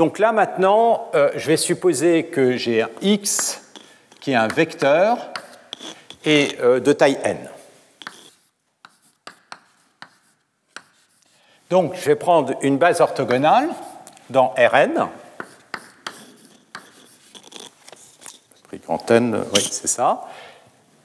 [0.00, 3.60] Donc là, maintenant, euh, je vais supposer que j'ai un x
[4.18, 5.18] qui est un vecteur
[6.24, 7.36] et euh, de taille n.
[11.68, 13.68] Donc, je vais prendre une base orthogonale
[14.30, 15.06] dans Rn.
[18.82, 20.26] Grand N, oui, c'est ça.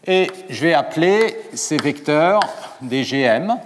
[0.07, 2.39] Et je vais appeler ces vecteurs
[2.79, 3.57] des GM.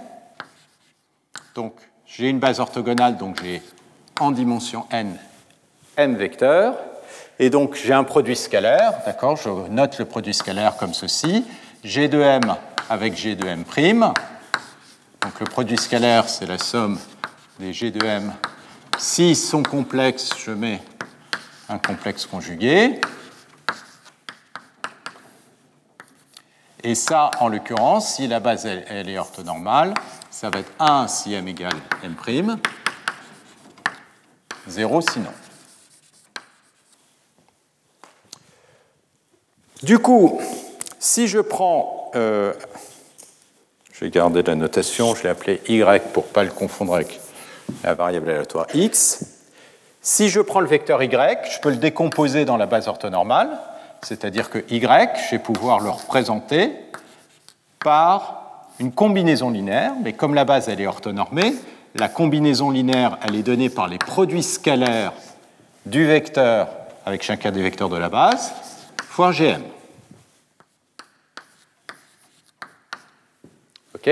[1.54, 1.74] Donc,
[2.04, 3.62] j'ai une base orthogonale, donc j'ai
[4.20, 5.16] en dimension n,
[5.96, 6.76] m vecteurs.
[7.38, 11.44] Et donc, j'ai un produit scalaire, d'accord Je note le produit scalaire comme ceci.
[11.82, 12.42] G de m
[12.88, 13.64] avec G de m'.
[15.22, 16.98] Donc, le produit scalaire, c'est la somme
[17.58, 18.32] des G de m.
[18.98, 20.82] S'ils sont complexes, je mets
[21.68, 23.00] un complexe conjugué.
[26.82, 29.94] Et ça, en l'occurrence, si la base elle, est orthonormale,
[30.30, 32.16] ça va être 1 si m égale m',
[34.70, 35.30] 0 sinon.
[39.82, 40.40] Du coup,
[40.98, 42.52] si je prends, euh,
[43.92, 47.20] je vais garder la notation, je l'ai appelé y pour ne pas le confondre avec
[47.82, 49.24] la variable aléatoire x.
[50.02, 53.58] Si je prends le vecteur y, je peux le décomposer dans la base orthonormale
[54.02, 56.72] c'est-à-dire que y, je vais pouvoir le représenter
[57.80, 61.54] par une combinaison linéaire, mais comme la base elle est orthonormée,
[61.94, 65.12] la combinaison linéaire elle est donnée par les produits scalaires
[65.86, 66.68] du vecteur
[67.04, 68.52] avec chacun des vecteurs de la base
[69.04, 69.62] fois gm.
[73.94, 74.10] OK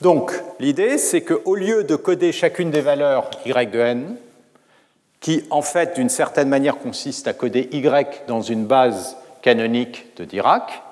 [0.00, 4.16] Donc l'idée c'est qu'au lieu de coder chacune des valeurs y de n,
[5.20, 10.24] qui en fait d'une certaine manière consiste à coder Y dans une base canonique de
[10.24, 10.82] Dirac,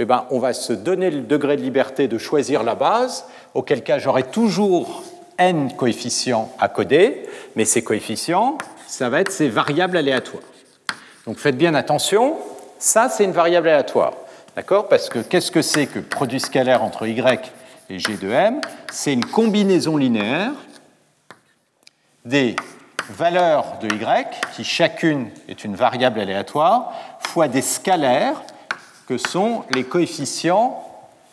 [0.00, 3.82] eh ben, on va se donner le degré de liberté de choisir la base, auquel
[3.84, 5.02] cas j'aurai toujours
[5.36, 10.42] n coefficients à coder, mais ces coefficients, ça va être ces variables aléatoires.
[11.26, 12.38] Donc faites bien attention,
[12.78, 14.14] ça c'est une variable aléatoire.
[14.56, 14.88] D'accord?
[14.88, 17.20] Parce que qu'est-ce que c'est que produit scalaire entre y
[17.90, 18.62] et g de m?
[18.90, 20.52] C'est une combinaison linéaire
[22.24, 22.56] des
[23.10, 28.40] valeur de y, qui chacune est une variable aléatoire, fois des scalaires,
[29.10, 30.84] que sont les coefficients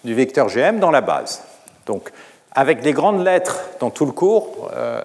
[0.04, 1.44] du vecteur GM dans la base.
[1.86, 2.10] Donc,
[2.52, 5.04] avec des grandes lettres dans tout le cours, euh,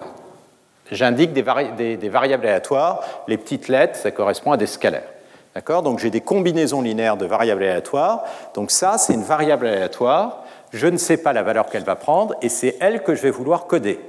[0.91, 3.01] j'indique des, des, variables aléatoires.
[3.27, 5.07] Les petites lettres, ça correspond à des scalaires.
[5.53, 5.83] D'accord?
[5.83, 8.23] Donc, j'ai des combinaisons linéaires de variables aléatoires.
[8.55, 10.43] Donc, ça, c'est une variable aléatoire.
[10.71, 13.29] Je ne sais pas la valeur qu'elle va prendre et c'est elle que je vais
[13.29, 13.99] vouloir coder.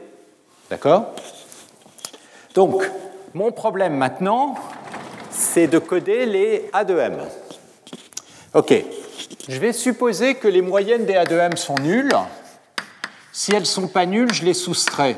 [0.71, 1.13] D'accord?
[2.55, 2.91] Donc,
[3.35, 4.55] mon problème maintenant,
[5.29, 7.19] c'est de coder les A de M.
[8.55, 8.73] OK.
[9.49, 12.17] Je vais supposer que les moyennes des A de M sont nulles.
[13.33, 15.17] Si elles ne sont pas nulles, je les soustrais.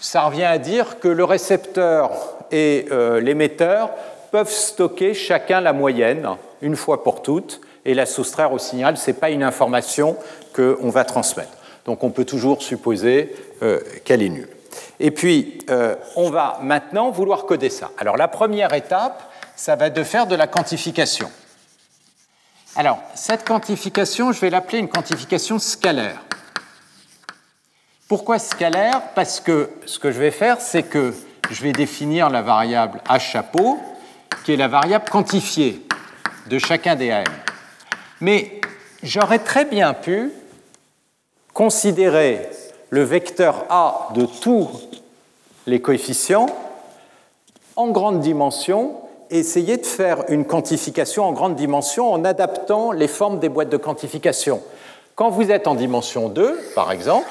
[0.00, 2.12] Ça revient à dire que le récepteur
[2.52, 3.90] et euh, l'émetteur
[4.30, 6.28] peuvent stocker chacun la moyenne
[6.62, 8.96] une fois pour toutes et la soustraire au signal.
[8.96, 10.16] Ce n'est pas une information
[10.54, 11.52] qu'on va transmettre.
[11.84, 14.48] Donc on peut toujours supposer euh, qu'elle est nulle.
[15.00, 17.90] Et puis, euh, on va maintenant vouloir coder ça.
[17.98, 19.22] Alors, la première étape,
[19.56, 21.28] ça va de faire de la quantification.
[22.76, 26.20] Alors, cette quantification, je vais l'appeler une quantification scalaire.
[28.08, 29.00] Pourquoi scalaire?
[29.14, 31.14] Parce que ce que je vais faire, c'est que
[31.50, 33.78] je vais définir la variable h chapeau,
[34.44, 35.86] qui est la variable quantifiée
[36.48, 37.24] de chacun des AM.
[38.20, 38.60] Mais
[39.04, 40.32] j'aurais très bien pu
[41.52, 42.50] considérer
[42.90, 44.68] le vecteur A de tous
[45.68, 46.46] les coefficients
[47.76, 49.03] en grande dimension
[49.38, 53.76] essayer de faire une quantification en grande dimension en adaptant les formes des boîtes de
[53.76, 54.62] quantification.
[55.16, 57.26] Quand vous êtes en dimension 2, par exemple,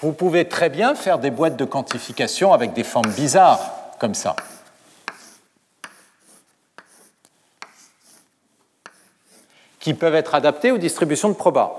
[0.00, 4.36] vous pouvez très bien faire des boîtes de quantification avec des formes bizarres, comme ça.
[9.80, 11.74] qui peuvent être adaptées aux distributions de proba.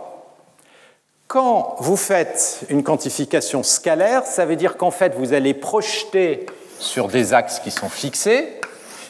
[1.26, 6.46] Quand vous faites une quantification scalaire, ça veut dire qu'en fait, vous allez projeter
[6.78, 8.55] sur des axes qui sont fixés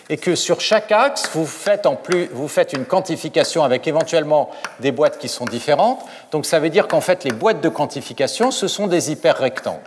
[0.09, 4.51] et que sur chaque axe, vous faites, en plus, vous faites une quantification avec éventuellement
[4.79, 5.99] des boîtes qui sont différentes.
[6.31, 9.79] Donc ça veut dire qu'en fait, les boîtes de quantification, ce sont des hyperrectangles.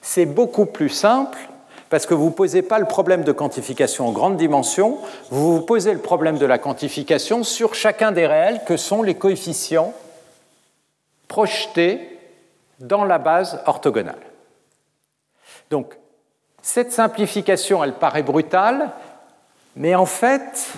[0.00, 1.38] C'est beaucoup plus simple
[1.90, 4.98] parce que vous ne posez pas le problème de quantification en grande dimension,
[5.30, 9.14] vous vous posez le problème de la quantification sur chacun des réels que sont les
[9.14, 9.94] coefficients
[11.28, 12.18] projetés
[12.78, 14.20] dans la base orthogonale.
[15.70, 15.98] Donc,
[16.62, 18.90] cette simplification, elle paraît brutale,
[19.78, 20.74] mais en fait,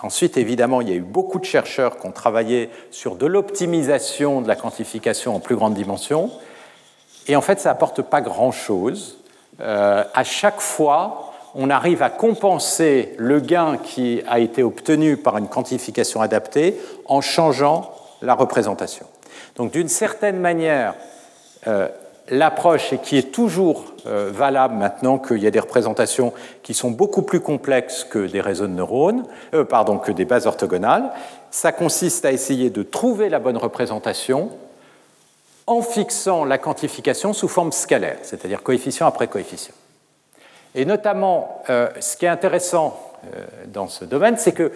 [0.00, 4.40] ensuite, évidemment, il y a eu beaucoup de chercheurs qui ont travaillé sur de l'optimisation
[4.40, 6.30] de la quantification en plus grande dimension,
[7.26, 9.18] et en fait, ça n'apporte pas grand-chose.
[9.60, 15.36] Euh, à chaque fois, on arrive à compenser le gain qui a été obtenu par
[15.36, 19.06] une quantification adaptée en changeant la représentation.
[19.56, 20.94] Donc d'une certaine manière,
[21.66, 21.88] euh,
[22.30, 27.22] l'approche, qui est toujours euh, valable maintenant qu'il y a des représentations qui sont beaucoup
[27.22, 29.24] plus complexes que des réseaux de neurones,
[29.68, 31.10] pardon, que des bases orthogonales,
[31.50, 34.50] ça consiste à essayer de trouver la bonne représentation
[35.68, 39.74] en fixant la quantification sous forme scalaire, c'est-à-dire coefficient après coefficient.
[40.74, 42.98] Et notamment, euh, ce qui est intéressant
[43.34, 44.72] euh, dans ce domaine, c'est que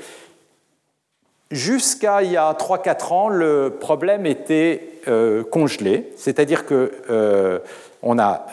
[1.53, 7.61] jusqu'à il y a 3-4 ans, le problème était euh, congelé, c'est-à-dire que
[8.05, 8.47] on a,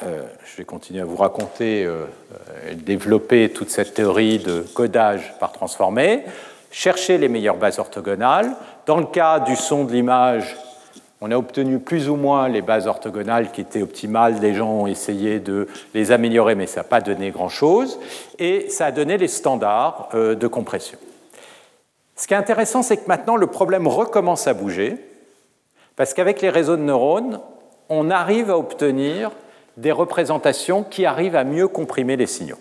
[0.45, 1.89] je vais continuer à vous raconter,
[2.73, 6.23] développer toute cette théorie de codage par transformé,
[6.69, 8.51] chercher les meilleures bases orthogonales.
[8.85, 10.55] Dans le cas du son de l'image,
[11.21, 14.39] on a obtenu plus ou moins les bases orthogonales qui étaient optimales.
[14.39, 17.99] Les gens ont essayé de les améliorer, mais ça n'a pas donné grand-chose.
[18.37, 20.97] Et ça a donné les standards euh, de compression.
[22.19, 24.97] Ce qui est intéressant, c'est que maintenant, le problème recommence à bouger,
[25.95, 27.39] parce qu'avec les réseaux de neurones,
[27.87, 29.31] on arrive à obtenir
[29.77, 32.57] des représentations qui arrivent à mieux comprimer les signaux.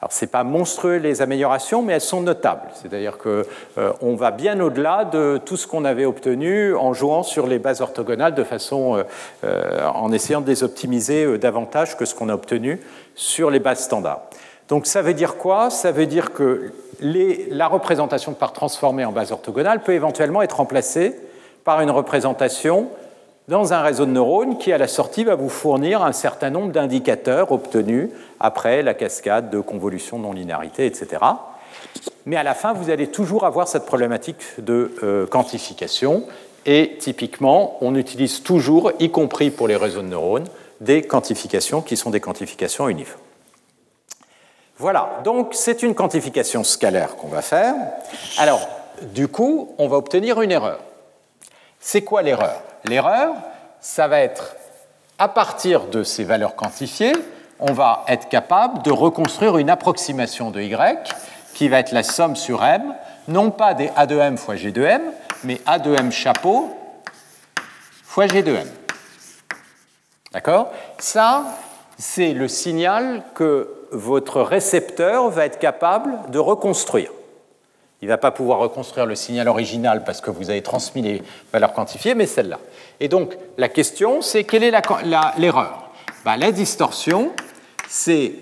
[0.00, 2.68] Alors, ce n'est pas monstrueux les améliorations, mais elles sont notables.
[2.74, 3.42] C'est-à-dire qu'on
[3.78, 7.80] euh, va bien au-delà de tout ce qu'on avait obtenu en jouant sur les bases
[7.80, 9.02] orthogonales de façon, euh,
[9.42, 12.80] euh, en essayant de les optimiser davantage que ce qu'on a obtenu
[13.16, 14.22] sur les bases standards.
[14.72, 15.68] Donc, ça veut dire quoi?
[15.68, 20.56] Ça veut dire que la représentation de part transformée en base orthogonale peut éventuellement être
[20.56, 21.14] remplacée
[21.62, 22.88] par une représentation
[23.48, 26.72] dans un réseau de neurones qui, à la sortie, va vous fournir un certain nombre
[26.72, 28.08] d'indicateurs obtenus
[28.40, 31.22] après la cascade de convolution non-linéarité, etc.
[32.24, 36.24] Mais à la fin, vous allez toujours avoir cette problématique de euh, quantification.
[36.64, 40.48] Et typiquement, on utilise toujours, y compris pour les réseaux de neurones,
[40.80, 43.20] des quantifications qui sont des quantifications uniformes.
[44.82, 47.72] Voilà, donc c'est une quantification scalaire qu'on va faire.
[48.36, 48.68] Alors,
[49.00, 50.80] du coup, on va obtenir une erreur.
[51.78, 52.60] C'est quoi l'erreur?
[52.86, 53.32] L'erreur,
[53.80, 54.56] ça va être,
[55.20, 57.14] à partir de ces valeurs quantifiées,
[57.60, 60.76] on va être capable de reconstruire une approximation de y
[61.54, 62.92] qui va être la somme sur m,
[63.28, 65.00] non pas des a de m fois g de m,
[65.44, 66.76] mais a de m chapeau
[68.02, 68.68] fois g de m.
[70.32, 70.72] D'accord?
[70.98, 71.44] Ça,
[71.98, 77.10] c'est le signal que votre récepteur va être capable de reconstruire.
[78.00, 81.22] Il ne va pas pouvoir reconstruire le signal original parce que vous avez transmis les
[81.52, 82.58] valeurs quantifiées, mais celle-là.
[82.98, 84.72] Et donc, la question, c'est quelle est
[85.38, 85.90] l'erreur?
[86.24, 87.30] Ben, La distorsion,
[87.88, 88.32] c'est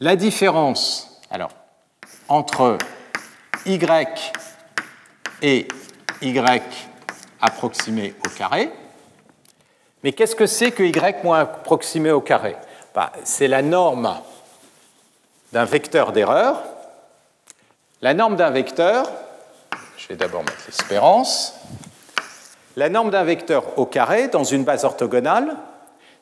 [0.00, 1.50] la différence alors,
[2.28, 2.78] entre
[3.66, 3.78] y
[5.42, 5.68] et
[6.22, 6.40] y
[7.40, 8.70] approximé au carré.
[10.02, 12.56] Mais qu'est-ce que c'est que y moins approximé au carré?
[12.94, 14.16] Ben, C'est la norme
[15.54, 16.62] d'un vecteur d'erreur
[18.02, 19.10] la norme d'un vecteur,
[19.96, 21.54] je vais d'abord mettre l'espérance,
[22.76, 25.56] la norme d'un vecteur au carré dans une base orthogonale,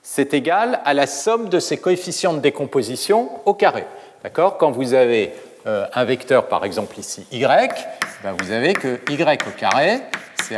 [0.00, 3.84] c'est égal à la somme de ses coefficients de décomposition au carré.
[4.22, 4.58] D'accord?
[4.58, 5.32] Quand vous avez
[5.66, 10.02] euh, un vecteur, par exemple ici y, ben vous avez que y au carré,
[10.40, 10.54] c'est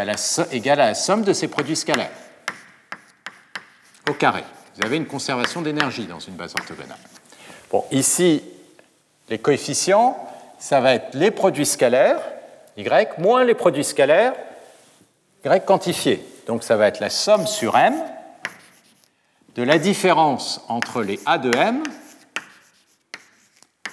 [0.52, 2.10] égal à la somme de ses produits scalaires
[4.10, 4.44] au carré.
[4.76, 6.98] Vous avez une conservation d'énergie dans une base orthogonale.
[7.70, 8.42] Bon, ici,
[9.28, 10.16] les coefficients,
[10.58, 12.20] ça va être les produits scalaires,
[12.76, 14.34] y, moins les produits scalaires,
[15.44, 16.24] y quantifiés.
[16.46, 17.94] Donc ça va être la somme sur m
[19.54, 21.82] de la différence entre les a de m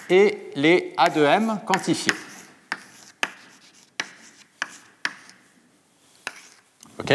[0.10, 2.14] et les a de m quantifiés.
[7.00, 7.14] OK?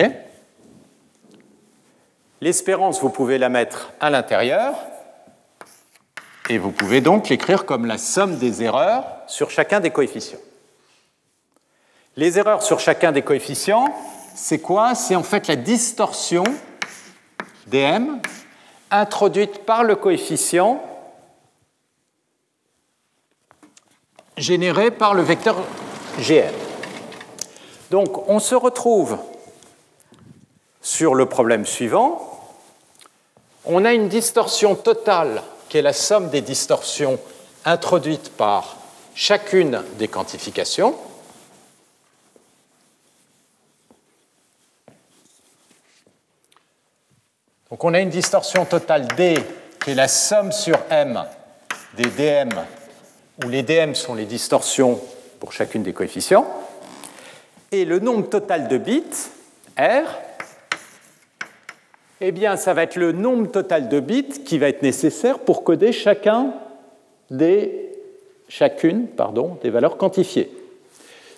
[2.40, 4.74] L'espérance, vous pouvez la mettre à l'intérieur.
[6.48, 10.38] Et vous pouvez donc l'écrire comme la somme des erreurs sur chacun des coefficients.
[12.16, 13.92] Les erreurs sur chacun des coefficients,
[14.34, 14.94] c'est quoi?
[14.94, 16.44] C'est en fait la distorsion
[17.66, 18.20] dm
[18.90, 20.80] introduite par le coefficient
[24.36, 25.56] généré par le vecteur
[26.20, 26.52] gn.
[27.90, 29.18] Donc on se retrouve
[30.80, 32.22] sur le problème suivant
[33.66, 37.18] on a une distorsion totale qui est la somme des distorsions
[37.64, 38.76] introduites par
[39.14, 40.94] chacune des quantifications.
[47.70, 49.34] Donc on a une distorsion totale D
[49.82, 51.24] qui est la somme sur M
[51.96, 52.50] des dm,
[53.44, 55.00] où les dm sont les distorsions
[55.40, 56.46] pour chacune des coefficients,
[57.72, 59.02] et le nombre total de bits,
[59.78, 60.06] R,
[62.20, 65.64] eh bien, ça va être le nombre total de bits qui va être nécessaire pour
[65.64, 66.54] coder chacun
[67.30, 67.92] des,
[68.48, 69.08] chacune
[69.62, 70.50] des valeurs quantifiées.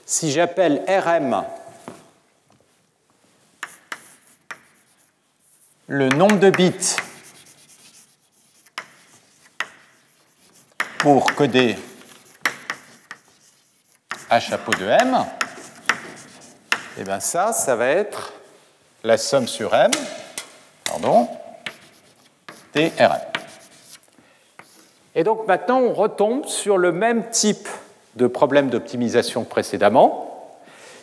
[0.06, 1.44] Si j'appelle Rm
[5.88, 6.96] le nombre de bits
[10.98, 11.76] pour coder
[14.30, 15.24] à chapeau de M,
[16.98, 18.34] eh bien ça, ça va être
[19.02, 19.90] la somme sur M,
[20.89, 21.28] pardon,
[22.72, 23.20] TRM.
[25.14, 27.68] Et donc maintenant, on retombe sur le même type
[28.16, 30.55] de problème d'optimisation précédemment.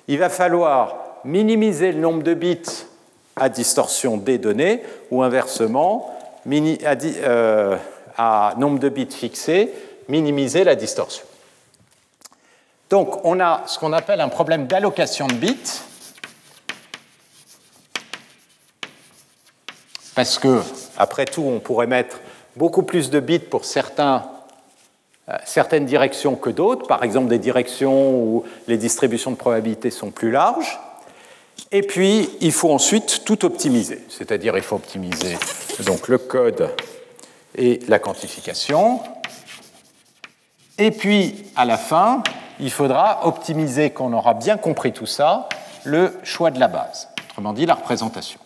[0.07, 2.85] Il va falloir minimiser le nombre de bits
[3.35, 6.15] à distorsion des données ou inversement,
[6.45, 7.77] à, euh,
[8.17, 9.73] à nombre de bits fixés,
[10.07, 11.25] minimiser la distorsion.
[12.89, 15.81] Donc on a ce qu'on appelle un problème d'allocation de bits,
[20.15, 20.61] parce que,
[20.97, 22.19] après tout, on pourrait mettre
[22.55, 24.19] beaucoup plus de bits pour euh,
[25.45, 30.31] certaines directions que d'autres, par exemple des directions où les distributions de probabilité sont plus
[30.31, 30.79] larges.
[31.71, 35.37] Et puis, il faut ensuite tout optimiser, c'est-à-dire il faut optimiser
[35.85, 36.69] donc, le code
[37.57, 39.01] et la quantification,
[40.77, 42.21] et puis, à la fin,
[42.59, 45.47] il faudra optimiser, qu'on aura bien compris tout ça,
[45.85, 48.39] le choix de la base, autrement dit la représentation.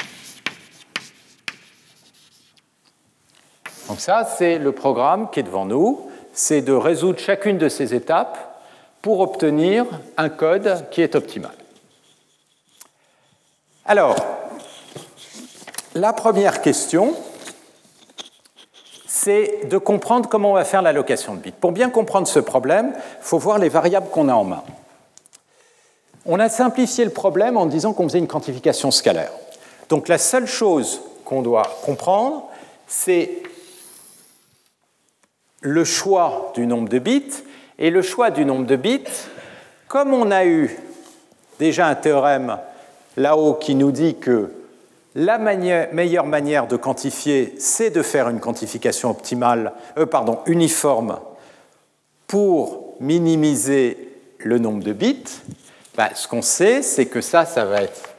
[3.90, 7.96] Donc ça, c'est le programme qui est devant nous, c'est de résoudre chacune de ces
[7.96, 8.38] étapes
[9.02, 9.86] pour obtenir
[10.16, 11.54] un code qui est optimal.
[13.86, 14.16] Alors,
[15.96, 17.16] la première question,
[19.08, 21.52] c'est de comprendre comment on va faire l'allocation de bits.
[21.52, 24.64] Pour bien comprendre ce problème, il faut voir les variables qu'on a en main.
[26.28, 29.32] On a simplifié le problème en disant qu'on faisait une quantification scalaire.
[29.90, 32.44] Donc la seule chose qu'on doit comprendre,
[32.88, 33.49] c'est
[35.62, 37.43] le choix du nombre de bits.
[37.78, 39.03] Et le choix du nombre de bits,
[39.88, 40.78] comme on a eu
[41.60, 42.57] déjà un théorème
[43.16, 44.51] là-haut qui nous dit que
[45.16, 51.20] la meilleure manière de quantifier, c'est de faire une quantification optimale, euh, pardon, uniforme
[52.28, 55.24] pour minimiser le nombre de bits.
[55.95, 58.10] Ben, ce qu'on sait, c'est que ça, ça va être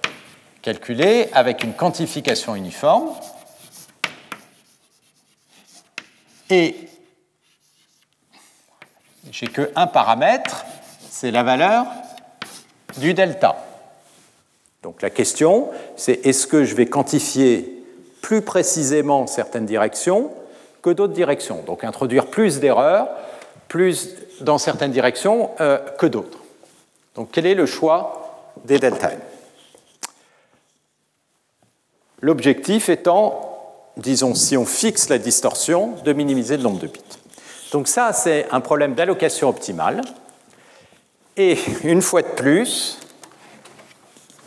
[0.62, 3.10] calculé avec une quantification uniforme.
[6.50, 6.89] Et
[9.30, 10.64] j'ai qu'un paramètre,
[11.10, 11.86] c'est la valeur
[12.98, 13.56] du delta.
[14.82, 17.84] Donc la question, c'est est-ce que je vais quantifier
[18.22, 20.30] plus précisément certaines directions
[20.82, 21.62] que d'autres directions?
[21.66, 23.08] Donc introduire plus d'erreurs,
[23.68, 26.38] plus dans certaines directions euh, que d'autres.
[27.14, 29.20] Donc quel est le choix des delta n?
[32.22, 37.19] L'objectif étant, disons, si on fixe la distorsion, de minimiser le nombre de bits.
[37.72, 40.02] Donc ça, c'est un problème d'allocation optimale.
[41.36, 42.98] Et une fois de plus,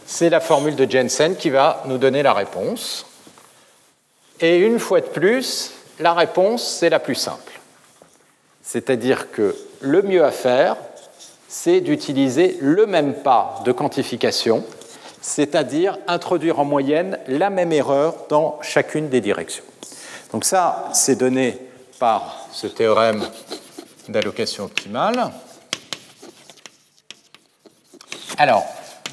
[0.06, 3.06] c'est la formule de Jensen qui va nous donner la réponse.
[4.40, 7.60] Et une fois de plus, la réponse, c'est la plus simple.
[8.62, 10.76] C'est-à-dire que le mieux à faire,
[11.48, 14.66] c'est d'utiliser le même pas de quantification,
[15.22, 19.64] c'est-à-dire introduire en moyenne la même erreur dans chacune des directions.
[20.32, 21.60] Donc ça, c'est donné
[22.04, 23.26] par ce théorème
[24.10, 25.32] d'allocation optimale.
[28.38, 28.66] Alors,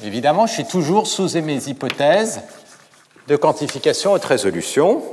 [0.03, 2.41] Évidemment, je suis toujours sous mes hypothèses
[3.27, 5.03] de quantification haute résolution.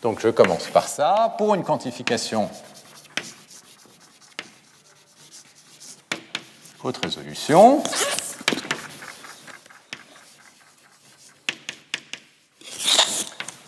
[0.00, 1.34] Donc je commence par ça.
[1.36, 2.48] Pour une quantification
[6.82, 7.82] haute résolution,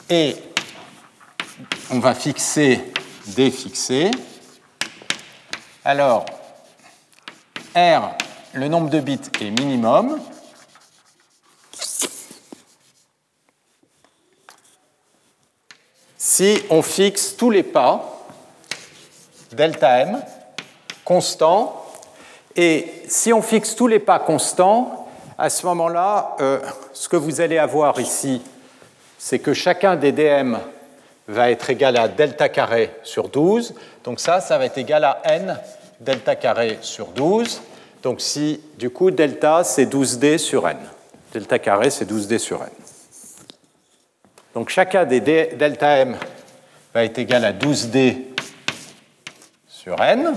[0.09, 0.37] et
[1.93, 2.81] on va fixer
[3.27, 4.11] D fixé.
[5.85, 6.25] Alors,
[7.77, 8.17] R
[8.55, 10.19] le nombre de bits est minimum.
[16.17, 18.27] Si on fixe tous les pas,
[19.53, 20.23] delta m,
[21.05, 21.85] constant,
[22.57, 26.61] et si on fixe tous les pas constants, à ce moment-là, euh,
[26.95, 28.41] ce que vous allez avoir ici,
[29.19, 30.59] c'est que chacun des dm
[31.33, 33.75] va être égal à delta carré sur 12.
[34.05, 35.59] Donc ça, ça va être égal à n
[36.01, 37.63] delta carré sur 12.
[38.03, 40.79] Donc si, du coup, delta, c'est 12d sur n.
[41.33, 42.69] Delta carré, c'est 12d sur n.
[44.55, 46.17] Donc chacun des delta m
[46.93, 48.17] va être égal à 12d
[49.69, 50.37] sur n.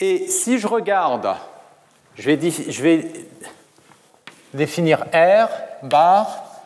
[0.00, 1.34] Et si je regarde,
[2.16, 2.30] je
[2.82, 3.12] vais,
[4.52, 5.48] définir R
[5.82, 6.62] bar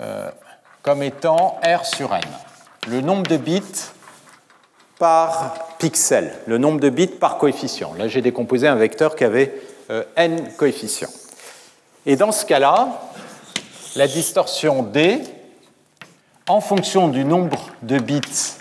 [0.00, 0.30] euh,
[0.88, 2.22] comme étant R sur n,
[2.88, 3.90] le nombre de bits
[4.98, 7.92] par pixel, le nombre de bits par coefficient.
[7.98, 9.60] Là, j'ai décomposé un vecteur qui avait
[9.90, 11.10] euh, n coefficients.
[12.06, 13.02] Et dans ce cas-là,
[13.96, 15.20] la distorsion D,
[16.48, 18.56] en fonction du nombre de bits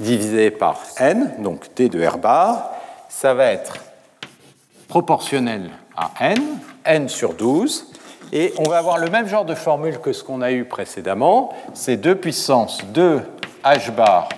[0.00, 2.72] divisé par n, donc d de r bar,
[3.08, 3.76] ça va être
[4.88, 6.42] proportionnel à n,
[6.84, 7.92] n sur 12,
[8.32, 11.52] et on va avoir le même genre de formule que ce qu'on a eu précédemment,
[11.74, 13.22] c'est 2 puissance 2
[13.64, 14.28] h bar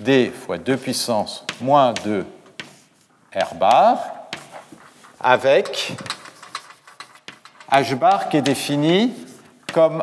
[0.00, 2.26] d fois 2 puissance moins 2
[3.34, 3.98] r bar,
[5.20, 5.92] avec
[7.72, 9.12] h bar qui est défini
[9.72, 10.02] comme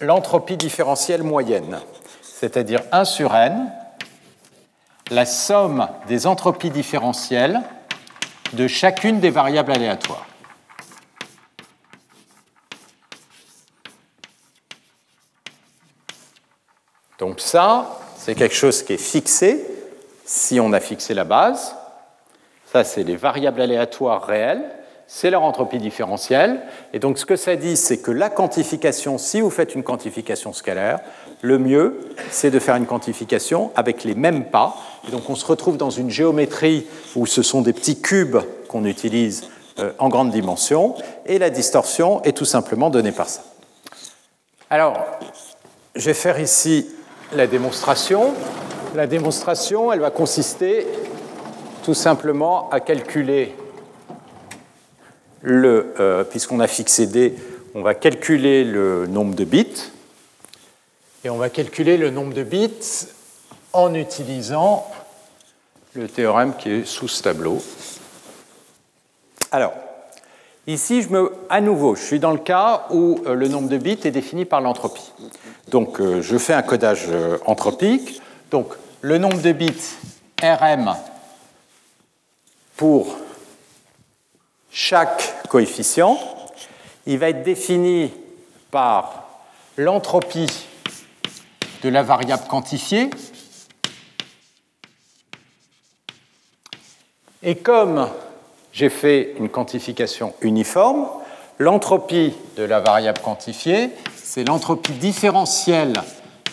[0.00, 1.80] l'entropie différentielle moyenne,
[2.22, 3.70] c'est-à-dire 1 sur n,
[5.10, 7.60] la somme des entropies différentielles
[8.52, 10.27] de chacune des variables aléatoires.
[17.38, 19.64] Ça, c'est quelque chose qui est fixé
[20.24, 21.74] si on a fixé la base.
[22.70, 24.62] Ça, c'est les variables aléatoires réelles,
[25.06, 26.60] c'est leur entropie différentielle.
[26.92, 30.52] Et donc ce que ça dit, c'est que la quantification, si vous faites une quantification
[30.52, 31.00] scalaire,
[31.40, 34.76] le mieux, c'est de faire une quantification avec les mêmes pas.
[35.06, 36.86] Et donc on se retrouve dans une géométrie
[37.16, 42.22] où ce sont des petits cubes qu'on utilise euh, en grande dimension, et la distorsion
[42.24, 43.42] est tout simplement donnée par ça.
[44.68, 45.06] Alors,
[45.94, 46.86] je vais faire ici
[47.34, 48.34] la démonstration.
[49.92, 50.86] Elle va consister
[51.82, 53.54] tout simplement à calculer
[55.42, 57.34] le, euh, puisqu'on a fixé D,
[57.74, 59.90] on va calculer le nombre de bits
[61.24, 63.06] et on va calculer le nombre de bits
[63.72, 64.86] en utilisant
[65.94, 67.62] le théorème qui est sous ce tableau.
[69.50, 69.72] Alors,
[70.66, 73.78] ici, je me, à nouveau, je suis dans le cas où euh, le nombre de
[73.78, 75.12] bits est défini par l'entropie.
[75.70, 78.22] Donc, euh, je fais un codage euh, anthropique.
[78.50, 79.96] Donc, le nombre de bits
[80.42, 80.96] Rm
[82.76, 83.18] pour
[84.70, 86.18] chaque coefficient,
[87.06, 88.10] il va être défini
[88.70, 89.28] par
[89.76, 90.66] l'entropie
[91.82, 93.10] de la variable quantifiée.
[97.42, 98.08] Et comme
[98.72, 101.08] j'ai fait une quantification uniforme,
[101.58, 103.90] l'entropie de la variable quantifiée,
[104.30, 105.94] c'est l'entropie différentielle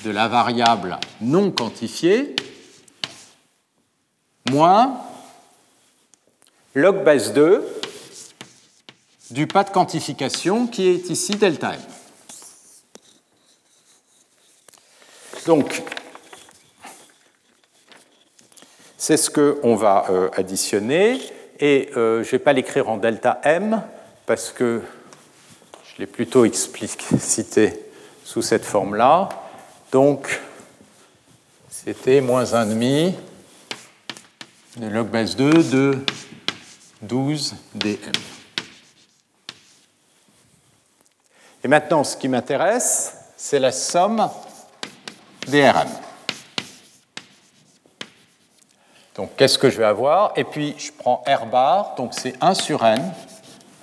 [0.06, 2.34] de la variable non quantifiée
[4.50, 5.02] moins
[6.74, 7.68] log base 2
[9.32, 11.82] du pas de quantification qui est ici delta m.
[15.46, 15.84] Donc,
[18.98, 21.20] c'est ce qu'on va euh, additionner.
[21.60, 23.84] Et euh, je ne vais pas l'écrire en delta m
[24.26, 24.82] parce que
[25.96, 27.80] je l'ai plutôt explicité
[28.24, 29.30] sous cette forme-là.
[29.92, 30.42] Donc,
[31.70, 33.14] c'était moins 1,5
[34.78, 36.00] de log base 2 de
[37.02, 38.12] 12 dm.
[41.64, 44.30] Et maintenant, ce qui m'intéresse, c'est la somme
[45.48, 45.88] DRM.
[49.16, 50.34] Donc qu'est-ce que je vais avoir?
[50.36, 53.14] Et puis je prends R bar, donc c'est 1 sur n,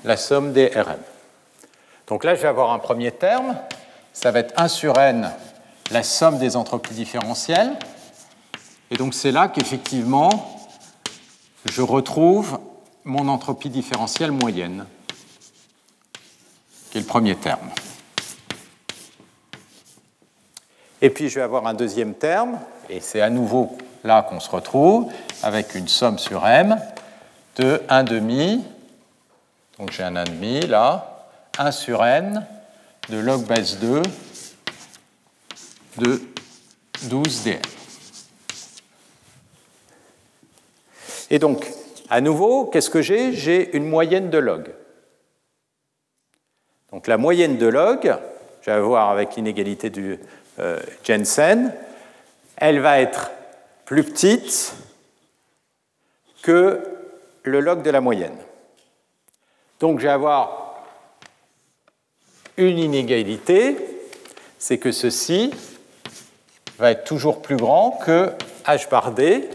[0.04, 0.98] la somme des Rm.
[2.06, 3.56] Donc là, je vais avoir un premier terme,
[4.12, 5.30] ça va être 1 sur n,
[5.90, 7.76] la somme des entropies différentielles.
[8.90, 10.60] Et donc c'est là qu'effectivement,
[11.64, 12.58] je retrouve
[13.04, 14.86] mon entropie différentielle moyenne,
[16.90, 17.70] qui est le premier terme.
[21.00, 22.58] Et puis je vais avoir un deuxième terme,
[22.88, 25.10] et c'est à nouveau là qu'on se retrouve,
[25.42, 26.80] avec une somme sur m
[27.56, 28.64] de 1 demi,
[29.78, 31.11] donc j'ai un 1 demi là,
[31.58, 32.46] 1 sur n
[33.08, 34.02] de log base 2
[35.98, 36.20] de
[37.08, 37.60] 12 dm.
[41.30, 41.66] Et donc,
[42.08, 43.32] à nouveau, qu'est-ce que j'ai?
[43.32, 44.72] J'ai une moyenne de log.
[46.90, 48.14] Donc la moyenne de log,
[48.60, 50.18] je vais voir avec l'inégalité du,
[50.58, 51.74] euh, Jensen,
[52.56, 53.30] elle va être
[53.86, 54.74] plus petite
[56.42, 56.80] que
[57.44, 58.36] le log de la moyenne.
[59.80, 60.61] Donc je vais avoir
[62.56, 63.76] une inégalité,
[64.58, 65.52] c'est que ceci
[66.78, 68.30] va être toujours plus grand que
[68.66, 69.48] h bar d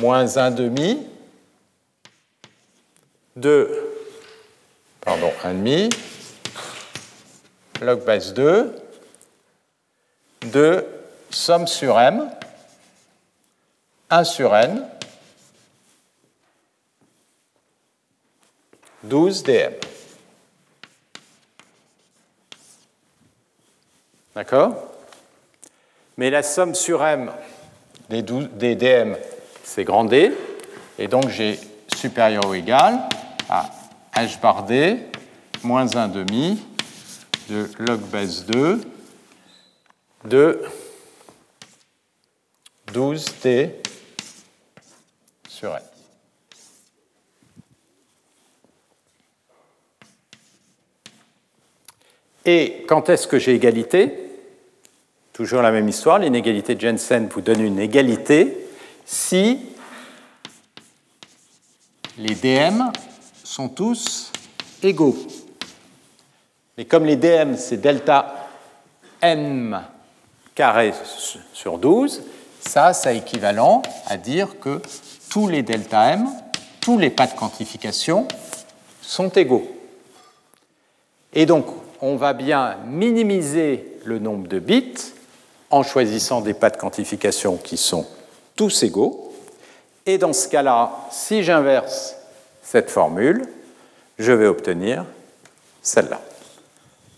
[0.00, 1.06] moins 1 demi
[3.36, 3.70] de,
[5.00, 5.88] pardon, 1 demi
[7.80, 8.74] log base 2
[10.52, 10.84] de
[11.30, 12.30] somme sur m
[14.10, 14.86] 1 sur n
[19.04, 19.91] 12 dm.
[24.34, 24.74] D'accord.
[26.16, 27.30] Mais la somme sur m.
[28.08, 29.16] Des, des dm,
[29.62, 30.32] c'est grand D,
[30.98, 31.58] et donc j'ai
[31.94, 33.08] supérieur ou égal
[33.48, 33.70] à
[34.16, 34.98] h bar d
[35.62, 36.62] moins 1 demi
[37.48, 38.80] de log base 2
[40.24, 40.62] de
[42.92, 43.70] 12t
[45.48, 45.91] sur n.
[52.44, 54.18] Et quand est-ce que j'ai égalité?
[55.32, 58.66] Toujours la même histoire, l'inégalité de Jensen vous donne une égalité
[59.04, 59.58] si
[62.18, 62.92] les dm
[63.42, 64.32] sont tous
[64.82, 65.16] égaux.
[66.76, 68.48] Mais comme les dm, c'est delta
[69.20, 69.80] m
[70.54, 70.92] carré
[71.52, 72.22] sur 12,
[72.60, 74.80] ça, c'est équivalent à dire que
[75.30, 76.28] tous les delta m,
[76.80, 78.28] tous les pas de quantification
[79.00, 79.66] sont égaux.
[81.32, 81.66] Et donc,
[82.02, 85.12] on va bien minimiser le nombre de bits
[85.70, 88.06] en choisissant des pas de quantification qui sont
[88.56, 89.32] tous égaux.
[90.04, 92.16] Et dans ce cas-là, si j'inverse
[92.60, 93.46] cette formule,
[94.18, 95.04] je vais obtenir
[95.80, 96.20] celle-là.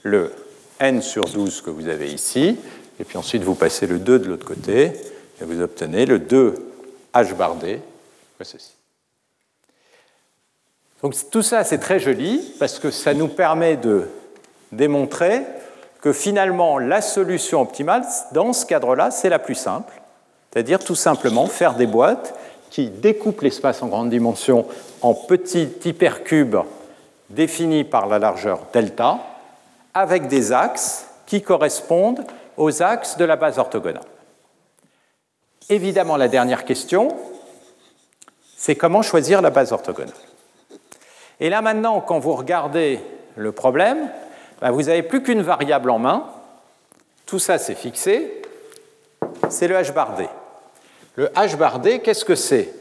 [0.02, 0.32] Le
[0.78, 2.58] n sur 12 que vous avez ici,
[3.00, 4.92] et puis ensuite vous passez le 2 de l'autre côté,
[5.40, 6.54] et vous obtenez le 2
[7.14, 7.80] h bar d,
[8.42, 8.72] ceci.
[11.02, 14.08] Donc tout ça, c'est très joli, parce que ça nous permet de
[14.76, 15.42] démontrer
[16.00, 19.92] que finalement la solution optimale, dans ce cadre-là, c'est la plus simple,
[20.52, 22.34] c'est-à-dire tout simplement faire des boîtes
[22.70, 24.66] qui découpent l'espace en grande dimension
[25.00, 26.58] en petits hypercubes
[27.30, 29.18] définis par la largeur delta,
[29.94, 32.24] avec des axes qui correspondent
[32.56, 34.04] aux axes de la base orthogonale.
[35.70, 37.08] Évidemment, la dernière question,
[38.56, 40.14] c'est comment choisir la base orthogonale?
[41.40, 43.00] Et là maintenant, quand vous regardez
[43.36, 44.10] le problème,
[44.60, 46.24] ben, vous n'avez plus qu'une variable en main.
[47.26, 48.42] Tout ça, c'est fixé.
[49.48, 50.28] C'est le h bar d.
[51.16, 52.72] Le h bar d, qu'est-ce que c'est?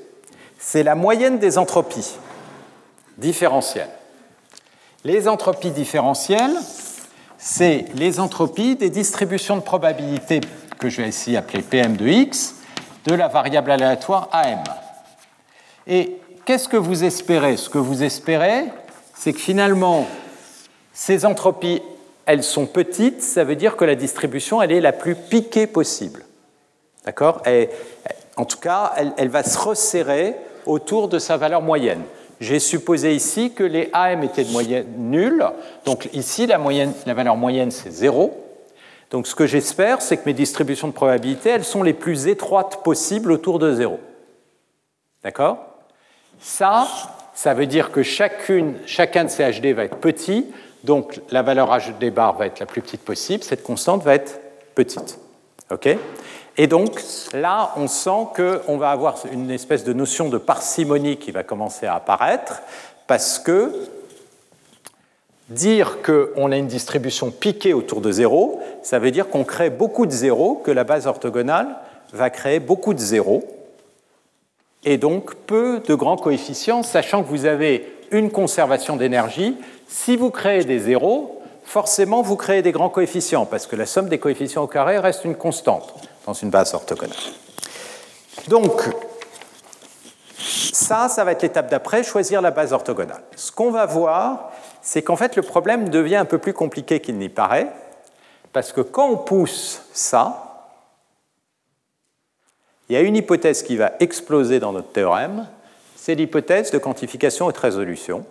[0.58, 2.16] C'est la moyenne des entropies
[3.18, 3.90] différentielles.
[5.04, 6.56] Les entropies différentielles,
[7.38, 10.40] c'est les entropies des distributions de probabilité
[10.80, 12.56] que je vais ici appeler PM de x
[13.06, 14.64] de la variable aléatoire AM.
[15.88, 17.58] Et qu'est-ce que vous espérez?
[17.58, 18.66] Ce que vous espérez,
[19.14, 20.08] c'est que finalement,
[20.94, 21.82] ces entropies,
[22.26, 26.24] elles sont petites, ça veut dire que la distribution, elle est la plus piquée possible.
[27.06, 27.42] D'accord?
[28.38, 32.02] En tout cas, elle, va se resserrer autour de sa valeur moyenne.
[32.40, 35.46] J'ai supposé ici que les AM étaient de moyenne nulle,
[35.86, 36.58] donc ici, la,
[37.14, 38.40] valeur moyenne, c'est 0.
[39.12, 42.84] Donc ce que j'espère, c'est que mes distributions de probabilité, elles sont les plus étroites
[42.84, 44.00] possibles autour de 0.
[45.24, 45.58] D'accord?
[46.40, 46.88] Ça,
[47.34, 50.48] ça veut dire que chacun de ces HD va être petit,
[50.84, 54.40] donc la valeur HD bar va être la plus petite possible, cette constante va être
[54.76, 55.20] petite.
[55.72, 55.98] OK?
[56.58, 57.02] Et donc
[57.34, 61.86] là, on sent qu'on va avoir une espèce de notion de parcimonie qui va commencer
[61.88, 62.62] à apparaître,
[63.08, 63.72] parce que
[65.50, 70.06] dire qu'on a une distribution piquée autour de zéro, ça veut dire qu'on crée beaucoup
[70.06, 71.76] de zéros, que la base orthogonale
[72.12, 73.44] va créer beaucoup de zéros,
[74.86, 79.58] et donc peu de grands coefficients, sachant que vous avez une conservation d'énergie
[79.88, 84.10] si vous créez des zéros, forcément vous créez des grands coefficients, parce que la somme
[84.10, 85.94] des coefficients au carré reste une constante
[86.26, 87.18] dans une base orthogonale.
[88.48, 88.82] Donc,
[90.38, 93.24] ça, ça va être l'étape d'après, choisir la base orthogonale.
[93.36, 97.18] Ce qu'on va voir, c'est qu'en fait le problème devient un peu plus compliqué qu'il
[97.18, 97.68] n'y paraît,
[98.52, 100.70] parce que quand on pousse ça,
[102.90, 105.48] il y a une hypothèse qui va exploser dans notre théorème,
[106.04, 108.26] c'est l'hypothèse de quantification et de résolution.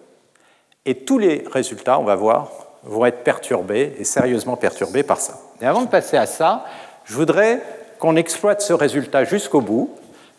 [0.85, 2.51] Et tous les résultats, on va voir,
[2.82, 5.39] vont être perturbés et sérieusement perturbés par ça.
[5.62, 6.66] Et avant de passer à ça,
[7.07, 7.62] je voudrais
[7.99, 9.90] qu'on exploite ce résultat jusqu'au bout,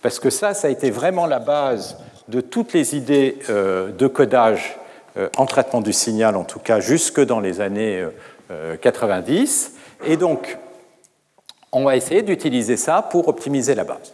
[0.03, 1.97] parce que ça, ça a été vraiment la base
[2.27, 4.77] de toutes les idées euh, de codage
[5.17, 8.05] euh, en traitement du signal, en tout cas jusque dans les années
[8.79, 9.71] 90.
[10.03, 10.59] Euh, et donc,
[11.71, 14.13] on va essayer d'utiliser ça pour optimiser la base.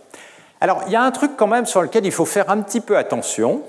[0.61, 2.81] Alors, il y a un truc quand même sur lequel il faut faire un petit
[2.81, 3.64] peu attention,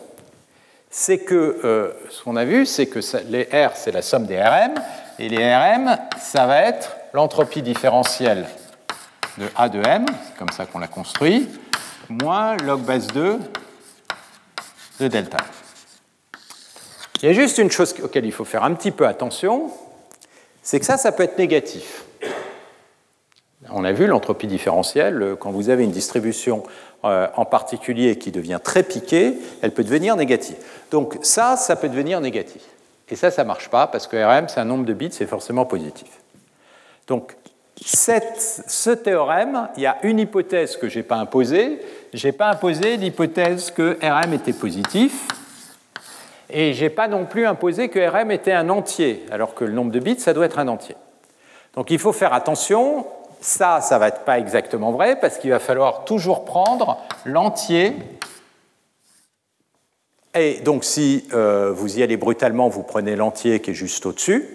[0.90, 2.98] c'est que euh, ce qu'on a vu, c'est que
[3.28, 4.74] les R, c'est la somme des RM,
[5.20, 8.46] Et les Rm, ça va être l'entropie différentielle
[9.38, 11.48] de A de M, c'est comme ça qu'on l'a construit,
[12.08, 13.38] moins log base 2
[14.98, 15.38] de delta.
[17.22, 19.70] Il y a juste une chose auquel il faut faire un petit peu attention,
[20.62, 22.04] c'est que ça, ça peut être négatif.
[23.72, 26.62] On a vu l'entropie différentielle, euh, quand vous avez une distribution
[27.05, 30.56] euh, en particulier qui devient très piquée, elle peut devenir négative.
[30.90, 32.62] Donc ça, ça peut devenir négatif.
[33.09, 35.26] Et ça, ça ne marche pas parce que Rm, c'est un nombre de bits, c'est
[35.26, 36.09] forcément positif.
[37.06, 37.34] Donc
[37.84, 41.80] ce théorème, il y a une hypothèse que je n'ai pas imposée.
[42.12, 45.26] Je n'ai pas imposé l'hypothèse que Rm était positif.
[46.51, 49.72] Et je n'ai pas non plus imposé que Rm était un entier, alors que le
[49.72, 50.97] nombre de bits, ça doit être un entier.
[51.74, 53.06] Donc il faut faire attention.
[53.40, 57.96] Ça, ça ne va être pas exactement vrai, parce qu'il va falloir toujours prendre l'entier.
[60.34, 64.48] Et donc si euh, vous y allez brutalement, vous prenez l'entier qui est juste au-dessus.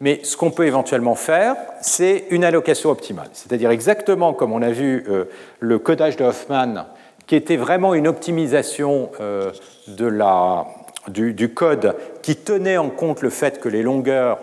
[0.00, 3.28] Mais ce qu'on peut éventuellement faire, c'est une allocation optimale.
[3.32, 5.24] C'est-à-dire exactement comme on a vu euh,
[5.60, 6.86] le codage de Hoffman,
[7.26, 9.52] qui était vraiment une optimisation euh,
[9.88, 10.66] de la,
[11.08, 14.38] du, code qui tenait en compte le fait que les longueurs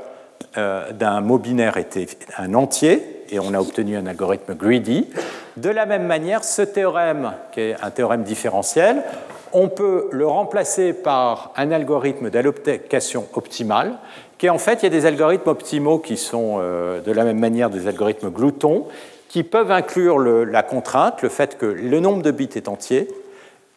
[0.56, 5.10] d'un mot binaire étaient un entier, et on a obtenu un algorithme greedy.
[5.58, 9.04] De la même manière, ce théorème, qui est un théorème différentiel,
[9.52, 13.98] on peut le remplacer par un algorithme d'allocation optimale
[14.44, 17.40] et en fait, il y a des algorithmes optimaux qui sont euh, de la même
[17.40, 18.88] manière des algorithmes gloutons,
[19.30, 23.08] qui peuvent inclure la contrainte, le fait que le nombre de bits est entier,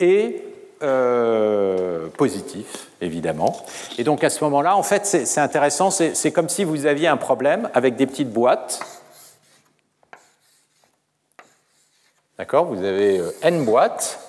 [0.00, 0.42] et
[0.82, 3.56] euh, positif, évidemment.
[3.96, 7.16] Et donc à ce moment-là, en fait, c'est intéressant, c'est comme si vous aviez un
[7.16, 8.80] problème avec des petites boîtes.
[12.38, 14.20] D'accord Vous avez euh, n boîtes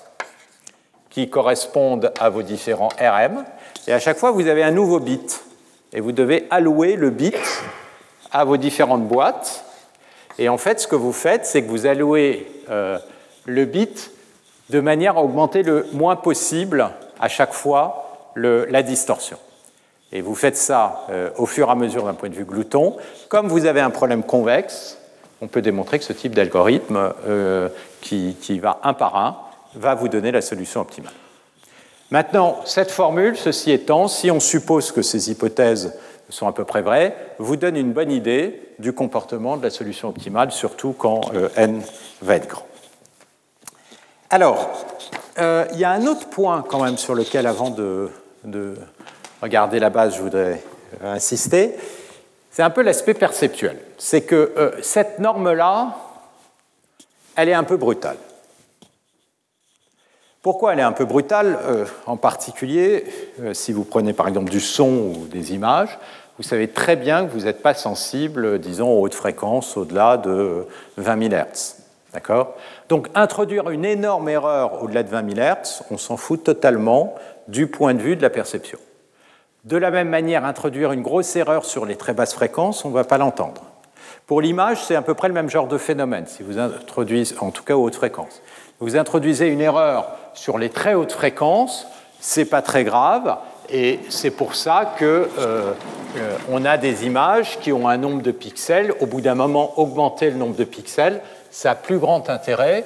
[1.10, 3.44] qui correspondent à vos différents RM,
[3.86, 5.44] et à chaque fois, vous avez un nouveau bit
[5.92, 7.36] et vous devez allouer le bit
[8.32, 9.64] à vos différentes boîtes.
[10.38, 12.98] Et en fait, ce que vous faites, c'est que vous allouez euh,
[13.44, 14.10] le bit
[14.70, 16.90] de manière à augmenter le moins possible
[17.20, 19.36] à chaque fois la distorsion.
[20.12, 22.96] Et vous faites ça euh, au fur et à mesure d'un point de vue glouton.
[23.28, 24.98] Comme vous avez un problème convexe,
[25.40, 27.12] on peut démontrer que ce type d'algorithme
[28.00, 29.36] qui, va un par un
[29.74, 31.12] va vous donner la solution optimale.
[32.10, 35.94] Maintenant, cette formule, ceci étant, si on suppose que ces hypothèses
[36.30, 40.08] sont à peu près vraies, vous donne une bonne idée du comportement de la solution
[40.08, 41.82] optimale, surtout quand euh, n
[42.22, 42.66] va être grand.
[44.30, 44.70] Alors,
[45.38, 48.10] euh, il y a un autre point quand même sur lequel, avant de,
[49.42, 50.62] regarder la base, je voudrais
[51.02, 51.76] euh, insister.
[52.50, 53.78] C'est un peu l'aspect perceptuel.
[53.98, 55.94] C'est que cette norme-là,
[57.38, 58.16] elle est un peu brutale.
[60.42, 63.04] Pourquoi elle est un peu brutale euh, En particulier,
[63.40, 65.98] euh, si vous prenez par exemple du son ou des images,
[66.36, 70.66] vous savez très bien que vous n'êtes pas sensible, disons, aux hautes fréquences au-delà de
[70.96, 71.76] 20 000 Hz.
[72.12, 72.54] D'accord?
[72.88, 77.14] Donc, introduire une énorme erreur au-delà de 20 000 Hz, on s'en fout totalement
[77.46, 78.78] du point de vue de la perception.
[79.64, 82.94] De la même manière, introduire une grosse erreur sur les très basses fréquences, on ne
[82.94, 83.67] va pas l'entendre.
[84.26, 87.50] Pour l'image, c'est à peu près le même genre de phénomène, si vous introduisez, en
[87.50, 88.42] tout cas aux hautes fréquences.
[88.80, 91.86] Vous introduisez une erreur sur les très hautes fréquences,
[92.20, 93.36] c'est pas très grave,
[93.70, 95.04] et c'est pour ça qu'on
[95.38, 98.94] euh, a des images qui ont un nombre de pixels.
[99.00, 101.20] Au bout d'un moment, augmenter le nombre de pixels,
[101.50, 102.84] ça a plus grand intérêt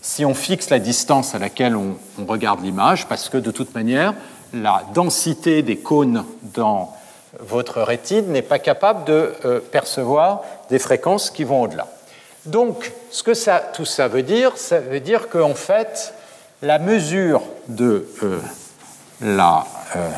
[0.00, 1.96] si on fixe la distance à laquelle on,
[2.26, 4.14] regarde l'image, parce que de toute manière,
[4.54, 6.24] la densité des cônes
[6.54, 6.94] dans
[7.40, 11.86] votre rétine n'est pas capable de euh, percevoir des fréquences qui vont au-delà.
[12.46, 16.14] Donc, ce que ça, tout ça veut dire, ça veut dire qu'en fait,
[16.62, 18.38] la mesure de euh,
[19.22, 20.08] euh,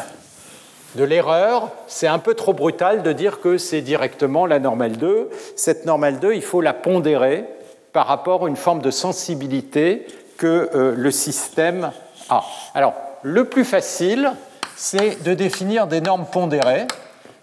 [0.96, 5.30] de l'erreur, c'est un peu trop brutal de dire que c'est directement la normale 2.
[5.56, 7.44] Cette normale 2, il faut la pondérer
[7.92, 10.06] par rapport à une forme de sensibilité
[10.36, 11.92] que le système
[12.28, 12.42] a.
[12.74, 14.32] Alors, le plus facile,
[14.80, 16.86] c'est de définir des normes pondérées,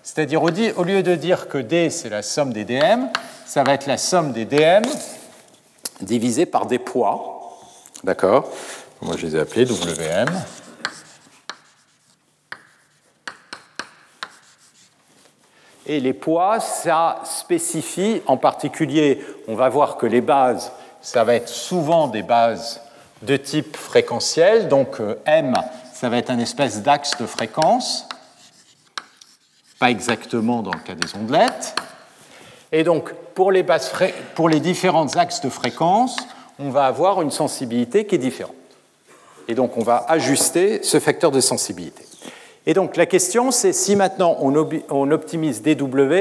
[0.01, 3.05] c'est-à-dire au, lieu de dire que D, c'est la somme des DM,
[3.45, 4.81] ça va être la somme des DM
[6.01, 7.59] divisée par des poids.
[8.03, 8.49] D'accord?
[9.03, 10.27] Moi, je les ai appelés WM.
[15.85, 21.35] Et les poids, ça spécifie, en particulier, on va voir que les bases, ça va
[21.35, 22.81] être souvent des bases
[23.21, 24.69] de type fréquentiel.
[24.69, 25.53] Donc euh, M,
[25.99, 28.07] ça va être un espèce d'axe de fréquence,
[29.79, 31.73] pas exactement dans le cas des ondelettes.
[32.71, 33.65] Et donc, pour les,
[34.49, 36.17] les différents axes de fréquence,
[36.59, 38.53] on va avoir une sensibilité qui est différente.
[39.47, 42.03] Et donc, on va ajuster ce facteur de sensibilité.
[42.67, 46.13] Et donc la question, c'est si maintenant on, optimise DW,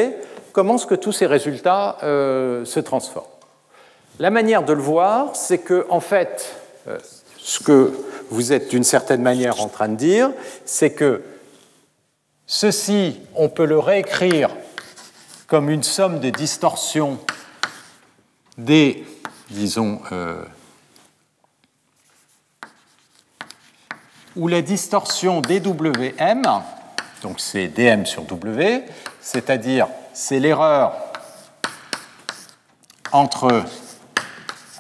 [0.53, 3.27] comment est-ce que tous ces résultats euh, se transforment?
[4.21, 6.55] La manière de le voir, c'est que en fait,
[6.87, 6.99] euh,
[7.37, 7.93] ce que
[8.31, 10.31] vous êtes d'une certaine manière en train de dire,
[10.65, 11.23] c'est que
[12.47, 14.51] ceci, on peut le réécrire
[15.47, 17.19] comme une somme de distorsions
[18.59, 19.05] des,
[19.51, 20.43] disons, euh,
[24.35, 26.43] où la distorsion dWm,
[27.23, 28.85] donc c'est dm sur w,
[29.21, 30.95] c'est-à-dire c'est l'erreur
[33.13, 33.65] entre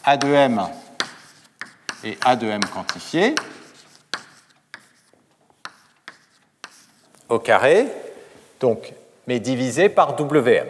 [0.04, 0.66] A de m
[2.06, 3.34] et A de m quantifié
[7.28, 7.88] au carré,
[8.60, 8.92] donc,
[9.26, 10.68] mais divisé par Wm.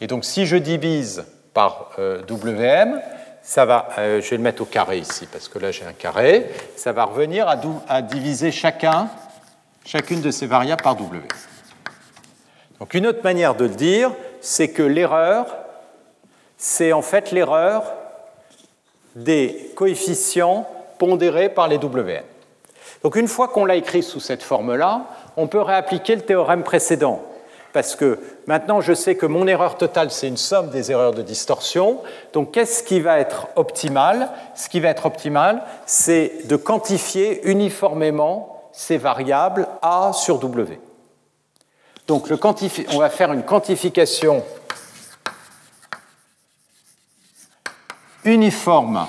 [0.00, 3.00] Et donc si je divise par euh, Wm,
[3.42, 5.92] ça va, euh, je vais le mettre au carré ici, parce que là j'ai un
[5.92, 7.56] carré, ça va revenir à,
[7.88, 9.08] à, diviser chacun,
[9.84, 11.22] chacune de ces variables par W.
[12.78, 15.56] Donc une autre manière de le dire, c'est que l'erreur,
[16.56, 17.92] c'est en fait l'erreur
[19.16, 20.66] des coefficients
[20.98, 22.22] pondérés par les Wn.
[23.02, 25.06] Donc une fois qu'on l'a écrit sous cette forme-là,
[25.36, 27.22] on peut réappliquer le théorème précédent
[27.72, 31.22] parce que maintenant je sais que mon erreur totale, c'est une somme des erreurs de
[31.22, 32.00] distorsion.
[32.32, 34.30] Donc qu'est-ce qui va être optimal?
[34.54, 40.78] Ce qui va être optimal, c'est de quantifier uniformément ces variables A sur W.
[42.06, 44.42] Donc on va faire une quantification
[48.24, 49.06] uniforme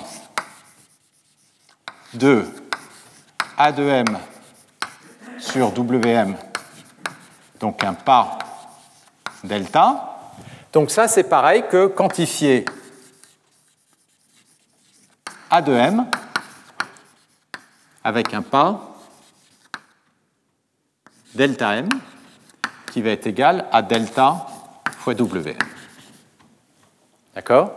[2.12, 2.44] de
[3.56, 4.18] A de M
[5.38, 6.36] sur WM,
[7.60, 8.38] donc un pas
[9.42, 10.10] delta.
[10.72, 12.64] Donc ça, c'est pareil que quantifier
[15.50, 16.06] A de M
[18.02, 18.96] avec un pas
[21.34, 21.88] delta M
[22.90, 24.46] qui va être égal à delta
[24.98, 25.58] fois WM.
[27.34, 27.72] D'accord?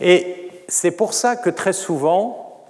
[0.00, 0.37] Et
[0.68, 2.66] c'est pour ça que très souvent,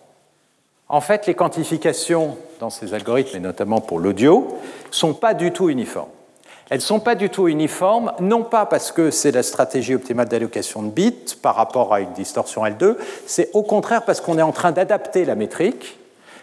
[0.89, 4.47] en fait, les quantifications dans ces algorithmes, et notamment pour l'audio,
[4.89, 6.09] ne sont pas du tout uniformes.
[6.71, 10.29] Elles ne sont pas du tout uniformes, non pas parce que c'est la stratégie optimale
[10.29, 12.97] d'allocation de bits par rapport à une distorsion L2,
[13.27, 15.99] c'est au contraire parce qu'on est en train d'adapter la métrique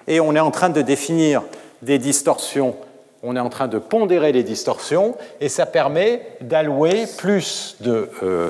[0.08, 1.44] et on est en train de définir
[1.84, 2.76] des distorsions,
[3.22, 8.50] on est en train de pondérer les distorsions et ça permet d'allouer plus de, euh,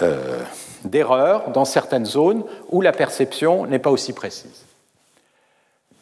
[0.00, 0.40] euh,
[0.84, 4.64] d'erreurs dans certaines zones où la perception n'est pas aussi précise.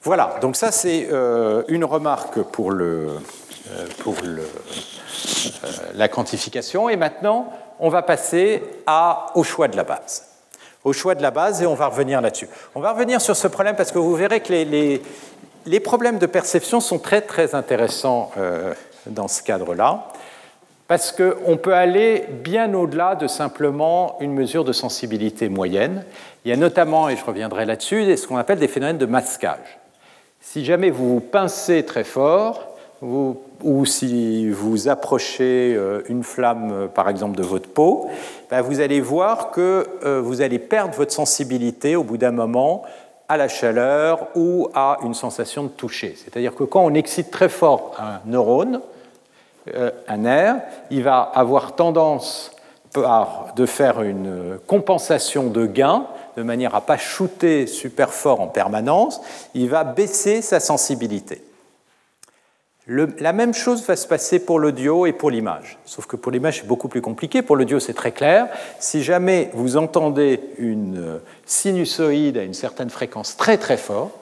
[0.02, 3.08] Voilà, donc ça c'est euh, une remarque pour le,
[3.72, 4.38] euh, pour euh,
[5.94, 6.88] la quantification.
[6.88, 8.62] Et maintenant, on va passer
[9.34, 10.28] au choix de la base.
[10.84, 12.48] Au choix de la base, et on va revenir là-dessus.
[12.76, 15.02] On va revenir sur ce problème parce que vous verrez que les, les,
[15.66, 18.30] les problèmes de perception sont très très intéressants
[19.06, 20.06] dans ce cadre-là,
[20.88, 26.04] parce qu'on peut aller bien au-delà de simplement une mesure de sensibilité moyenne.
[26.44, 29.78] Il y a notamment, et je reviendrai là-dessus, ce qu'on appelle des phénomènes de masquage.
[30.40, 36.86] Si jamais vous vous pincez très fort, ou si vous approchez euh, une flamme, euh,
[36.86, 38.08] par exemple, de votre peau,
[38.50, 42.82] ben, vous allez voir que euh, vous allez perdre votre sensibilité au bout d'un moment
[43.28, 46.16] à la chaleur ou à une sensation de toucher.
[46.16, 48.80] C'est-à-dire que quand on excite très fort un neurone,
[50.08, 50.56] un nerf,
[50.90, 52.52] il va avoir tendance
[52.94, 56.06] de faire une compensation de gain
[56.36, 59.20] de manière à pas shooter super fort en permanence,
[59.54, 61.42] il va baisser sa sensibilité
[62.86, 65.78] la même chose va se passer pour l'audio et pour l'image.
[65.84, 67.42] Sauf que pour l'image, c'est beaucoup plus compliqué.
[67.42, 68.48] Pour l'audio, c'est très clair.
[68.78, 74.12] Si jamais vous entendez une euh, sinusoïde à une certaine fréquence très très forte,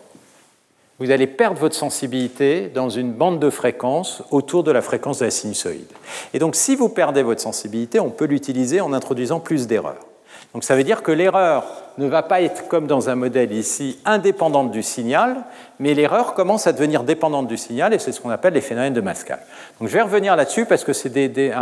[0.98, 5.24] vous allez perdre votre sensibilité dans une bande de fréquences autour de la fréquence de
[5.24, 5.90] la sinusoïde.
[6.32, 10.06] Et donc, si vous perdez votre sensibilité, on peut l'utiliser en introduisant plus d'erreurs.
[10.52, 11.64] Donc ça veut dire que l'erreur
[11.98, 15.36] ne va pas être comme dans un modèle ici indépendante du signal,
[15.80, 18.94] mais l'erreur commence à devenir dépendante du signal et c'est ce qu'on appelle les phénomènes
[18.94, 19.40] de masquage.
[19.80, 21.52] Donc je vais revenir là-dessus parce que c'est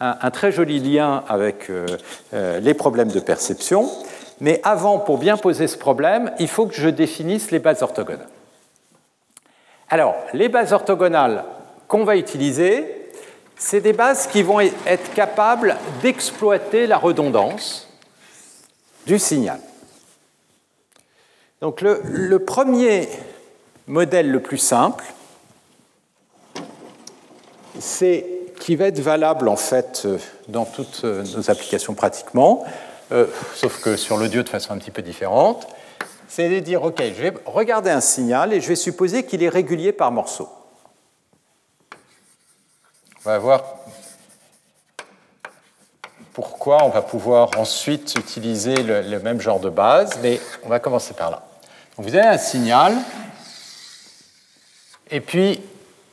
[0.00, 1.86] un, très joli lien avec euh,
[2.34, 3.88] euh, les problèmes de perception.
[4.40, 8.26] Mais avant, pour bien poser ce problème, il faut que je définisse les bases orthogonales.
[9.92, 11.44] Alors, les bases orthogonales
[11.88, 13.10] qu'on va utiliser,
[13.56, 17.88] c'est des bases qui vont être capables d'exploiter la redondance
[19.06, 19.58] du signal.
[21.60, 23.08] Donc le, premier
[23.88, 25.04] modèle le plus simple,
[27.78, 28.26] c'est
[28.60, 30.06] qui va être valable en fait
[30.48, 32.64] dans toutes nos applications pratiquement,
[33.12, 35.66] euh, sauf que sur l'audio de façon un petit peu différente,
[36.30, 39.48] c'est de dire ok, je vais regarder un signal et je vais supposer qu'il est
[39.48, 40.48] régulier par morceau.
[43.26, 43.64] on va voir
[46.32, 51.14] pourquoi on va pouvoir ensuite utiliser le, même genre de base, mais on va commencer
[51.14, 51.42] par là.
[51.96, 52.96] vous avez un signal,
[55.10, 55.60] et puis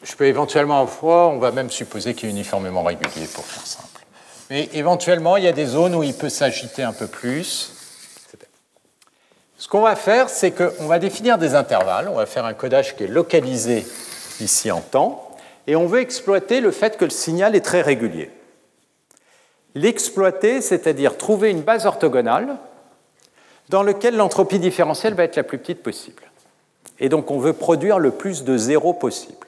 [0.01, 3.87] je peux éventuellement avoir, on va même supposer qu'il est uniformément régulier pour faire simple.
[4.49, 7.76] Mais éventuellement, il y a des zones où il peut s'agiter un peu plus.
[9.57, 12.95] Ce qu'on va faire, c'est qu'on va définir des intervalles, on va faire un codage
[12.95, 13.85] qui est localisé
[14.39, 15.35] ici en temps,
[15.65, 18.29] et on veut exploiter le fait que le signal est très régulier.
[19.73, 22.57] L'exploiter, c'est-à-dire trouver une base orthogonale
[23.69, 26.23] dans laquelle l'entropie différentielle va être la plus petite possible.
[26.99, 29.47] Et donc on veut produire le plus de zéro possible.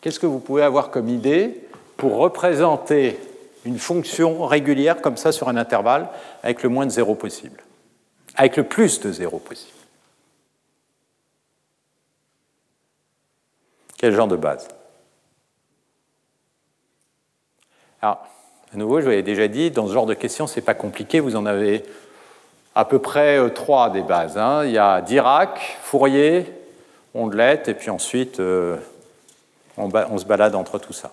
[0.00, 1.60] Qu'est-ce que vous pouvez avoir comme idée
[1.96, 3.18] pour représenter
[3.64, 6.08] une fonction régulière comme ça sur un intervalle
[6.42, 7.62] avec le moins de zéro possible?
[8.36, 9.72] Avec le plus de zéro possible
[13.98, 14.68] Quel genre de base?
[18.00, 18.26] Alors,
[18.72, 20.74] à nouveau, je vous l'avais déjà dit, dans ce genre de questions, ce n'est pas
[20.74, 21.84] compliqué, vous en avez
[22.74, 24.38] à peu près euh, trois des bases.
[24.38, 24.64] Hein.
[24.64, 26.46] Il y a Dirac, Fourier,
[27.14, 28.76] Ondelette, et puis ensuite, euh,
[29.76, 31.12] on se balade entre tout ça.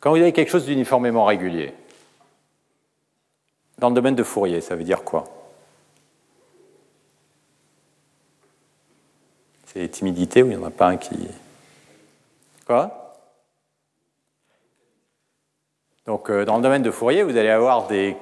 [0.00, 1.74] Quand vous avez quelque chose d'uniformément régulier,
[3.78, 5.24] dans le domaine de Fourier, ça veut dire quoi?
[9.66, 11.28] C'est les timidités ou il n'y en a pas un qui.
[12.66, 13.14] Quoi?
[16.06, 18.16] Donc, euh, dans le domaine de Fourier, vous allez avoir des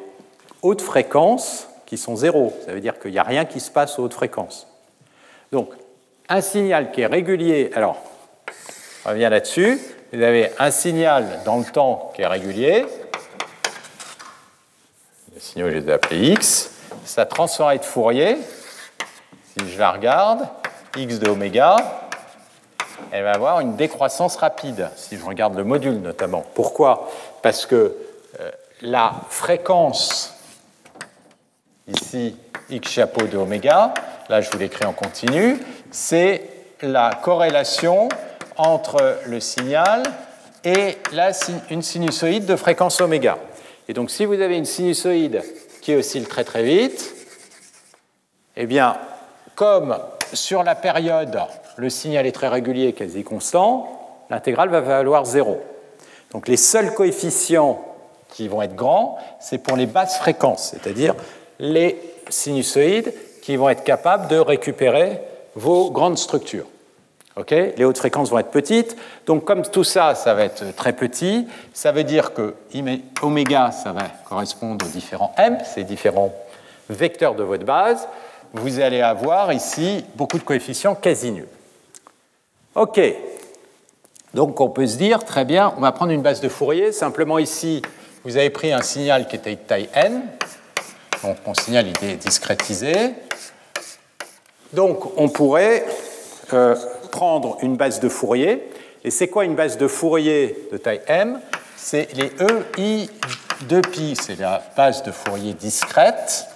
[0.62, 2.53] hautes fréquences qui sont zéro.
[2.66, 4.66] Ça veut dire qu'il n'y a rien qui se passe aux hautes fréquences.
[5.53, 5.70] Donc,
[6.28, 7.70] un signal qui est régulier.
[7.74, 8.03] Alors,
[9.05, 9.81] on revient là-dessus.
[10.12, 12.85] Vous avez un signal dans le temps qui est régulier.
[15.37, 16.71] Le signal, je vais appeler x.
[17.05, 18.39] Sa transformée de Fourier,
[19.45, 20.49] si je la regarde,
[20.97, 21.77] x de oméga,
[23.13, 26.43] elle va avoir une décroissance rapide, si je regarde le module notamment.
[26.55, 27.11] Pourquoi?
[27.43, 27.95] Parce que
[28.41, 28.51] euh,
[28.81, 30.35] la fréquence,
[31.87, 32.35] ici,
[32.71, 33.93] x chapeau de oméga,
[34.31, 35.59] là je vous l'écris en continu,
[35.91, 36.49] c'est
[36.81, 38.09] la corrélation
[38.57, 40.03] entre le signal
[40.65, 41.33] et la,
[41.69, 43.37] une sinusoïde de fréquence oméga.
[43.89, 45.43] Et donc si vous avez une sinusoïde
[45.81, 47.15] qui oscille très très vite,
[48.57, 48.97] eh bien,
[49.55, 49.99] comme
[50.33, 51.39] sur la période,
[51.77, 55.61] le signal est très régulier, quasi constant, l'intégrale va valoir 0.
[56.33, 57.85] Donc les seuls coefficients
[58.29, 61.15] qui vont être grands, c'est pour les basses fréquences, c'est-à-dire
[61.59, 61.99] les
[62.29, 65.21] sinusoïdes qui vont être capables de récupérer
[65.55, 66.67] vos grandes structures.
[67.51, 68.97] Les hautes fréquences vont être petites.
[69.27, 72.55] Donc comme tout ça, ça va être très petit, ça veut dire que
[73.23, 76.35] oméga, ça va correspondre aux différents m, ces différents
[76.89, 78.07] vecteurs de votre base
[78.53, 81.49] vous allez avoir ici beaucoup de coefficients quasi nuls.
[82.75, 83.01] OK.
[84.35, 86.93] Donc on peut se dire, très bien, on va prendre une base de Fourier.
[86.93, 87.83] Simplement ici,
[88.25, 90.23] vous avez pris un signal qui était de taille n.
[91.23, 93.15] Donc mon signal il est discrétisé.
[94.73, 95.87] Donc on pourrait
[96.53, 96.77] euh,
[97.16, 98.70] prendre une base de Fourier.
[99.02, 101.40] Et c'est quoi une base de Fourier de taille m?
[101.74, 102.30] C'est les
[102.78, 103.09] EI
[103.62, 106.47] de pi, c'est la base de Fourier discrète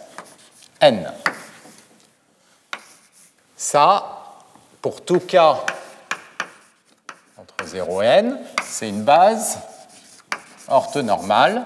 [0.83, 1.11] n.
[3.57, 4.37] Ça,
[4.83, 5.61] pour tout cas
[7.39, 9.61] entre 0 et n, c'est une base
[10.69, 11.65] orthonormale,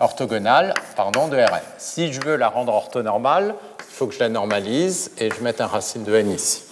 [0.00, 1.60] orthogonale pardon, de Rn.
[1.78, 5.60] Si je veux la rendre orthonormale, il faut que je la normalise et je mette
[5.60, 6.65] un racine de n ici.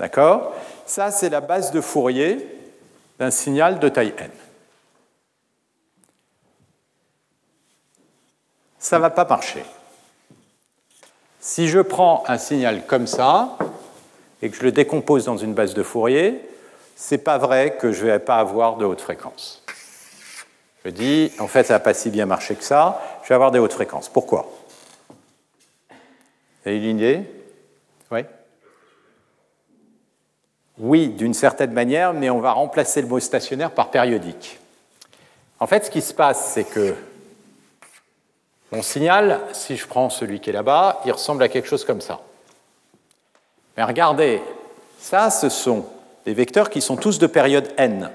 [0.00, 0.54] D'accord?
[0.86, 2.48] Ça, c'est la base de Fourier
[3.18, 4.30] d'un signal de taille n.
[8.78, 9.62] Ça ne va pas marcher.
[11.38, 13.58] Si je prends un signal comme ça
[14.40, 16.48] et que je le décompose dans une base de Fourier,
[16.96, 19.62] c'est pas vrai que je ne vais pas avoir de haute fréquence.
[20.82, 23.50] Je dis, en fait, ça n'a pas si bien marché que ça, je vais avoir
[23.50, 24.08] des hautes fréquences.
[24.08, 24.50] Pourquoi?
[25.90, 27.22] Vous avez une idée?
[28.10, 28.24] Oui
[30.82, 34.58] Oui, d'une certaine manière, mais on va remplacer le mot stationnaire par périodique.
[35.58, 36.94] En fait, ce qui se passe, c'est que
[38.72, 42.00] mon signal, si je prends celui qui est là-bas, il ressemble à quelque chose comme
[42.00, 42.20] ça.
[43.76, 44.40] Mais regardez,
[44.98, 45.84] ça, ce sont
[46.24, 48.10] des vecteurs qui sont tous de période n.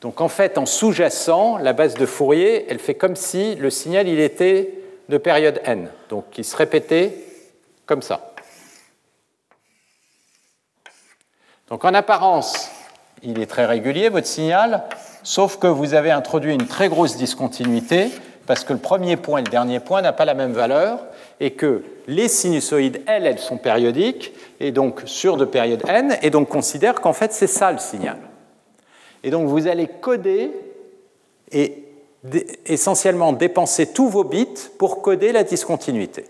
[0.00, 4.08] Donc en fait, en sous-jacent, la base de Fourier, elle fait comme si le signal
[4.08, 4.74] il était
[5.08, 7.14] de période n, donc il se répétait
[7.86, 8.32] comme ça.
[11.70, 12.70] Donc en apparence,
[13.22, 14.84] il est très régulier, votre signal,
[15.22, 18.10] sauf que vous avez introduit une très grosse discontinuité
[18.48, 21.00] parce que le premier point et le dernier point n'ont pas la même valeur,
[21.38, 26.30] et que les sinusoïdes, elles, elles sont périodiques, et donc sur de période n, et
[26.30, 28.16] donc considère qu'en fait c'est ça le signal.
[29.22, 30.50] Et donc vous allez coder
[31.52, 31.84] et
[32.64, 36.24] essentiellement dépenser tous vos bits pour coder la discontinuité.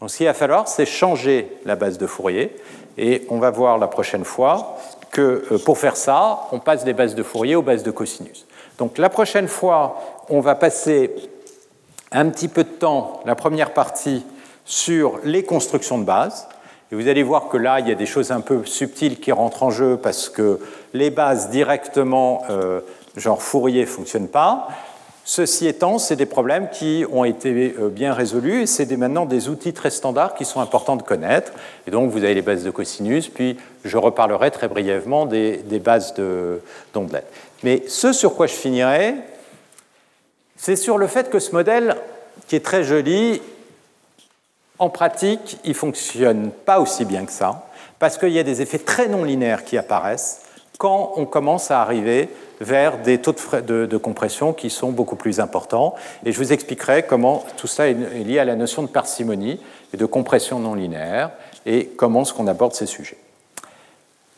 [0.00, 2.54] Donc ce qu'il va falloir, c'est changer la base de Fourier,
[2.98, 4.76] et on va voir la prochaine fois
[5.10, 8.46] que euh, pour faire ça, on passe des bases de Fourier aux bases de cosinus.
[8.78, 9.96] Donc la prochaine fois,
[10.28, 11.12] on va passer
[12.12, 14.24] un petit peu de temps, la première partie,
[14.64, 16.48] sur les constructions de base.
[16.90, 19.32] Et vous allez voir que là, il y a des choses un peu subtiles qui
[19.32, 20.60] rentrent en jeu parce que
[20.92, 22.80] les bases directement, euh,
[23.16, 24.68] genre Fourier, ne fonctionnent pas.
[25.28, 29.48] Ceci étant, c'est des problèmes qui ont été euh, bien résolus et c'est maintenant des
[29.48, 31.50] outils très standards qui sont importants de connaître.
[31.88, 36.14] Et donc, vous avez les bases de cosinus, puis je reparlerai très brièvement des, bases
[36.94, 37.26] d'ondelettes.
[37.64, 39.16] Mais ce sur quoi je finirai,
[40.54, 41.96] c'est sur le fait que ce modèle,
[42.46, 43.42] qui est très joli,
[44.78, 47.66] en pratique, il ne fonctionne pas aussi bien que ça,
[47.98, 50.42] parce qu'il y a des effets très non linéaires qui apparaissent
[50.78, 52.28] quand on commence à arriver
[52.60, 55.94] vers des taux de, de, compression qui sont beaucoup plus importants.
[56.24, 59.60] Et je vous expliquerai comment tout ça est lié à la notion de parcimonie
[59.92, 61.30] et de compression non linéaire
[61.66, 63.18] et comment est-ce qu'on aborde ces sujets.